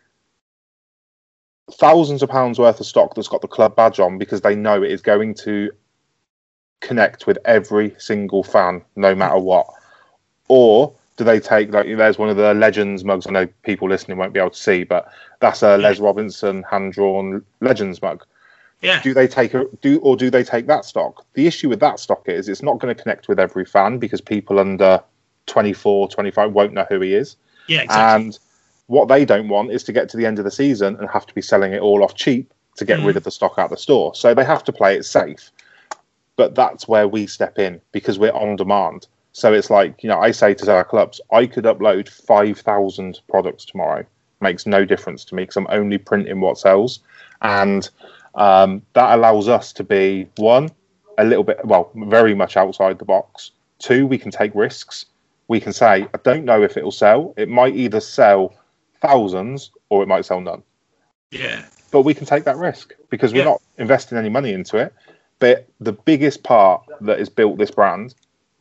[1.72, 4.82] thousands of pounds worth of stock that's got the club badge on because they know
[4.82, 5.70] it is going to
[6.80, 9.66] connect with every single fan no matter what?
[10.51, 14.18] Or do they take like there's one of the legends mugs I know people listening
[14.18, 18.24] won't be able to see, but that's a Les Robinson hand drawn legends mug.
[18.80, 21.24] yeah, Do they take a do or do they take that stock?
[21.34, 24.20] The issue with that stock is it's not going to connect with every fan because
[24.20, 25.01] people under
[25.46, 27.36] 24, 25 won't know who he is.
[27.68, 28.24] yeah, exactly.
[28.24, 28.38] And
[28.88, 31.26] what they don't want is to get to the end of the season and have
[31.26, 33.07] to be selling it all off cheap to get Mhm.
[33.07, 34.16] rid of the stock out of the store.
[34.16, 35.53] So they have to play it safe.
[36.34, 39.07] But that's where we step in because we're on demand.
[39.32, 43.64] So it's like, you know, I say to our clubs, I could upload 5,000 products
[43.64, 44.04] tomorrow.
[44.40, 47.00] Makes no difference to me because I'm only printing what sells.
[47.42, 47.88] And
[48.34, 50.70] um, that allows us to be one,
[51.18, 53.52] a little bit, well, very much outside the box.
[53.78, 55.06] Two, we can take risks.
[55.48, 57.34] We can say, I don't know if it'll sell.
[57.36, 58.54] It might either sell
[59.00, 60.62] thousands or it might sell none.
[61.30, 63.52] yeah, But we can take that risk because we're Yeah.
[63.52, 64.92] not investing any money into it.
[65.38, 68.14] But the biggest part that has built this brand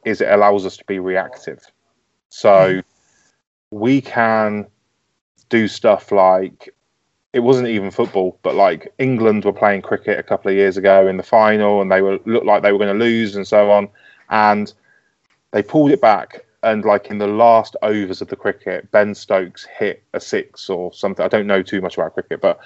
[0.05, 1.59] is it allows us to be reactive.
[2.29, 3.77] So hmm.
[3.77, 4.67] we can
[5.49, 6.73] do stuff like
[7.33, 11.07] it wasn't even football, but like England were playing cricket a couple of years ago
[11.07, 13.71] in the final and they were looked like they were going to lose and so
[13.71, 13.87] on.
[14.29, 14.71] And
[15.51, 19.65] they pulled it back and like in the last overs of the cricket, Ben Stokes
[19.65, 21.23] hit a six or something.
[21.23, 22.59] I don't know too much about cricket, but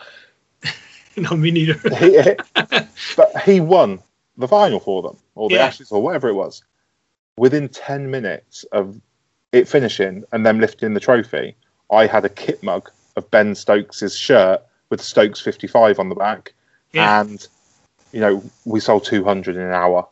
[1.17, 1.73] no, me neither.
[1.95, 2.35] he,
[3.15, 3.99] but he won
[4.37, 5.65] the final for them, or the Yeah.
[5.65, 6.63] Ashes, or whatever it was.
[7.37, 8.99] Within 10 minutes of
[9.51, 11.55] it finishing and them lifting the trophy,
[11.91, 16.53] I had a kit mug of Ben Stokes' shirt with Stokes 55 on the back.
[16.91, 17.21] Yeah.
[17.21, 17.47] And,
[18.11, 20.07] you know, we sold 200 in an hour.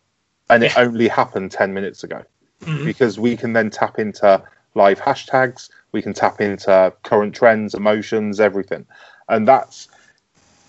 [0.50, 0.82] And it Yeah.
[0.82, 2.24] only happened 10 minutes ago
[2.62, 2.86] Mhm.
[2.86, 4.42] because we can then tap into
[4.76, 8.86] live hashtags, we can tap into current trends, emotions, everything,
[9.30, 9.88] and that's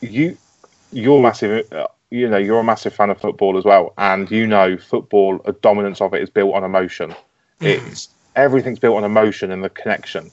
[0.00, 0.36] you.
[0.92, 4.46] You're massive uh, you know you're a massive fan of football as well, and you
[4.46, 7.10] know football, a dominance of it is built on emotion.
[7.60, 7.90] Mm.
[7.90, 10.30] It's everything's built on emotion and the connection.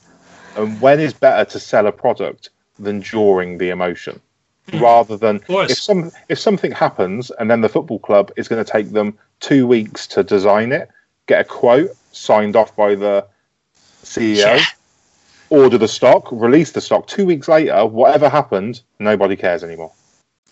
[0.58, 4.20] And when is better to sell a product than during the emotion?
[4.68, 4.82] Mm.
[4.82, 8.70] Rather than if some if something happens and then the football club is going to
[8.70, 10.90] take them two weeks to design it,
[11.28, 13.26] get a quote signed off by the
[14.04, 14.66] CEO, yeah.
[15.50, 17.08] order the stock, release the stock.
[17.08, 19.94] Two weeks later, whatever happened, nobody cares anymore.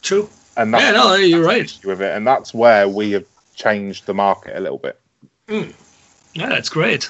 [0.01, 0.29] True.
[0.57, 4.13] And that's, yeah, no, you're right with it, and that's where we have changed the
[4.13, 4.99] market a little bit.
[5.47, 5.73] Mm.
[6.33, 7.09] Yeah, that's great.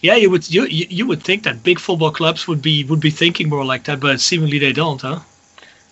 [0.00, 3.10] Yeah, you would you you would think that big football clubs would be would be
[3.10, 5.20] thinking more like that, but seemingly they don't, huh?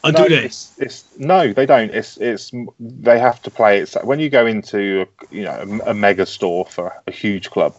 [0.04, 0.44] Or no, do they?
[0.44, 1.92] It's, it's, no, they don't.
[1.92, 3.94] It's it's they have to play it.
[4.02, 7.76] When you go into you know a, a mega store for a huge club,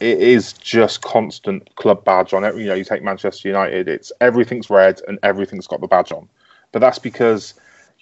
[0.00, 2.56] it is just constant club badge on it.
[2.56, 6.28] You know, you take Manchester United, it's everything's red and everything's got the badge on.
[6.72, 7.54] But that's because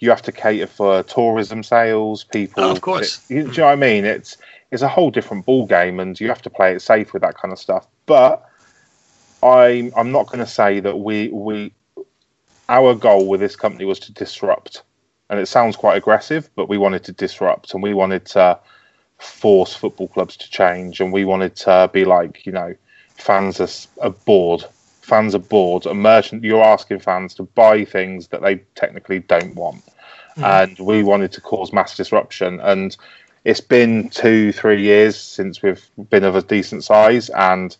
[0.03, 2.61] you have to cater for tourism sales, people.
[2.61, 3.23] Oh, of course.
[3.29, 4.03] It, you, do you know what I mean?
[4.03, 4.35] It's
[4.69, 7.37] it's a whole different ball game, and you have to play it safe with that
[7.37, 7.87] kind of stuff.
[8.05, 8.45] But
[9.41, 11.71] I'm I'm not going to say that we we
[12.67, 14.83] our goal with this company was to disrupt,
[15.29, 18.59] and it sounds quite aggressive, but we wanted to disrupt, and we wanted to
[19.19, 22.75] force football clubs to change, and we wanted to be like you know
[23.15, 24.65] fans are, are bored.
[25.01, 25.85] Fans are bored.
[25.85, 29.83] A merchant, you're asking fans to buy things that they technically don't want,
[30.37, 30.43] mm.
[30.43, 32.59] and we wanted to cause mass disruption.
[32.61, 32.95] And
[33.45, 37.75] it's been two, three years since we've been of a decent size, and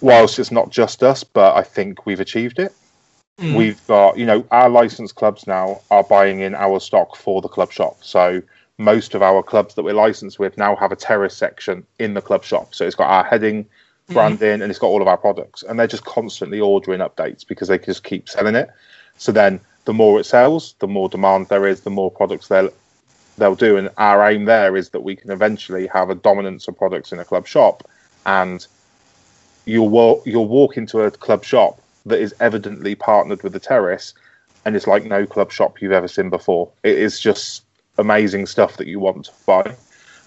[0.00, 2.74] whilst it's not just us, but I think we've achieved it.
[3.38, 3.56] Mm.
[3.56, 7.48] We've got, you know, our licensed clubs now are buying in our stock for the
[7.48, 7.98] club shop.
[8.02, 8.42] So
[8.78, 12.20] most of our clubs that we're licensed with now have a terrace section in the
[12.20, 12.74] club shop.
[12.74, 14.14] So it's got our heading, mm.
[14.14, 14.62] branding, mm.
[14.62, 15.62] and it's got all of our products.
[15.62, 18.70] And they're just constantly ordering updates because they just keep selling it.
[19.16, 22.70] So then the more it sells, the more demand there is, the more products they'll
[23.38, 23.76] they'll do.
[23.76, 27.18] And our aim there is that we can eventually have a dominance of products in
[27.18, 27.88] a club shop,
[28.26, 28.66] and
[29.64, 34.14] you'll walk you'll walk into a club shop that is evidently partnered with the terrace,
[34.64, 36.70] and it's like no club shop you've ever seen before.
[36.82, 37.64] It is just
[37.98, 39.76] amazing stuff that you want to buy.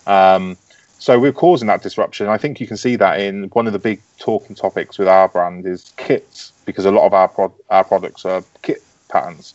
[0.08, 0.58] Um,
[0.98, 2.28] so we're causing that disruption.
[2.28, 5.28] I think you can see that in one of the big talking topics with our
[5.28, 9.54] brand is kits because a lot of our pro- our products are kit patterns,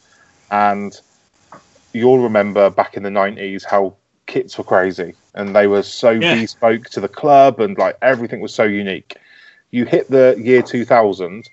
[0.51, 1.01] and
[1.92, 3.94] you'll remember back in the 90s how
[4.26, 6.34] kits were crazy and they were so yeah.
[6.34, 9.16] bespoke to the club and like everything was so unique.
[9.70, 11.48] You hit the year 2000.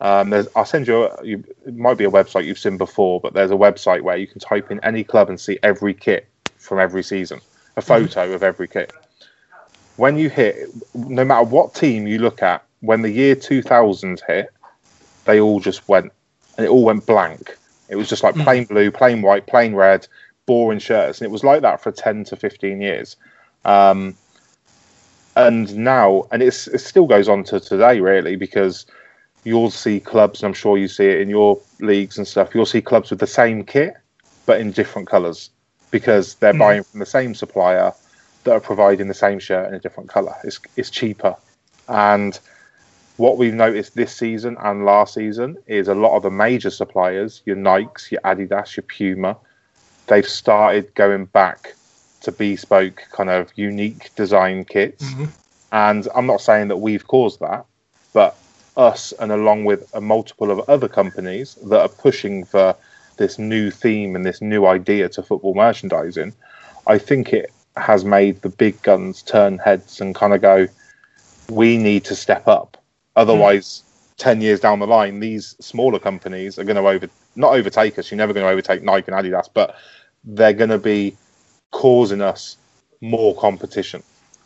[0.00, 1.44] Um, I'll send you, a, you.
[1.66, 4.40] It might be a website you've seen before, but there's a website where you can
[4.40, 6.26] type in any club and see every kit
[6.56, 7.38] from every season,
[7.76, 7.86] a mm-hmm.
[7.86, 8.34] photo mm-hmm.
[8.34, 8.92] of every kit.
[9.96, 14.48] When you hit, no matter what team you look at, when the year 2000 hit,
[15.26, 16.12] they all just went,
[16.60, 17.56] and it all went blank.
[17.88, 18.42] It was just like hmm.
[18.42, 20.06] plain blue, plain white, plain red,
[20.44, 23.16] boring shirts, and it was like that for ten to fifteen years.
[23.64, 24.14] Um,
[25.36, 28.84] and now, and it still goes on to today, really, because
[29.44, 32.54] you'll see clubs, and I'm sure you see it in your leagues and stuff.
[32.54, 33.94] You'll see clubs with the same kit,
[34.44, 35.48] but in different colours,
[35.90, 36.58] because they're mm.
[36.58, 37.94] buying from the same supplier
[38.44, 40.34] that are providing the same shirt in a different colour.
[40.44, 41.34] It's it's cheaper,
[41.88, 42.38] and
[43.20, 47.42] what we've noticed this season and last season is a lot of the major suppliers,
[47.44, 49.36] your Nikes, your Adidas, your Puma,
[50.06, 51.74] they've started going back
[52.22, 55.04] to bespoke kind of unique design kits.
[55.04, 55.26] Mm-hmm.
[55.70, 57.66] And I'm not saying that we've caused that,
[58.14, 58.38] but
[58.78, 62.74] us and along with a multiple of other companies that are pushing for
[63.18, 66.32] this new theme and this new idea to football merchandising,
[66.86, 70.68] I think it has made the big guns turn heads and kind of go,
[71.50, 72.78] we need to step up
[73.16, 74.16] Otherwise, mm.
[74.16, 78.10] ten years down the line, these smaller companies are going to over not overtake us.
[78.10, 79.76] You're never going to overtake Nike and Adidas, but
[80.24, 81.16] they're going to be
[81.70, 82.56] causing us
[83.00, 84.02] more competition.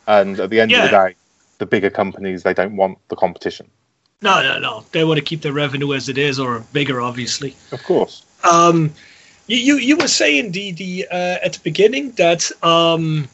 [0.07, 0.85] And at the end yeah.
[0.85, 1.15] of the day,
[1.59, 3.71] the bigger companies they don't want the competition.
[4.23, 4.85] No, no, no.
[4.93, 7.57] They want to keep their revenue as it is, or bigger, obviously.
[7.73, 8.25] Of course.
[8.51, 8.93] Um,
[9.47, 13.29] you you, you were saying the the uh, at the beginning that um,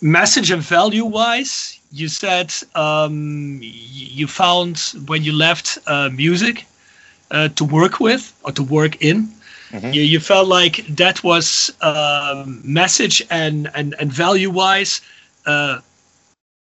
[0.00, 6.66] message and value wise, you said um, you found when you left uh, music
[7.30, 9.28] uh, to work with or to work in.
[9.70, 9.92] Mm-hmm.
[9.92, 15.02] You, you felt like that was um, message and, and, and value wise
[15.46, 15.80] uh,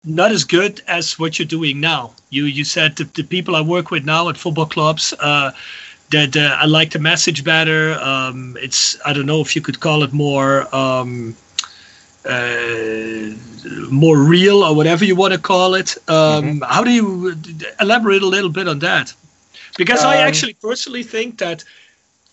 [0.05, 2.12] not as good as what you're doing now.
[2.31, 5.53] You you said the, the people I work with now at football clubs uh,
[6.11, 7.95] that uh, I like the message better.
[7.95, 11.35] Um, it's I don't know if you could call it more um,
[12.25, 13.31] uh,
[13.91, 15.97] more real or whatever you want to call it.
[16.09, 16.62] Um, mm-hmm.
[16.62, 17.37] How do you
[17.81, 19.12] elaborate a little bit on that?
[19.77, 21.64] Because um, I actually personally think that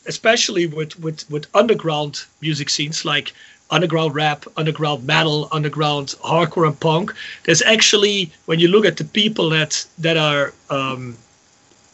[0.05, 3.33] especially with with with underground music scenes like
[3.71, 7.13] underground rap, underground metal, underground hardcore and punk.
[7.43, 11.17] There's actually when you look at the people that that are um,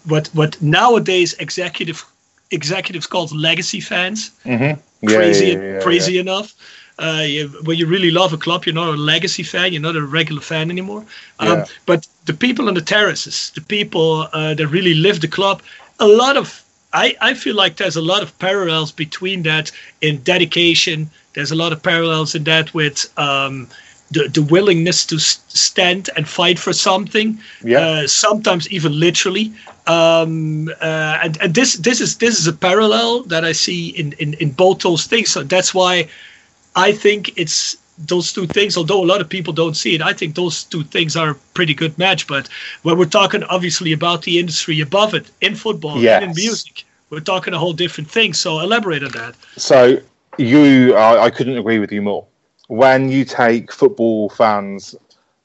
[0.06, 2.04] what what nowadays executive
[2.52, 4.32] executives called legacy fans.
[4.44, 4.80] Mm-hmm.
[5.02, 6.56] Yeah, crazy, yeah, yeah, crazy enough.
[7.00, 9.72] Uh, you, when you really love a club, you're not a legacy fan.
[9.72, 11.06] You're not a regular fan anymore.
[11.40, 11.66] Um, Yeah.
[11.86, 15.62] But the people on the terraces, the people uh, that really live the club,
[16.00, 19.72] a lot of I, I feel like there's a lot of parallels between that
[20.02, 21.10] in dedication.
[21.34, 23.68] There's a lot of parallels in that with um,
[24.12, 27.40] the the willingness to stand and fight for something.
[27.64, 27.80] Yeah.
[27.80, 29.54] Uh, sometimes even literally.
[29.86, 34.14] Um, uh, and and this this is this is a parallel that I see in,
[34.14, 35.30] in, in both those things.
[35.30, 36.08] So that's why
[36.78, 38.78] I think it's those two things.
[38.78, 41.36] Although a lot of people don't see it, I think those two things are a
[41.54, 42.28] pretty good match.
[42.28, 42.48] But
[42.84, 47.20] when we're talking obviously about the industry above it in football and in music, we're
[47.20, 48.34] talking a whole different thing.
[48.34, 49.36] So elaborate on that.
[49.58, 50.00] So
[50.38, 52.26] you, I, I couldn't agree with you more.
[52.68, 54.94] When you take football fans,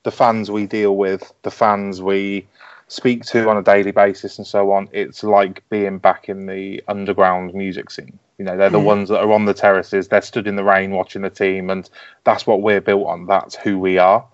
[0.02, 2.46] the fans we deal with, the fans we
[2.88, 6.82] speak to on a daily basis, and so on, it's like being back in the
[6.88, 8.18] underground music scene.
[8.42, 8.84] You know, they're the Mhm.
[8.86, 10.08] ones that are on the terraces.
[10.08, 11.88] They're stood in the rain watching the team, and
[12.24, 13.26] that's what we're built on.
[13.26, 14.24] That's who we are,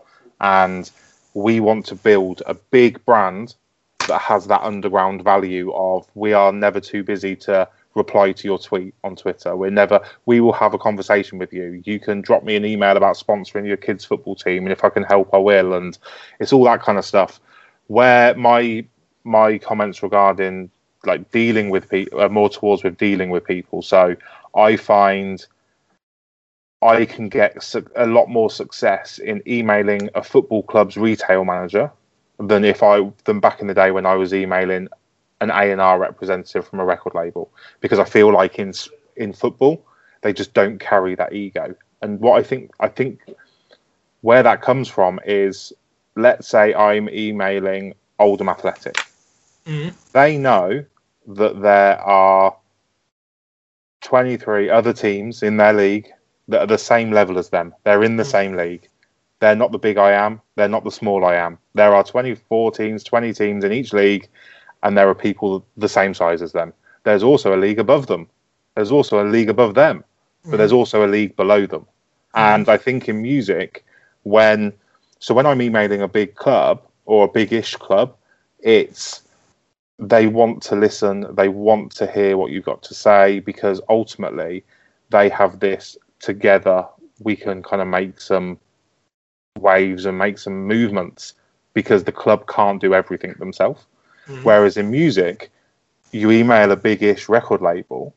[0.41, 0.91] and
[1.35, 3.55] we want to build a big brand
[4.07, 8.59] that has that underground value of we are never too busy to reply to your
[8.59, 9.55] tweet on Twitter.
[9.55, 11.83] We're never we will have a conversation with you.
[11.85, 14.89] You can drop me an email about sponsoring your kids football team and if I
[14.89, 15.99] can help I will and
[16.41, 17.41] it's all that kind of stuff.
[17.89, 18.87] Where my
[19.25, 20.71] my comments regarding
[21.05, 23.83] like dealing with people are uh, more towards with dealing with people.
[23.83, 24.17] So
[24.55, 25.45] I find
[26.83, 31.91] I can get su- a lot more success in emailing a football club's retail manager
[32.39, 34.89] than if I than back in the day when I was emailing
[35.41, 38.73] an A and R representative from a record label because I feel like in
[39.17, 39.85] in football
[40.23, 41.75] they just don't carry that ego.
[42.03, 43.21] And what I think I think
[44.23, 45.73] where that comes from is
[46.17, 48.97] let's say I'm emailing Oldham Athletic.
[49.69, 49.95] Mhm.
[50.13, 50.85] They know
[51.27, 52.57] that there are
[54.03, 56.09] 23 other teams in their league
[56.49, 57.75] that are the same level as them.
[57.85, 58.31] They're in the Mm.
[58.31, 58.89] same league.
[59.41, 60.41] They're not the big I am.
[60.57, 61.59] They're not the small I am.
[61.75, 64.29] There are 24 teams, 20 teams in each league,
[64.83, 66.73] and there are people the same size as them.
[67.05, 68.29] There's also a league above them.
[68.75, 70.05] There's also a league above them,
[70.51, 71.87] but there's also a league below them.
[72.35, 73.85] And I think in music,
[74.25, 74.73] when
[75.21, 78.15] so when I'm emailing a big club or a big-ish club,
[78.61, 79.23] it's
[79.99, 84.65] they want to listen, they want to hear what you've got to say because ultimately
[85.11, 86.87] they have this together.
[87.21, 88.59] We can kind of make some
[89.59, 91.35] waves and make some movements
[91.75, 93.85] because the club can't do everything themselves.
[94.29, 94.45] Mhm.
[94.45, 95.51] Whereas in music,
[96.13, 98.15] you email a big-ish record label,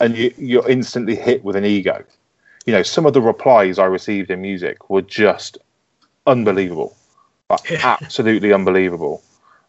[0.00, 2.04] and you, you're instantly hit with an ego.
[2.64, 5.58] You know, some of the replies I received in music were just
[6.26, 6.96] unbelievable,
[7.50, 9.22] like, absolutely unbelievable.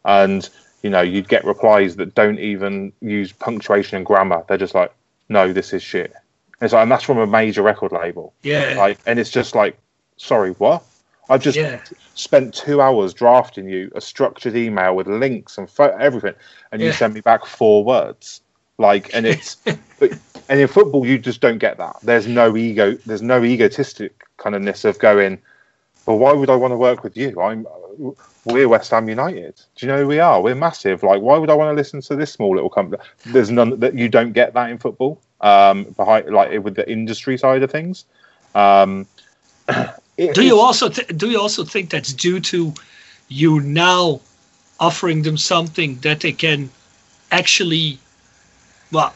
[0.05, 0.49] And
[0.83, 4.43] you know, you'd get replies that don't even use punctuation and grammar.
[4.47, 4.93] They're just like,
[5.29, 6.13] "No, this is shit."
[6.61, 8.33] It's like, and that's from a major record label.
[8.43, 8.75] Yeah.
[8.77, 9.77] Like, and it's just like,
[10.17, 10.83] "Sorry, what?"
[11.29, 11.81] I've just yeah.
[12.15, 16.33] spent two hours drafting you a structured email with links and everything,
[16.71, 16.93] and you Yeah.
[16.93, 18.41] send me back four words.
[18.77, 19.55] Like, and it's,
[19.99, 20.17] but,
[20.49, 21.97] and in football, you just don't get that.
[22.03, 22.93] There's no ego.
[23.05, 25.39] There's no egotistic kindness of going.
[26.05, 27.41] Well, why would I want to work with you?
[27.41, 27.67] I'm,
[28.45, 29.61] we're West Ham United.
[29.75, 30.41] Do you know who we are?
[30.41, 31.03] We're massive.
[31.03, 33.01] Like, why would I want to listen to this small little company?
[33.25, 35.19] There's none that you don't get that in football.
[35.41, 38.05] Um, behind like with the industry side of things.
[38.55, 39.05] Um,
[40.17, 42.73] it- Do you also th- do you also think that's due to
[43.27, 44.19] you now
[44.79, 46.69] offering them something that they can
[47.31, 47.99] actually,
[48.91, 49.13] well,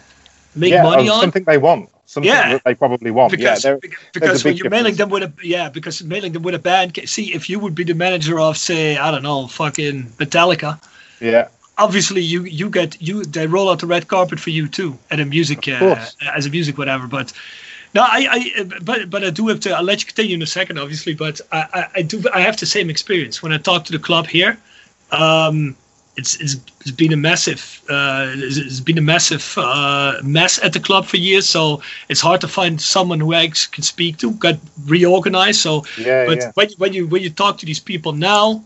[0.56, 1.22] make yeah, money of on?
[1.22, 2.54] something they want, something Yeah.
[2.54, 3.32] that they probably want.
[3.32, 3.76] because yeah,
[4.14, 7.34] because when you're mailing them with a yeah because mailing them with a band see
[7.34, 10.72] if you would be the manager of say I don't know fucking Metallica
[11.22, 11.48] yeah,
[11.78, 15.20] obviously you you get you they roll out the red carpet for you too at
[15.20, 16.06] a music uh,
[16.38, 17.32] as a music whatever but
[17.96, 20.52] no I, I but but I do have to I'll let you continue in a
[20.60, 23.86] second obviously but I, I, I do I have the same experience when I talk
[23.86, 24.58] to the club here
[25.12, 25.76] um
[26.18, 30.74] it's it's, it's been a massive uh it's, it's been a massive uh mess at
[30.74, 34.32] the club for years so it's hard to find someone who I can speak to
[34.32, 34.56] got
[34.86, 36.52] reorganized so yeah, but yeah.
[36.56, 38.64] when, when you when you talk to these people now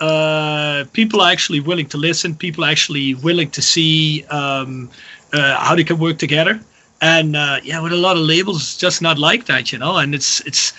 [0.00, 4.90] uh, people are actually willing to listen people are actually willing to see um,
[5.32, 6.60] uh, how they can work together
[7.00, 9.96] and uh, yeah with a lot of labels it's just not like that you know
[9.96, 10.72] and it's it's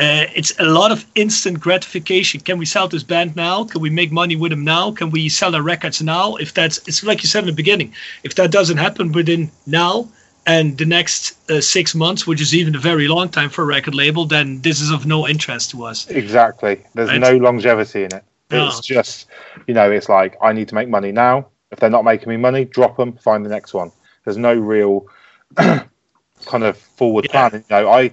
[0.00, 2.40] uh, it's a lot of instant gratification.
[2.40, 3.64] Can we sell this band now?
[3.64, 4.92] Can we make money with them now?
[4.92, 6.36] Can we sell our records now?
[6.36, 7.92] If that's, it's like you said in the beginning,
[8.24, 10.08] if that doesn't happen within now
[10.46, 13.66] and the next uh, six months, which is even a very long time for a
[13.66, 16.08] record label, then this is of no interest to us.
[16.08, 16.82] Exactly.
[16.94, 17.20] There's Right.
[17.20, 18.24] no longevity in it.
[18.50, 18.66] No.
[18.68, 19.26] It's just,
[19.66, 21.46] you know, it's like I need to make money now.
[21.70, 23.92] If they're not making me money, drop them, find the next one.
[24.24, 25.06] There's no real
[25.56, 27.48] kind of forward Yeah.
[27.48, 27.64] plan.
[27.68, 28.10] You know, I,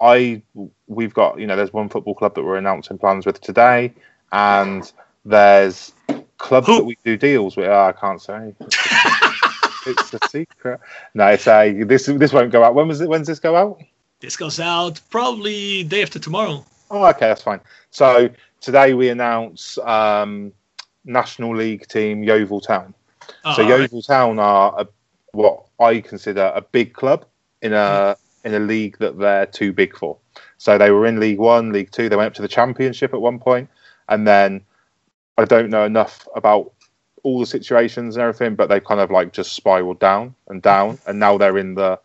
[0.00, 0.42] I,
[0.86, 3.92] we've got, you know, there's one football club that we're announcing plans with today,
[4.32, 4.90] and
[5.24, 5.92] there's
[6.38, 6.76] clubs Who?
[6.76, 7.68] that we do deals with.
[7.68, 8.54] Oh, I can't say.
[9.86, 10.80] it's a secret.
[11.14, 12.06] No, it's a this.
[12.06, 12.74] This won't go out.
[12.74, 13.08] When was it?
[13.08, 13.80] When's this go out?
[14.20, 16.64] This goes out probably day after tomorrow.
[16.90, 17.60] Oh, okay, that's fine.
[17.90, 18.30] So
[18.60, 20.52] today we announce um,
[21.04, 22.94] National League team Yeovil Town.
[23.54, 24.86] so Uh, Yeovil Town are a,
[25.32, 27.26] what I consider a big club
[27.62, 30.16] in a in a league that they're too big for.
[30.58, 32.08] So they were in League One, League Two.
[32.08, 33.68] They went up to the Championship at one point,
[34.08, 34.62] and then
[35.38, 36.72] I don't know enough about
[37.22, 40.98] all the situations and everything, but they kind of like just spiraled down and down,
[41.06, 41.98] and now they're in the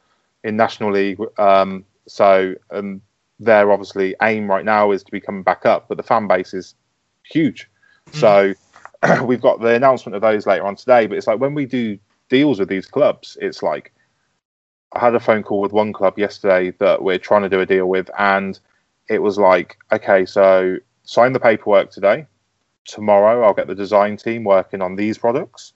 [0.44, 1.20] in National League.
[1.38, 3.02] Um, so um,
[3.40, 6.54] their obviously aim right now is to be coming back up, but the fan base
[6.54, 6.76] is
[7.24, 7.70] huge.
[8.14, 8.54] So
[9.24, 11.08] we've got the announcement of those later on today.
[11.08, 11.98] But it's like when we do
[12.30, 13.94] deals with these clubs, it's like
[14.94, 17.66] I had a phone call with one club yesterday that we're trying to do a
[17.66, 18.60] deal with, and
[19.08, 22.26] it was like, okay, so sign the paperwork today.
[22.86, 25.74] Tomorrow, I'll get the design team working on these products.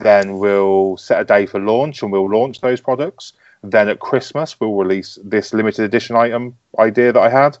[0.00, 3.32] Then we'll set a day for launch, and we'll launch those products.
[3.62, 7.58] Then at Christmas, we'll release this limited edition item idea that I had,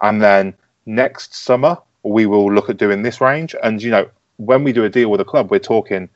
[0.00, 0.54] and then
[0.86, 3.54] next summer we will look at doing this range.
[3.62, 6.08] And you know, when we do a deal with a club, we're talking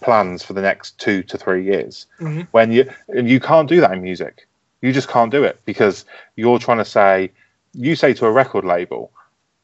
[0.00, 2.06] plans for the next two to three years.
[2.20, 2.46] Mhm.
[2.52, 4.46] When you and you can't do that in music,
[4.82, 6.04] you just can't do it because
[6.36, 7.30] you're trying to say,
[7.72, 9.10] you say to a record label,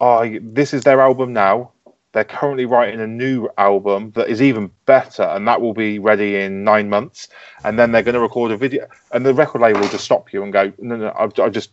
[0.01, 1.71] "Oh, this is their album now.
[2.13, 6.37] They're currently writing a new album that is even better, and that will be ready
[6.37, 7.29] in nine months.
[7.63, 10.33] And then they're going to record a video, and the record label will just stop
[10.33, 11.71] you and go, "No, no, I've, I just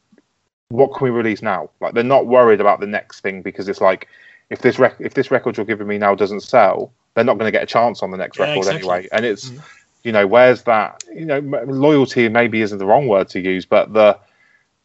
[0.70, 1.70] what can we release now?
[1.80, 4.08] Like they're not worried about the next thing because it's like
[4.50, 7.48] if this rec- if this record you're giving me now doesn't sell, they're not going
[7.48, 8.90] to get a chance on the next Yeah, record exactly.
[8.90, 9.10] anyway.
[9.12, 9.64] And it's Mhm.
[10.04, 13.66] you know where's that you know m- loyalty maybe isn't the wrong word to use,
[13.66, 14.18] but the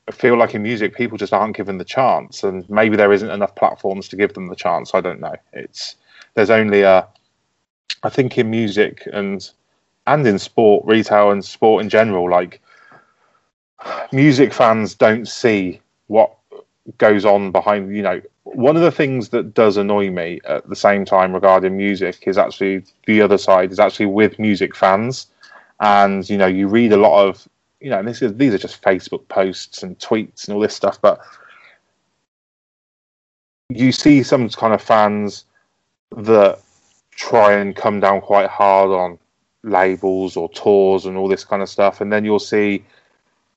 [0.09, 3.31] I feel like in music people just aren't given the chance, and maybe there isn't
[3.31, 4.95] enough platforms to give them the chance.
[4.95, 5.37] I don't know.
[5.53, 5.97] It's
[6.35, 7.07] there's only a
[8.03, 9.49] I think in music and
[10.09, 12.61] and in sport, retail and sport in general, like
[14.13, 16.33] music fans don't see what
[16.99, 20.76] goes on behind you know one of the things that does annoy me at the
[20.76, 25.26] same time regarding music is actually the other side is actually with music fans.
[25.80, 27.49] And you know you read a lot of
[27.80, 31.01] you know this is these are just facebook posts and tweets and all this stuff
[31.03, 31.20] but
[33.68, 35.45] you see some kind of fans
[36.16, 36.61] that
[37.11, 39.18] try and come down quite hard on
[39.62, 42.01] labels or tours and all this kind of stuff.
[42.01, 42.84] And then you'll see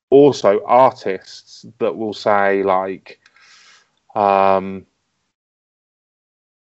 [0.10, 3.20] also artists that will say like
[4.16, 4.86] um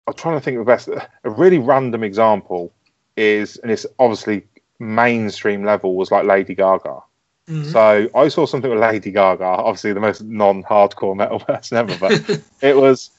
[0.08, 2.74] i'm trying to think of the best a really random example
[3.18, 4.46] is and it's obviously
[4.80, 7.00] mainstream level was like lady gaga
[7.48, 7.72] Mhm.
[7.72, 12.42] so i saw something with lady gaga obviously the most non-hardcore metal person ever but
[12.62, 13.12] it was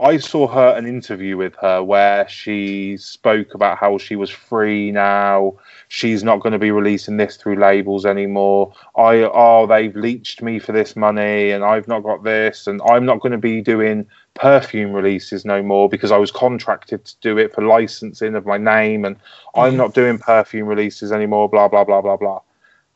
[0.00, 4.90] I saw her an interview with her where she spoke about how she was free
[4.90, 5.54] now.
[5.88, 8.72] She's not going to be releasing this through labels anymore.
[8.96, 13.04] I oh they've leached me for this money and I've not got this and I'm
[13.04, 17.36] not going to be doing perfume releases no more because I was contracted to do
[17.36, 19.16] it for licensing of my name and
[19.54, 22.40] I'm not doing perfume releases anymore blah blah blah blah blah.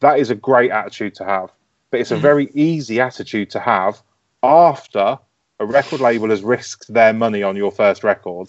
[0.01, 1.53] That is a great attitude to have.
[1.91, 2.21] But it's a Mhm.
[2.23, 4.03] very easy attitude to have
[4.43, 5.19] after
[5.61, 8.49] a record label has risked their money on your first record,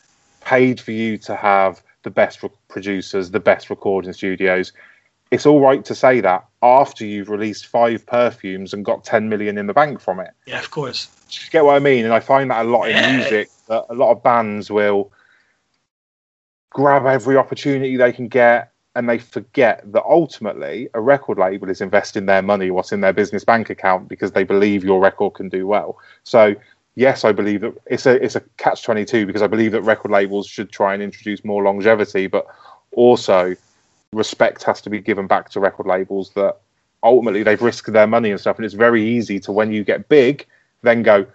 [0.40, 4.72] paid for you to have the best re- producers, the best recording studios.
[5.30, 9.58] It's all right to say that after you've released five perfumes and got 10 million
[9.58, 10.30] in the bank from it.
[10.46, 11.06] yeah, of course.
[11.28, 12.04] Do you get what I mean?
[12.04, 13.08] And I find that a lot Yeah.
[13.10, 15.10] in music, that a lot of bands will
[16.70, 21.80] grab every opportunity they can get and they forget that ultimately a record label is
[21.80, 25.48] investing their money, what's in their business bank account, because they believe your record can
[25.48, 25.98] do well.
[26.24, 26.54] So
[26.96, 29.82] yes, I believe that it's a it's a catch twenty two because I believe that
[29.82, 32.46] record labels should try and introduce more longevity, but
[32.92, 33.54] also
[34.12, 36.56] respect has to be given back to record labels that
[37.02, 38.56] ultimately they've risked their money and stuff.
[38.56, 40.46] And it's very easy to when you get big,
[40.82, 41.26] then go,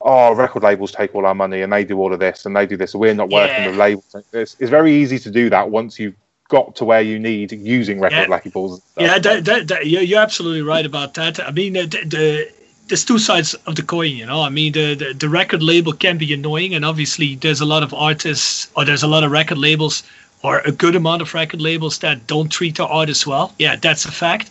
[0.00, 2.66] oh, record labels take all our money and they do all of this and they
[2.66, 2.94] do this.
[2.94, 3.70] We're not working Yeah.
[3.70, 4.16] with labels.
[4.32, 6.16] It's, it's very easy to do that once you've
[6.52, 8.38] got to where you need using record Yeah.
[8.40, 8.80] stuff.
[8.98, 11.40] Yeah, that, that, that, you're, absolutely right about that.
[11.40, 12.52] I mean, the, the
[12.88, 14.42] there's two sides of the coin, you know.
[14.42, 17.82] I mean, the, the the record label can be annoying, and obviously there's a lot
[17.82, 20.02] of artists or there's a lot of record labels
[20.44, 23.46] or a good amount of record labels that don't treat their artists well.
[23.58, 24.50] Yeah, that's a fact.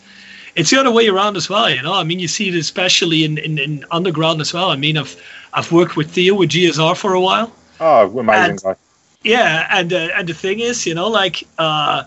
[0.55, 1.93] It's the other way around as well, you know.
[1.93, 4.69] I mean, you see it especially in, in, in underground as well.
[4.71, 5.15] I mean, I've
[5.53, 7.47] I've worked with Theo with GSR for a while.
[7.79, 8.75] Oh, amazing And- guy.
[9.23, 12.03] Yeah, and uh, and the thing is, you know, like uh,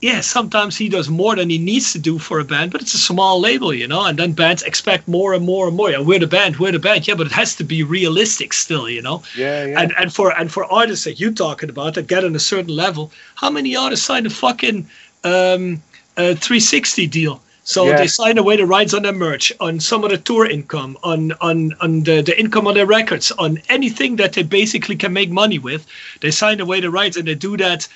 [0.00, 2.94] yeah, sometimes he does more than he needs to do for a band, but it's
[2.94, 5.90] a small label, you know, and then bands expect more and more and more.
[5.90, 8.88] Yeah, we're the band, we're the band, yeah, but it has to be realistic still,
[8.88, 9.24] you know.
[9.36, 9.80] Yeah, yeah.
[9.80, 12.74] And and for and for artists that you're talking about that get on a certain
[12.76, 14.88] level, how many artists sign a fucking
[15.24, 15.82] um,
[16.16, 17.42] uh, 360 deal?
[17.68, 20.96] So they sign away the rights on their merch, on some of the tour income,
[21.02, 25.12] on on on the, the income on their records, on anything that they basically can
[25.12, 25.86] make money with.
[26.22, 27.86] They sign away the rights, and they do that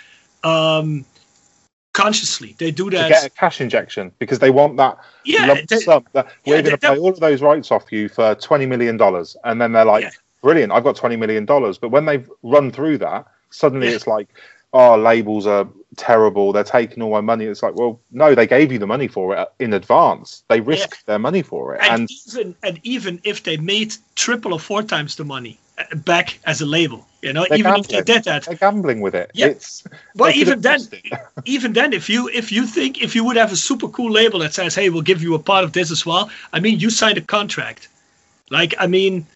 [0.44, 1.06] um,
[1.94, 2.54] consciously.
[2.58, 5.78] They do that to get a cash injection because they want that yeah, lump they-
[5.78, 6.04] sum.
[6.12, 8.98] That yeah, we're going to pay all of those rights off you for twenty million
[8.98, 10.10] dollars, and then they're like, Yeah.
[10.42, 13.94] "Brilliant, I've got twenty million dollars." But when they've run through that, suddenly Yeah.
[13.94, 14.28] it's like,
[14.74, 15.66] "Oh, labels are
[15.96, 16.52] terrible.
[16.52, 19.36] They're taking all my money." It's like, well, no, they gave you the money for
[19.36, 20.44] it in advance.
[20.48, 24.52] They risked their money for it, and, and even and even if they made triple
[24.52, 28.02] or four times the money uh, back as a label, you know, even if they
[28.02, 29.30] did that, they're gambling with it.
[29.34, 29.46] Yeah.
[29.46, 30.80] It's But even then,
[31.44, 34.40] even then, if you if you think if you would have a super cool label
[34.40, 36.90] that says, "Hey, we'll give you a part of this as well," I mean, you
[36.90, 37.88] signed a contract.
[38.50, 39.26] Like, I mean,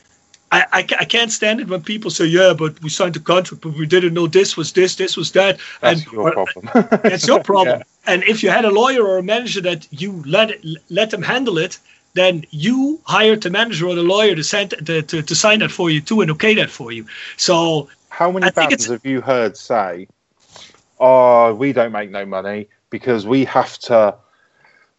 [0.52, 3.62] I, I, I can't stand it when people say, "Yeah, but we signed a contract,
[3.62, 6.70] but we didn't know this was this, this was that." that's and your problem.
[7.02, 7.78] That's your problem.
[7.78, 8.12] Yeah.
[8.12, 10.52] And if you had a lawyer or a manager that you let
[10.88, 11.78] let them handle it,
[12.14, 15.72] then you hired the manager or the lawyer to send to, to, to sign that
[15.72, 17.06] for you too and okay that for you.
[17.36, 20.06] So How many I think bands it's- have you heard say,
[21.00, 24.14] "Oh, we don't make no money because we have to,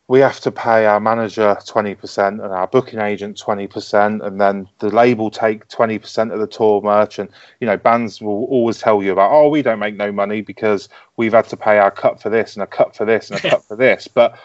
[0.09, 4.39] we have to pay our manager twenty percent and our booking agent twenty percent, and
[4.39, 7.29] then the label take twenty percent of the tour merch." And
[7.59, 10.87] you know, bands will always tell you about, "Oh, we don't make no money because
[11.17, 13.49] we've had to pay our cut for this and a cut for this and a
[13.49, 14.39] cut for this." But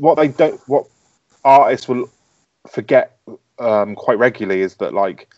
[0.00, 0.86] what they don't, what
[1.44, 2.10] artists will
[2.68, 3.18] forget
[3.58, 5.28] um, quite regularly is that like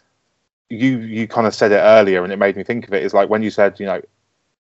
[0.68, 3.12] you you kind of said it earlier and it made me think of it is
[3.12, 4.00] like when you said you know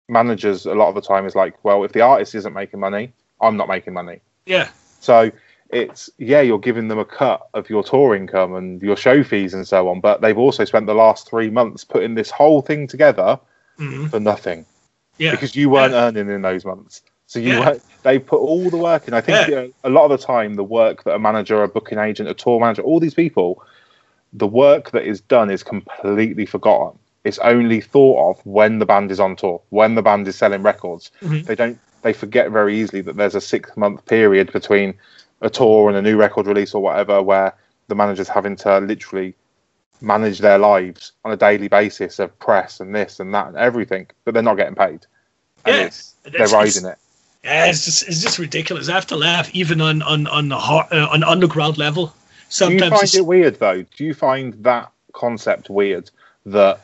[0.07, 3.11] managers a lot of the time is like well if the artist isn't making money
[3.41, 4.69] i'm not making money yeah,
[4.99, 5.31] so
[5.69, 9.53] it's yeah you're giving them a cut of your tour income and your show fees
[9.53, 12.88] and so on but they've also spent the last three months putting this whole thing
[12.88, 13.39] together
[13.80, 14.09] Mhm.
[14.09, 14.65] for nothing
[15.18, 16.07] yeah, because you weren't Yeah.
[16.07, 17.01] earning in those months.
[17.27, 17.76] So you Yeah.
[18.03, 19.13] they put all the work in.
[19.13, 21.68] I think you know, a lot of the time, the work that a manager, a
[21.68, 23.63] booking agent, a tour manager, all these people,
[24.34, 26.97] the work that is done is completely forgotten.
[27.23, 30.63] It's only thought of when the band is on tour, when the band is selling
[30.63, 31.11] records.
[31.22, 31.45] Mhm.
[31.45, 31.80] They don't.
[32.01, 34.93] They forget very easily that there's a six month period between
[35.41, 37.53] a tour and a new record release or whatever, where
[37.87, 39.35] the manager's having to literally
[40.01, 44.07] manage their lives on a daily basis of press and this and that and everything,
[44.25, 45.05] but they're not getting paid.
[45.65, 45.75] And
[46.25, 46.97] Yeah, they're riding it.
[47.43, 47.65] yeah.
[47.67, 48.89] It's just it's just ridiculous.
[48.89, 52.13] I have to laugh even on on on the uh, on underground level.
[52.49, 53.83] Sometimes Do you find it weird though?
[53.83, 56.09] Do you find that concept weird
[56.47, 56.81] that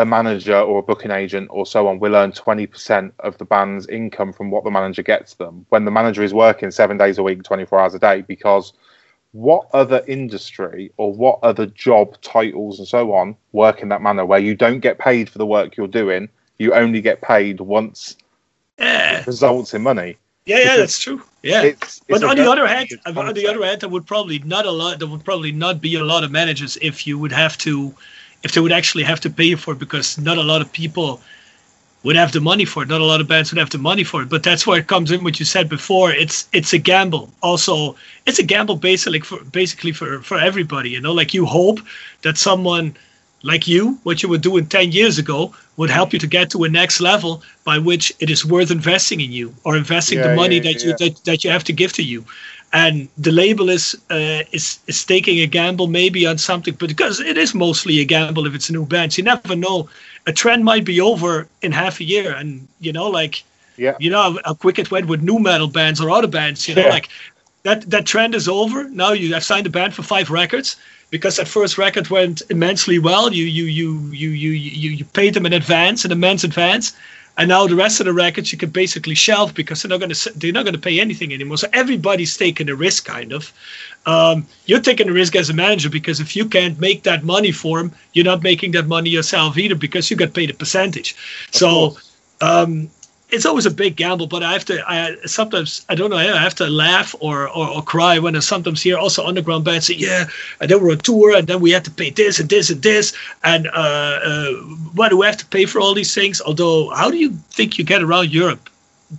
[0.00, 3.86] a manager or a booking agent or so on will earn 20% of the band's
[3.88, 7.22] income from what the manager gets them when the manager is working seven days a
[7.22, 8.22] week, 24 hours a day?
[8.22, 8.72] Because
[9.32, 14.24] what other industry or what other job titles and so on work in that manner
[14.24, 16.28] where you don't get paid for the work you're doing?
[16.58, 18.16] You only get paid once
[18.78, 20.16] yeah, results in money.
[20.46, 21.22] yeah, yeah, Because that's true.
[21.42, 21.62] Yeah.
[21.62, 24.06] It's, But it's a on the other hand, weird on the other hand, there would
[24.06, 24.98] probably not a lot.
[24.98, 27.94] There would probably not be a lot of managers if you would have to,
[28.42, 31.20] if they would actually have to pay for it, because not a lot of people
[32.02, 32.88] would have the money for it.
[32.88, 34.28] Not a lot of bands would have the money for it.
[34.28, 35.22] But that's where it comes in.
[35.22, 37.30] What you said before, it's it's a gamble.
[37.42, 37.96] Also,
[38.26, 40.90] it's a gamble basically for basically for for everybody.
[40.90, 41.80] You know, like you hope
[42.22, 42.94] that someone
[43.42, 46.64] like you, what you were doing 10 years ago, would help you to get to
[46.64, 50.56] a next level by which it is worth investing in you or investing the money
[50.56, 52.24] yeah, that you that, that you have to give to you.
[52.72, 57.20] And the label is uh, is is taking a gamble maybe on something, but because
[57.20, 59.88] it is mostly a gamble if it's a new band, you never know.
[60.26, 63.42] A trend might be over in half a year, and you know, like
[63.76, 63.96] Yeah.
[63.98, 66.68] you know how, quick it went with nu metal bands or other bands.
[66.68, 66.90] You know, Yeah.
[66.96, 67.08] like
[67.62, 68.84] that that trend is over.
[68.88, 70.76] Now you have signed a band for five records
[71.10, 73.32] because that first record went immensely well.
[73.32, 76.92] You you you you you you, you paid them in advance, in immense advance,
[77.40, 80.12] and now the rest of the records you can basically shelve because they're not going
[80.12, 81.56] to they're not going to pay anything anymore.
[81.56, 83.50] So everybody's taking a risk, kind of.
[84.04, 87.50] Um, you're taking a risk as a manager because if you can't make that money
[87.50, 91.16] for them, you're not making that money yourself either because you got paid a percentage.
[91.50, 92.12] so course.
[92.42, 92.90] um,
[93.32, 94.82] it's always a big gamble, but I have to.
[94.86, 96.16] I sometimes I don't know.
[96.16, 99.86] I have to laugh or, or, or cry when I sometimes hear also underground bands
[99.86, 100.28] say, "Yeah,
[100.60, 102.82] and then we're on tour, and then we have to pay this and this and
[102.82, 103.12] this,
[103.44, 104.52] and uh, uh,
[104.94, 107.78] why do we have to pay for all these things?" Although, how do you think
[107.78, 108.68] you get around Europe?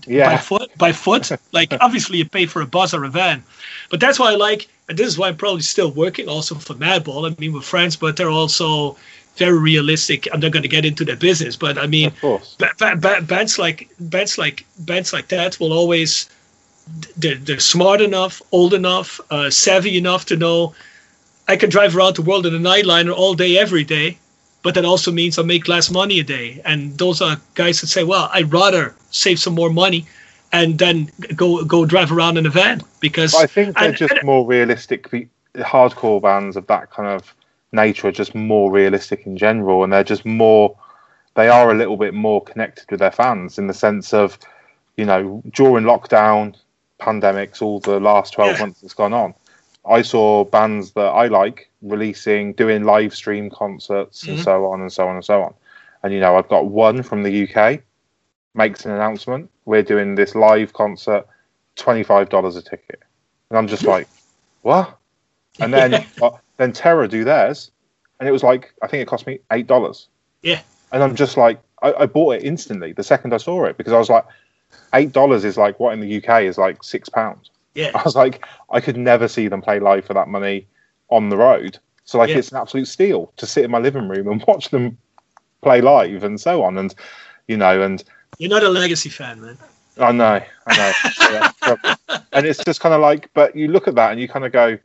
[0.06, 0.30] Yeah.
[0.30, 0.78] By foot?
[0.78, 1.32] By foot?
[1.52, 3.44] like obviously you pay for a bus or a van,
[3.90, 6.74] but that's why I like, and this is why I'm probably still working also for
[6.76, 7.30] Madball.
[7.30, 8.98] I mean, with friends, but they're also
[9.38, 10.28] very realistic.
[10.34, 13.58] I'm not going to get into their business, but I mean, ba- ba- ba- bands
[13.58, 16.30] like bands like bands like that will always
[17.18, 20.74] they're, they're smart enough, old enough, uh, savvy enough to know
[21.48, 24.18] I can drive around the world in a nightliner all day, every day.
[24.64, 26.62] But that also means I make less money a day.
[26.66, 30.06] And those are guys that say, well, I'd rather save some more money
[30.54, 34.14] and then go go drive around in a van because I think they're and, just
[34.14, 35.10] and, more realistic.
[35.10, 35.28] The
[35.58, 37.34] Hardcore bands of that kind of
[37.72, 40.78] nature are just more realistic in general, and they're just more.
[41.36, 44.38] They are a little bit more connected with their fans in the sense of,
[44.98, 46.58] you know, during lockdown,
[47.00, 48.62] pandemics, all the last twelve yeah.
[48.62, 49.34] months that's gone on.
[49.86, 54.34] I saw bands that I like releasing, doing live stream concerts mm-hmm.
[54.34, 55.54] and so on and so on and so on.
[56.04, 57.82] And you know, I've got one from the UK
[58.54, 59.50] makes an announcement.
[59.66, 61.26] We're doing this live concert,
[61.76, 63.02] twenty five dollars a ticket,
[63.50, 64.08] and I'm just like,
[64.62, 64.98] what?
[65.60, 66.32] And then uh,
[66.62, 67.72] then Terror do theirs,
[68.20, 70.08] and it was like I think it cost me eight dollars.
[70.44, 70.62] Yeah.
[70.92, 73.94] And I'm just like, I, I, bought it instantly the second I saw it because
[73.94, 74.26] I was like,
[74.94, 77.50] eight dollars is like what in the UK is like six pounds.
[77.74, 77.92] Yeah.
[77.96, 80.68] I was like, I could never see them play live for that money
[81.10, 81.80] on the road.
[82.04, 82.38] So like, yeah.
[82.38, 84.98] it's an absolute steal to sit in my living room and watch them
[85.62, 86.78] play live and so on.
[86.78, 86.94] And
[87.48, 88.04] you know, and
[88.38, 89.58] you're not a legacy fan, man.
[89.98, 91.52] I know, I know.
[92.08, 94.46] yeah, and it's just kind of like, but you look at that and you kind
[94.46, 94.78] of go,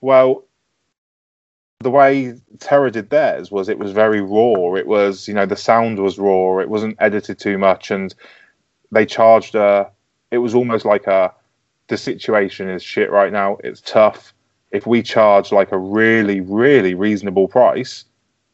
[0.00, 0.44] well,
[1.80, 4.74] the way Terror did theirs was it was very raw.
[4.74, 6.58] It was, you know, the sound was raw.
[6.58, 8.14] It wasn't edited too much, and
[8.90, 9.90] they charged a.
[10.30, 11.32] It was almost like a.
[11.86, 13.58] The situation is shit right now.
[13.64, 14.34] It's tough.
[14.72, 18.04] If we charge like a really, really reasonable price,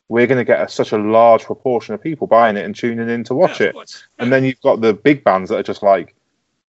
[0.09, 3.09] we're going to get a, such a large proportion of people buying it and tuning
[3.09, 4.05] in to watch yeah, it.
[4.21, 6.15] And then you've got the big bands that are just like,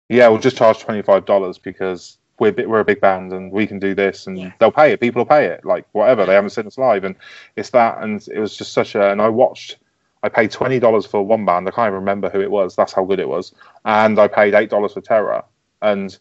[0.09, 3.65] yeah, we'll just charge twenty five dollars because we're we're a big band and we
[3.67, 4.51] can do this and yeah.
[4.59, 4.99] they'll pay it.
[4.99, 6.25] People will pay it, like whatever.
[6.25, 7.15] They haven't seen us live, and
[7.55, 8.01] it's that.
[8.01, 9.11] And it was just such a.
[9.11, 9.77] And I watched.
[10.23, 11.67] I paid twenty dollars for one band.
[11.67, 12.75] I can't even remember who it was.
[12.75, 13.53] That's how good it was.
[13.85, 15.43] And I paid eight dollars for Terror,
[15.81, 16.17] and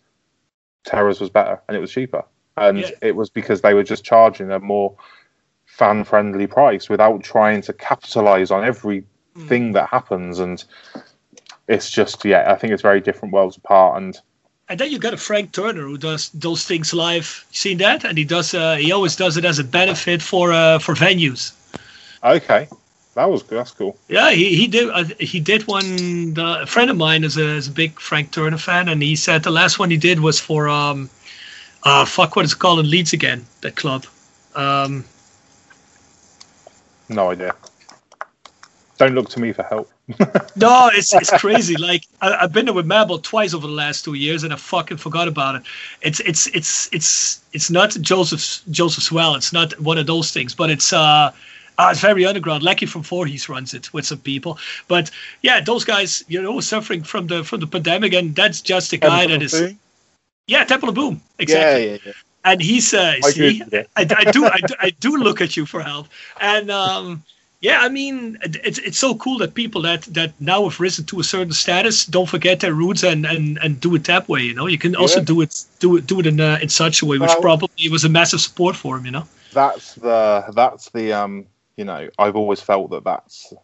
[0.87, 2.25] Terror's was better and it was cheaper.
[2.57, 2.91] And yeah.
[3.03, 4.97] it was because they were just charging a more
[5.67, 9.05] fan friendly price without trying to capitalize on everything
[9.37, 9.73] mm.
[9.75, 10.39] that happens.
[10.39, 10.65] And
[11.69, 14.03] it's just yeah, I think it's very different worlds apart.
[14.03, 14.19] And
[14.69, 17.45] and then you got a Frank Turner who does those things live.
[17.51, 18.05] You seen that?
[18.05, 18.55] And he does.
[18.55, 21.53] Uh, he always does it as a benefit for uh, for venues.
[22.25, 22.69] Okay,
[23.15, 23.97] that was that's cool.
[24.09, 26.35] Yeah, he he did uh, he did one.
[26.35, 29.15] The, a friend of mine is a, is a big Frank Turner fan, and he
[29.15, 31.09] said the last one he did was for um,
[31.85, 33.47] uh, fuck what is it called in Leeds again?
[33.61, 34.05] That club.
[34.55, 35.05] Um,
[37.09, 37.55] no idea.
[38.99, 39.91] Don't look to me for help.
[40.57, 41.77] no, it's it's crazy.
[41.77, 44.57] Like I, have been there with Madball twice over the last two years, and I
[44.57, 45.63] fucking forgot about it.
[46.01, 49.35] It's it's it's it's it's not Joseph Joseph's well.
[49.35, 51.33] It's not one of those things, but it's uh.
[51.79, 52.63] Uh, it's very underground.
[52.63, 54.59] Lecky from Voorhees runs it with some people,
[54.89, 55.11] but
[55.43, 58.97] yeah, those guys, you know, suffering from the from the pandemic, and that's just a
[58.97, 59.79] guy that is, Boom?
[60.47, 61.85] yeah, Temple of Boom, exactly.
[61.85, 62.13] Yeah, yeah, yeah.
[62.47, 65.67] And he's uh, I see, I, I, do, I do, I do look at you
[65.67, 66.09] for help,
[66.41, 67.23] and um,
[67.61, 71.21] yeah, I mean, it's it's so cool that people that that now have risen to
[71.21, 74.43] a certain status don't forget their roots and and, and do it that way.
[74.43, 75.25] You know, you can also yeah.
[75.25, 77.89] do it do it do it in uh, in such a way, which well, probably
[77.89, 79.07] was a massive support for him.
[79.07, 81.47] You know, that's the that's the um
[81.77, 83.55] you know I've always felt that that's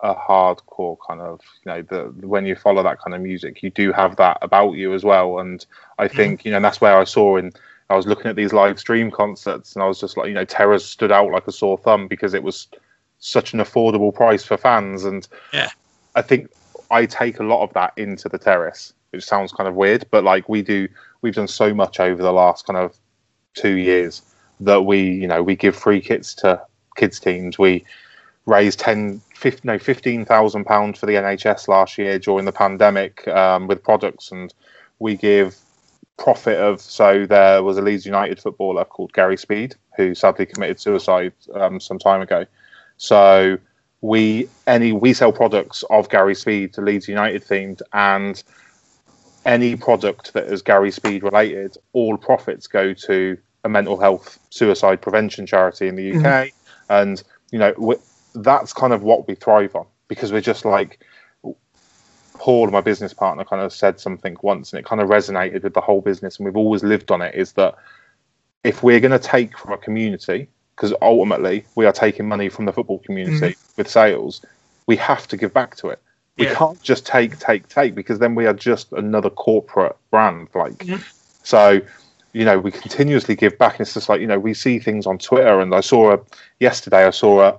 [0.00, 3.70] a hardcore kind of you know the when you follow that kind of music you
[3.70, 5.64] do have that about you as well and
[5.96, 6.16] i mm-hmm.
[6.16, 6.46] think mm.
[6.46, 7.52] you know that's where i saw in
[7.88, 10.44] i was looking at these live stream concerts and i was just like you know
[10.44, 12.66] terror stood out like a sore thumb because it was
[13.22, 15.04] such an affordable price for fans.
[15.04, 15.70] And yeah,
[16.14, 16.50] I think
[16.90, 20.24] I take a lot of that into the terrace, which sounds kind of weird, but
[20.24, 20.88] like we do,
[21.22, 22.96] we've done so much over the last kind of
[23.54, 24.22] two years
[24.60, 26.60] that we, you know, we give free kits to
[26.96, 27.58] kids teams.
[27.58, 27.84] We
[28.46, 33.68] raised 10, 15, no, 15,000 pounds for the NHS last year during the pandemic um,
[33.68, 34.32] with products.
[34.32, 34.52] And
[34.98, 35.56] we give
[36.16, 40.80] profit of, so there was a Leeds United footballer called Gary Speed who sadly committed
[40.80, 42.46] suicide um, some time ago
[43.02, 43.58] so
[44.00, 48.40] we any we sell products of Gary Speed to Leeds United themed, and
[49.44, 55.02] any product that is Gary Speed related, all profits go to a mental health suicide
[55.02, 56.92] prevention charity in the UK, mm-hmm.
[56.92, 57.96] and you know
[58.36, 61.00] that's kind of what we thrive on because we're just like
[62.34, 65.74] Paul, my business partner, kind of said something once, and it kind of resonated with
[65.74, 67.34] the whole business, and we've always lived on it.
[67.34, 67.74] Is that
[68.62, 72.64] if we're going to take from a community, because ultimately we are taking money from
[72.64, 73.72] the football community mm-hmm.
[73.76, 74.44] with sales,
[74.86, 76.00] we have to give back to it.
[76.38, 76.54] We yeah.
[76.54, 80.48] can't just take, take, take, because then we are just another corporate brand.
[80.54, 81.02] Like, mm-hmm.
[81.42, 81.82] so
[82.32, 83.74] you know, we continuously give back.
[83.74, 85.60] And it's just like, you know, we see things on Twitter.
[85.60, 86.20] And I saw a,
[86.60, 87.58] yesterday, I saw a,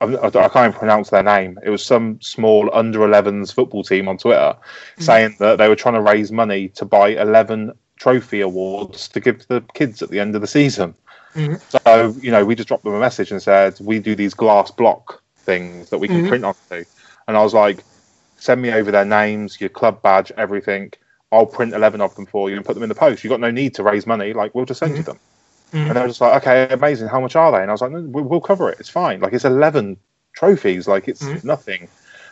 [0.00, 1.58] I, I can't even pronounce their name.
[1.64, 5.02] It was some small under 11s football team on Twitter mm-hmm.
[5.02, 9.40] saying that they were trying to raise money to buy 11 trophy awards to give
[9.40, 10.94] to the kids at the end of the season.
[11.34, 11.54] Mm-hmm.
[11.68, 14.70] So, you know, we just dropped them a message and said, we do these glass
[14.70, 16.28] block things that we can mm-hmm.
[16.28, 16.84] print onto.
[17.26, 17.84] And I was like,
[18.36, 20.92] send me over their names, your club badge, everything.
[21.30, 23.22] I'll print 11 of them for you and put them in the post.
[23.22, 24.32] You've got no need to raise money.
[24.32, 24.98] Like, we'll just send mm-hmm.
[24.98, 25.20] you them.
[25.72, 25.76] Mm-hmm.
[25.76, 27.08] And they were just like, okay, amazing.
[27.08, 27.60] How much are they?
[27.60, 28.80] And I was like, no, we'll cover it.
[28.80, 29.20] It's fine.
[29.20, 29.98] Like, it's 11
[30.32, 30.88] trophies.
[30.88, 31.46] Like, it's mm-hmm.
[31.46, 31.88] nothing.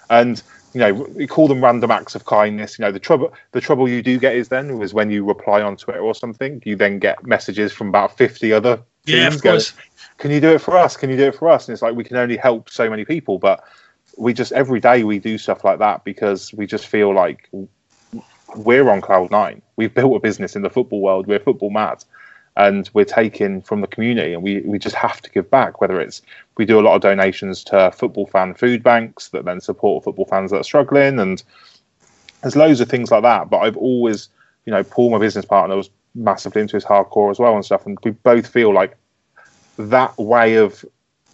[0.09, 0.43] And,
[0.77, 2.79] you know, we call them random acts of kindness.
[2.79, 5.63] You know, the trouble the trouble you do get is then is when you reply
[5.63, 9.71] on Twitter or something, you then get messages from about 50 other yeah, of course.
[9.71, 9.85] Going,
[10.19, 10.99] Can you do it for us?
[10.99, 11.67] Can you do it for us?
[11.67, 13.39] And it's like, we can only help so many people.
[13.39, 13.65] But
[14.19, 17.49] we just, every day we do stuff like that because we just feel like
[18.55, 19.63] we're on cloud nine.
[19.77, 21.27] We've built a business in the football world.
[21.27, 22.05] We're football mad,
[22.57, 25.81] and we're taking from the community, and we we just have to give back.
[25.81, 26.23] Whether it's
[26.57, 30.27] we do a lot of donations to football fan food banks that then support football
[30.27, 31.43] fans that are struggling, and
[32.43, 33.51] there's loads of things like that.
[33.51, 34.29] But I've always,
[34.65, 37.87] you know, Paul, my business partner, was massively into his hardcore as well and stuff,
[37.87, 38.97] and we both feel like
[39.79, 40.85] that way of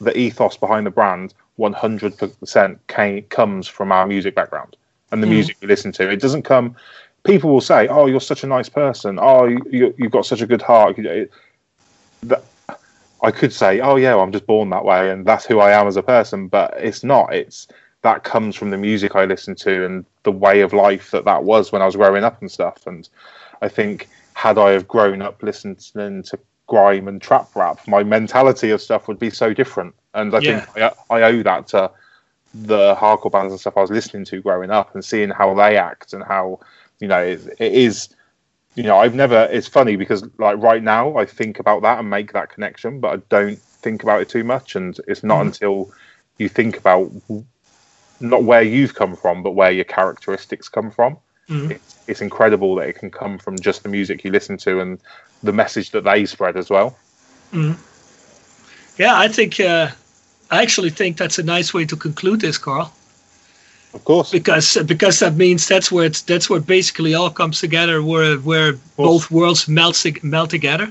[0.01, 4.77] the ethos behind the brand 100% came, comes from our music background
[5.13, 5.31] and the mm.
[5.31, 6.11] music we listen to.
[6.11, 6.75] It doesn't come
[7.25, 9.19] people will say, "Oh, you're such a nice person.
[9.21, 10.97] Oh, you, have got such a good heart."
[12.25, 12.45] That,
[13.23, 15.73] I could say, "Oh, yeah, well, I'm just born that way, and that's who I
[15.73, 17.35] am as a person." But it's not.
[17.35, 17.69] It's
[18.03, 21.45] that comes from the music I listen to and the way of life that that
[21.45, 22.87] was when I was growing up and stuff.
[22.87, 23.09] And
[23.63, 28.71] I think had I have grown up listening to grime and trap rap, my mentality
[28.71, 29.95] of stuff would be so different.
[30.15, 30.61] And I yeah.
[30.61, 30.79] think
[31.11, 31.91] I, I owe that to
[32.55, 35.77] the hardcore bands and stuff I was listening to growing up and seeing how they
[35.77, 36.61] act and how
[37.03, 38.09] you know, it, it is.
[38.77, 39.49] You know, I've never.
[39.51, 43.13] It's funny because like right now, I think about that and make that connection, but
[43.13, 44.77] I don't think about it too much.
[44.77, 45.47] And it's not mm.
[45.49, 45.93] until
[46.39, 47.11] you think about
[48.21, 51.19] not where you've come from, but where your characteristics come from.
[51.49, 51.73] Mm.
[51.73, 54.99] It's, it's incredible that it can come from just the music you listen to and
[55.43, 56.97] the message that they spread as well.
[57.53, 57.77] Mm.
[58.97, 59.91] Yeah, I think uh,
[60.51, 62.95] I actually think that's a nice way to conclude this, Carl.
[63.95, 64.31] Of course.
[64.31, 68.75] Because because that means that's where it's that's where basically all comes together, where where
[68.97, 70.91] both worlds melt melt together,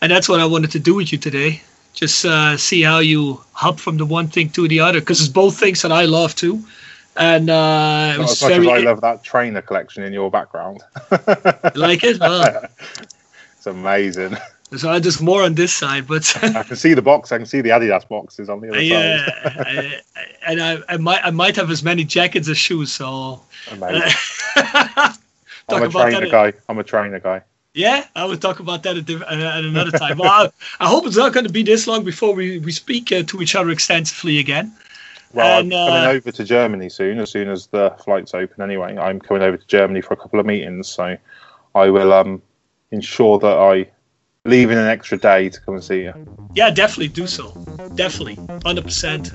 [0.00, 1.60] and that's what I wanted to do with you today.
[1.94, 5.28] Just uh, see how you hop from the one thing to the other, because it's
[5.28, 6.62] both things that I love too.
[7.16, 10.84] And uh, as very, I love that trainer collection in your background.
[11.74, 12.20] like it?
[13.56, 14.36] it's amazing.
[14.76, 17.32] So just more on this side, but I can see the box.
[17.32, 19.74] I can see the Adidas boxes on the other yeah, side.
[19.74, 22.92] Yeah, and I, I might I might have as many jackets as shoes.
[22.92, 23.40] So
[23.70, 24.12] amazing.
[24.56, 26.52] I'm a trainer guy.
[26.68, 27.42] I'm a trainer guy.
[27.72, 30.18] Yeah, I will talk about that at, at another time.
[30.18, 30.50] well, I,
[30.84, 33.40] I, hope it's not going to be this long before we we speak uh, to
[33.40, 34.74] each other extensively again.
[35.32, 37.20] Well, and, I'm coming uh, over to Germany soon.
[37.20, 40.40] As soon as the flights open, anyway, I'm coming over to Germany for a couple
[40.40, 40.88] of meetings.
[40.88, 41.16] So
[41.74, 42.42] I will um,
[42.90, 43.90] ensure that I
[44.48, 46.12] leaving an extra day to come and see you.
[46.54, 47.52] Yeah, definitely do so.
[47.94, 49.32] Definitely, hundred percent.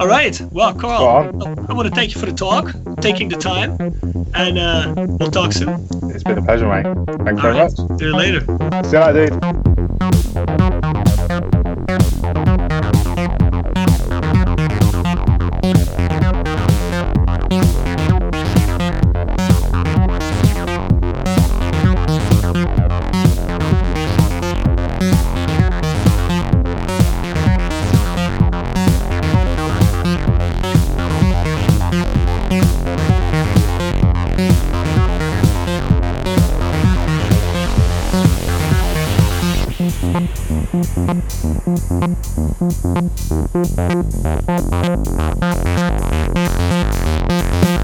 [0.00, 0.40] All right.
[0.52, 1.06] Well, Carl,
[1.68, 3.76] I want to thank you for the talk, taking the time,
[4.34, 5.86] and uh, we'll talk soon.
[6.10, 6.84] It's been a pleasure, mate.
[7.24, 7.72] Thanks All very right.
[7.78, 7.98] much.
[7.98, 8.40] See you later.
[8.84, 11.05] See you later, dude.
[40.16, 41.28] Thank
[47.70, 47.75] you.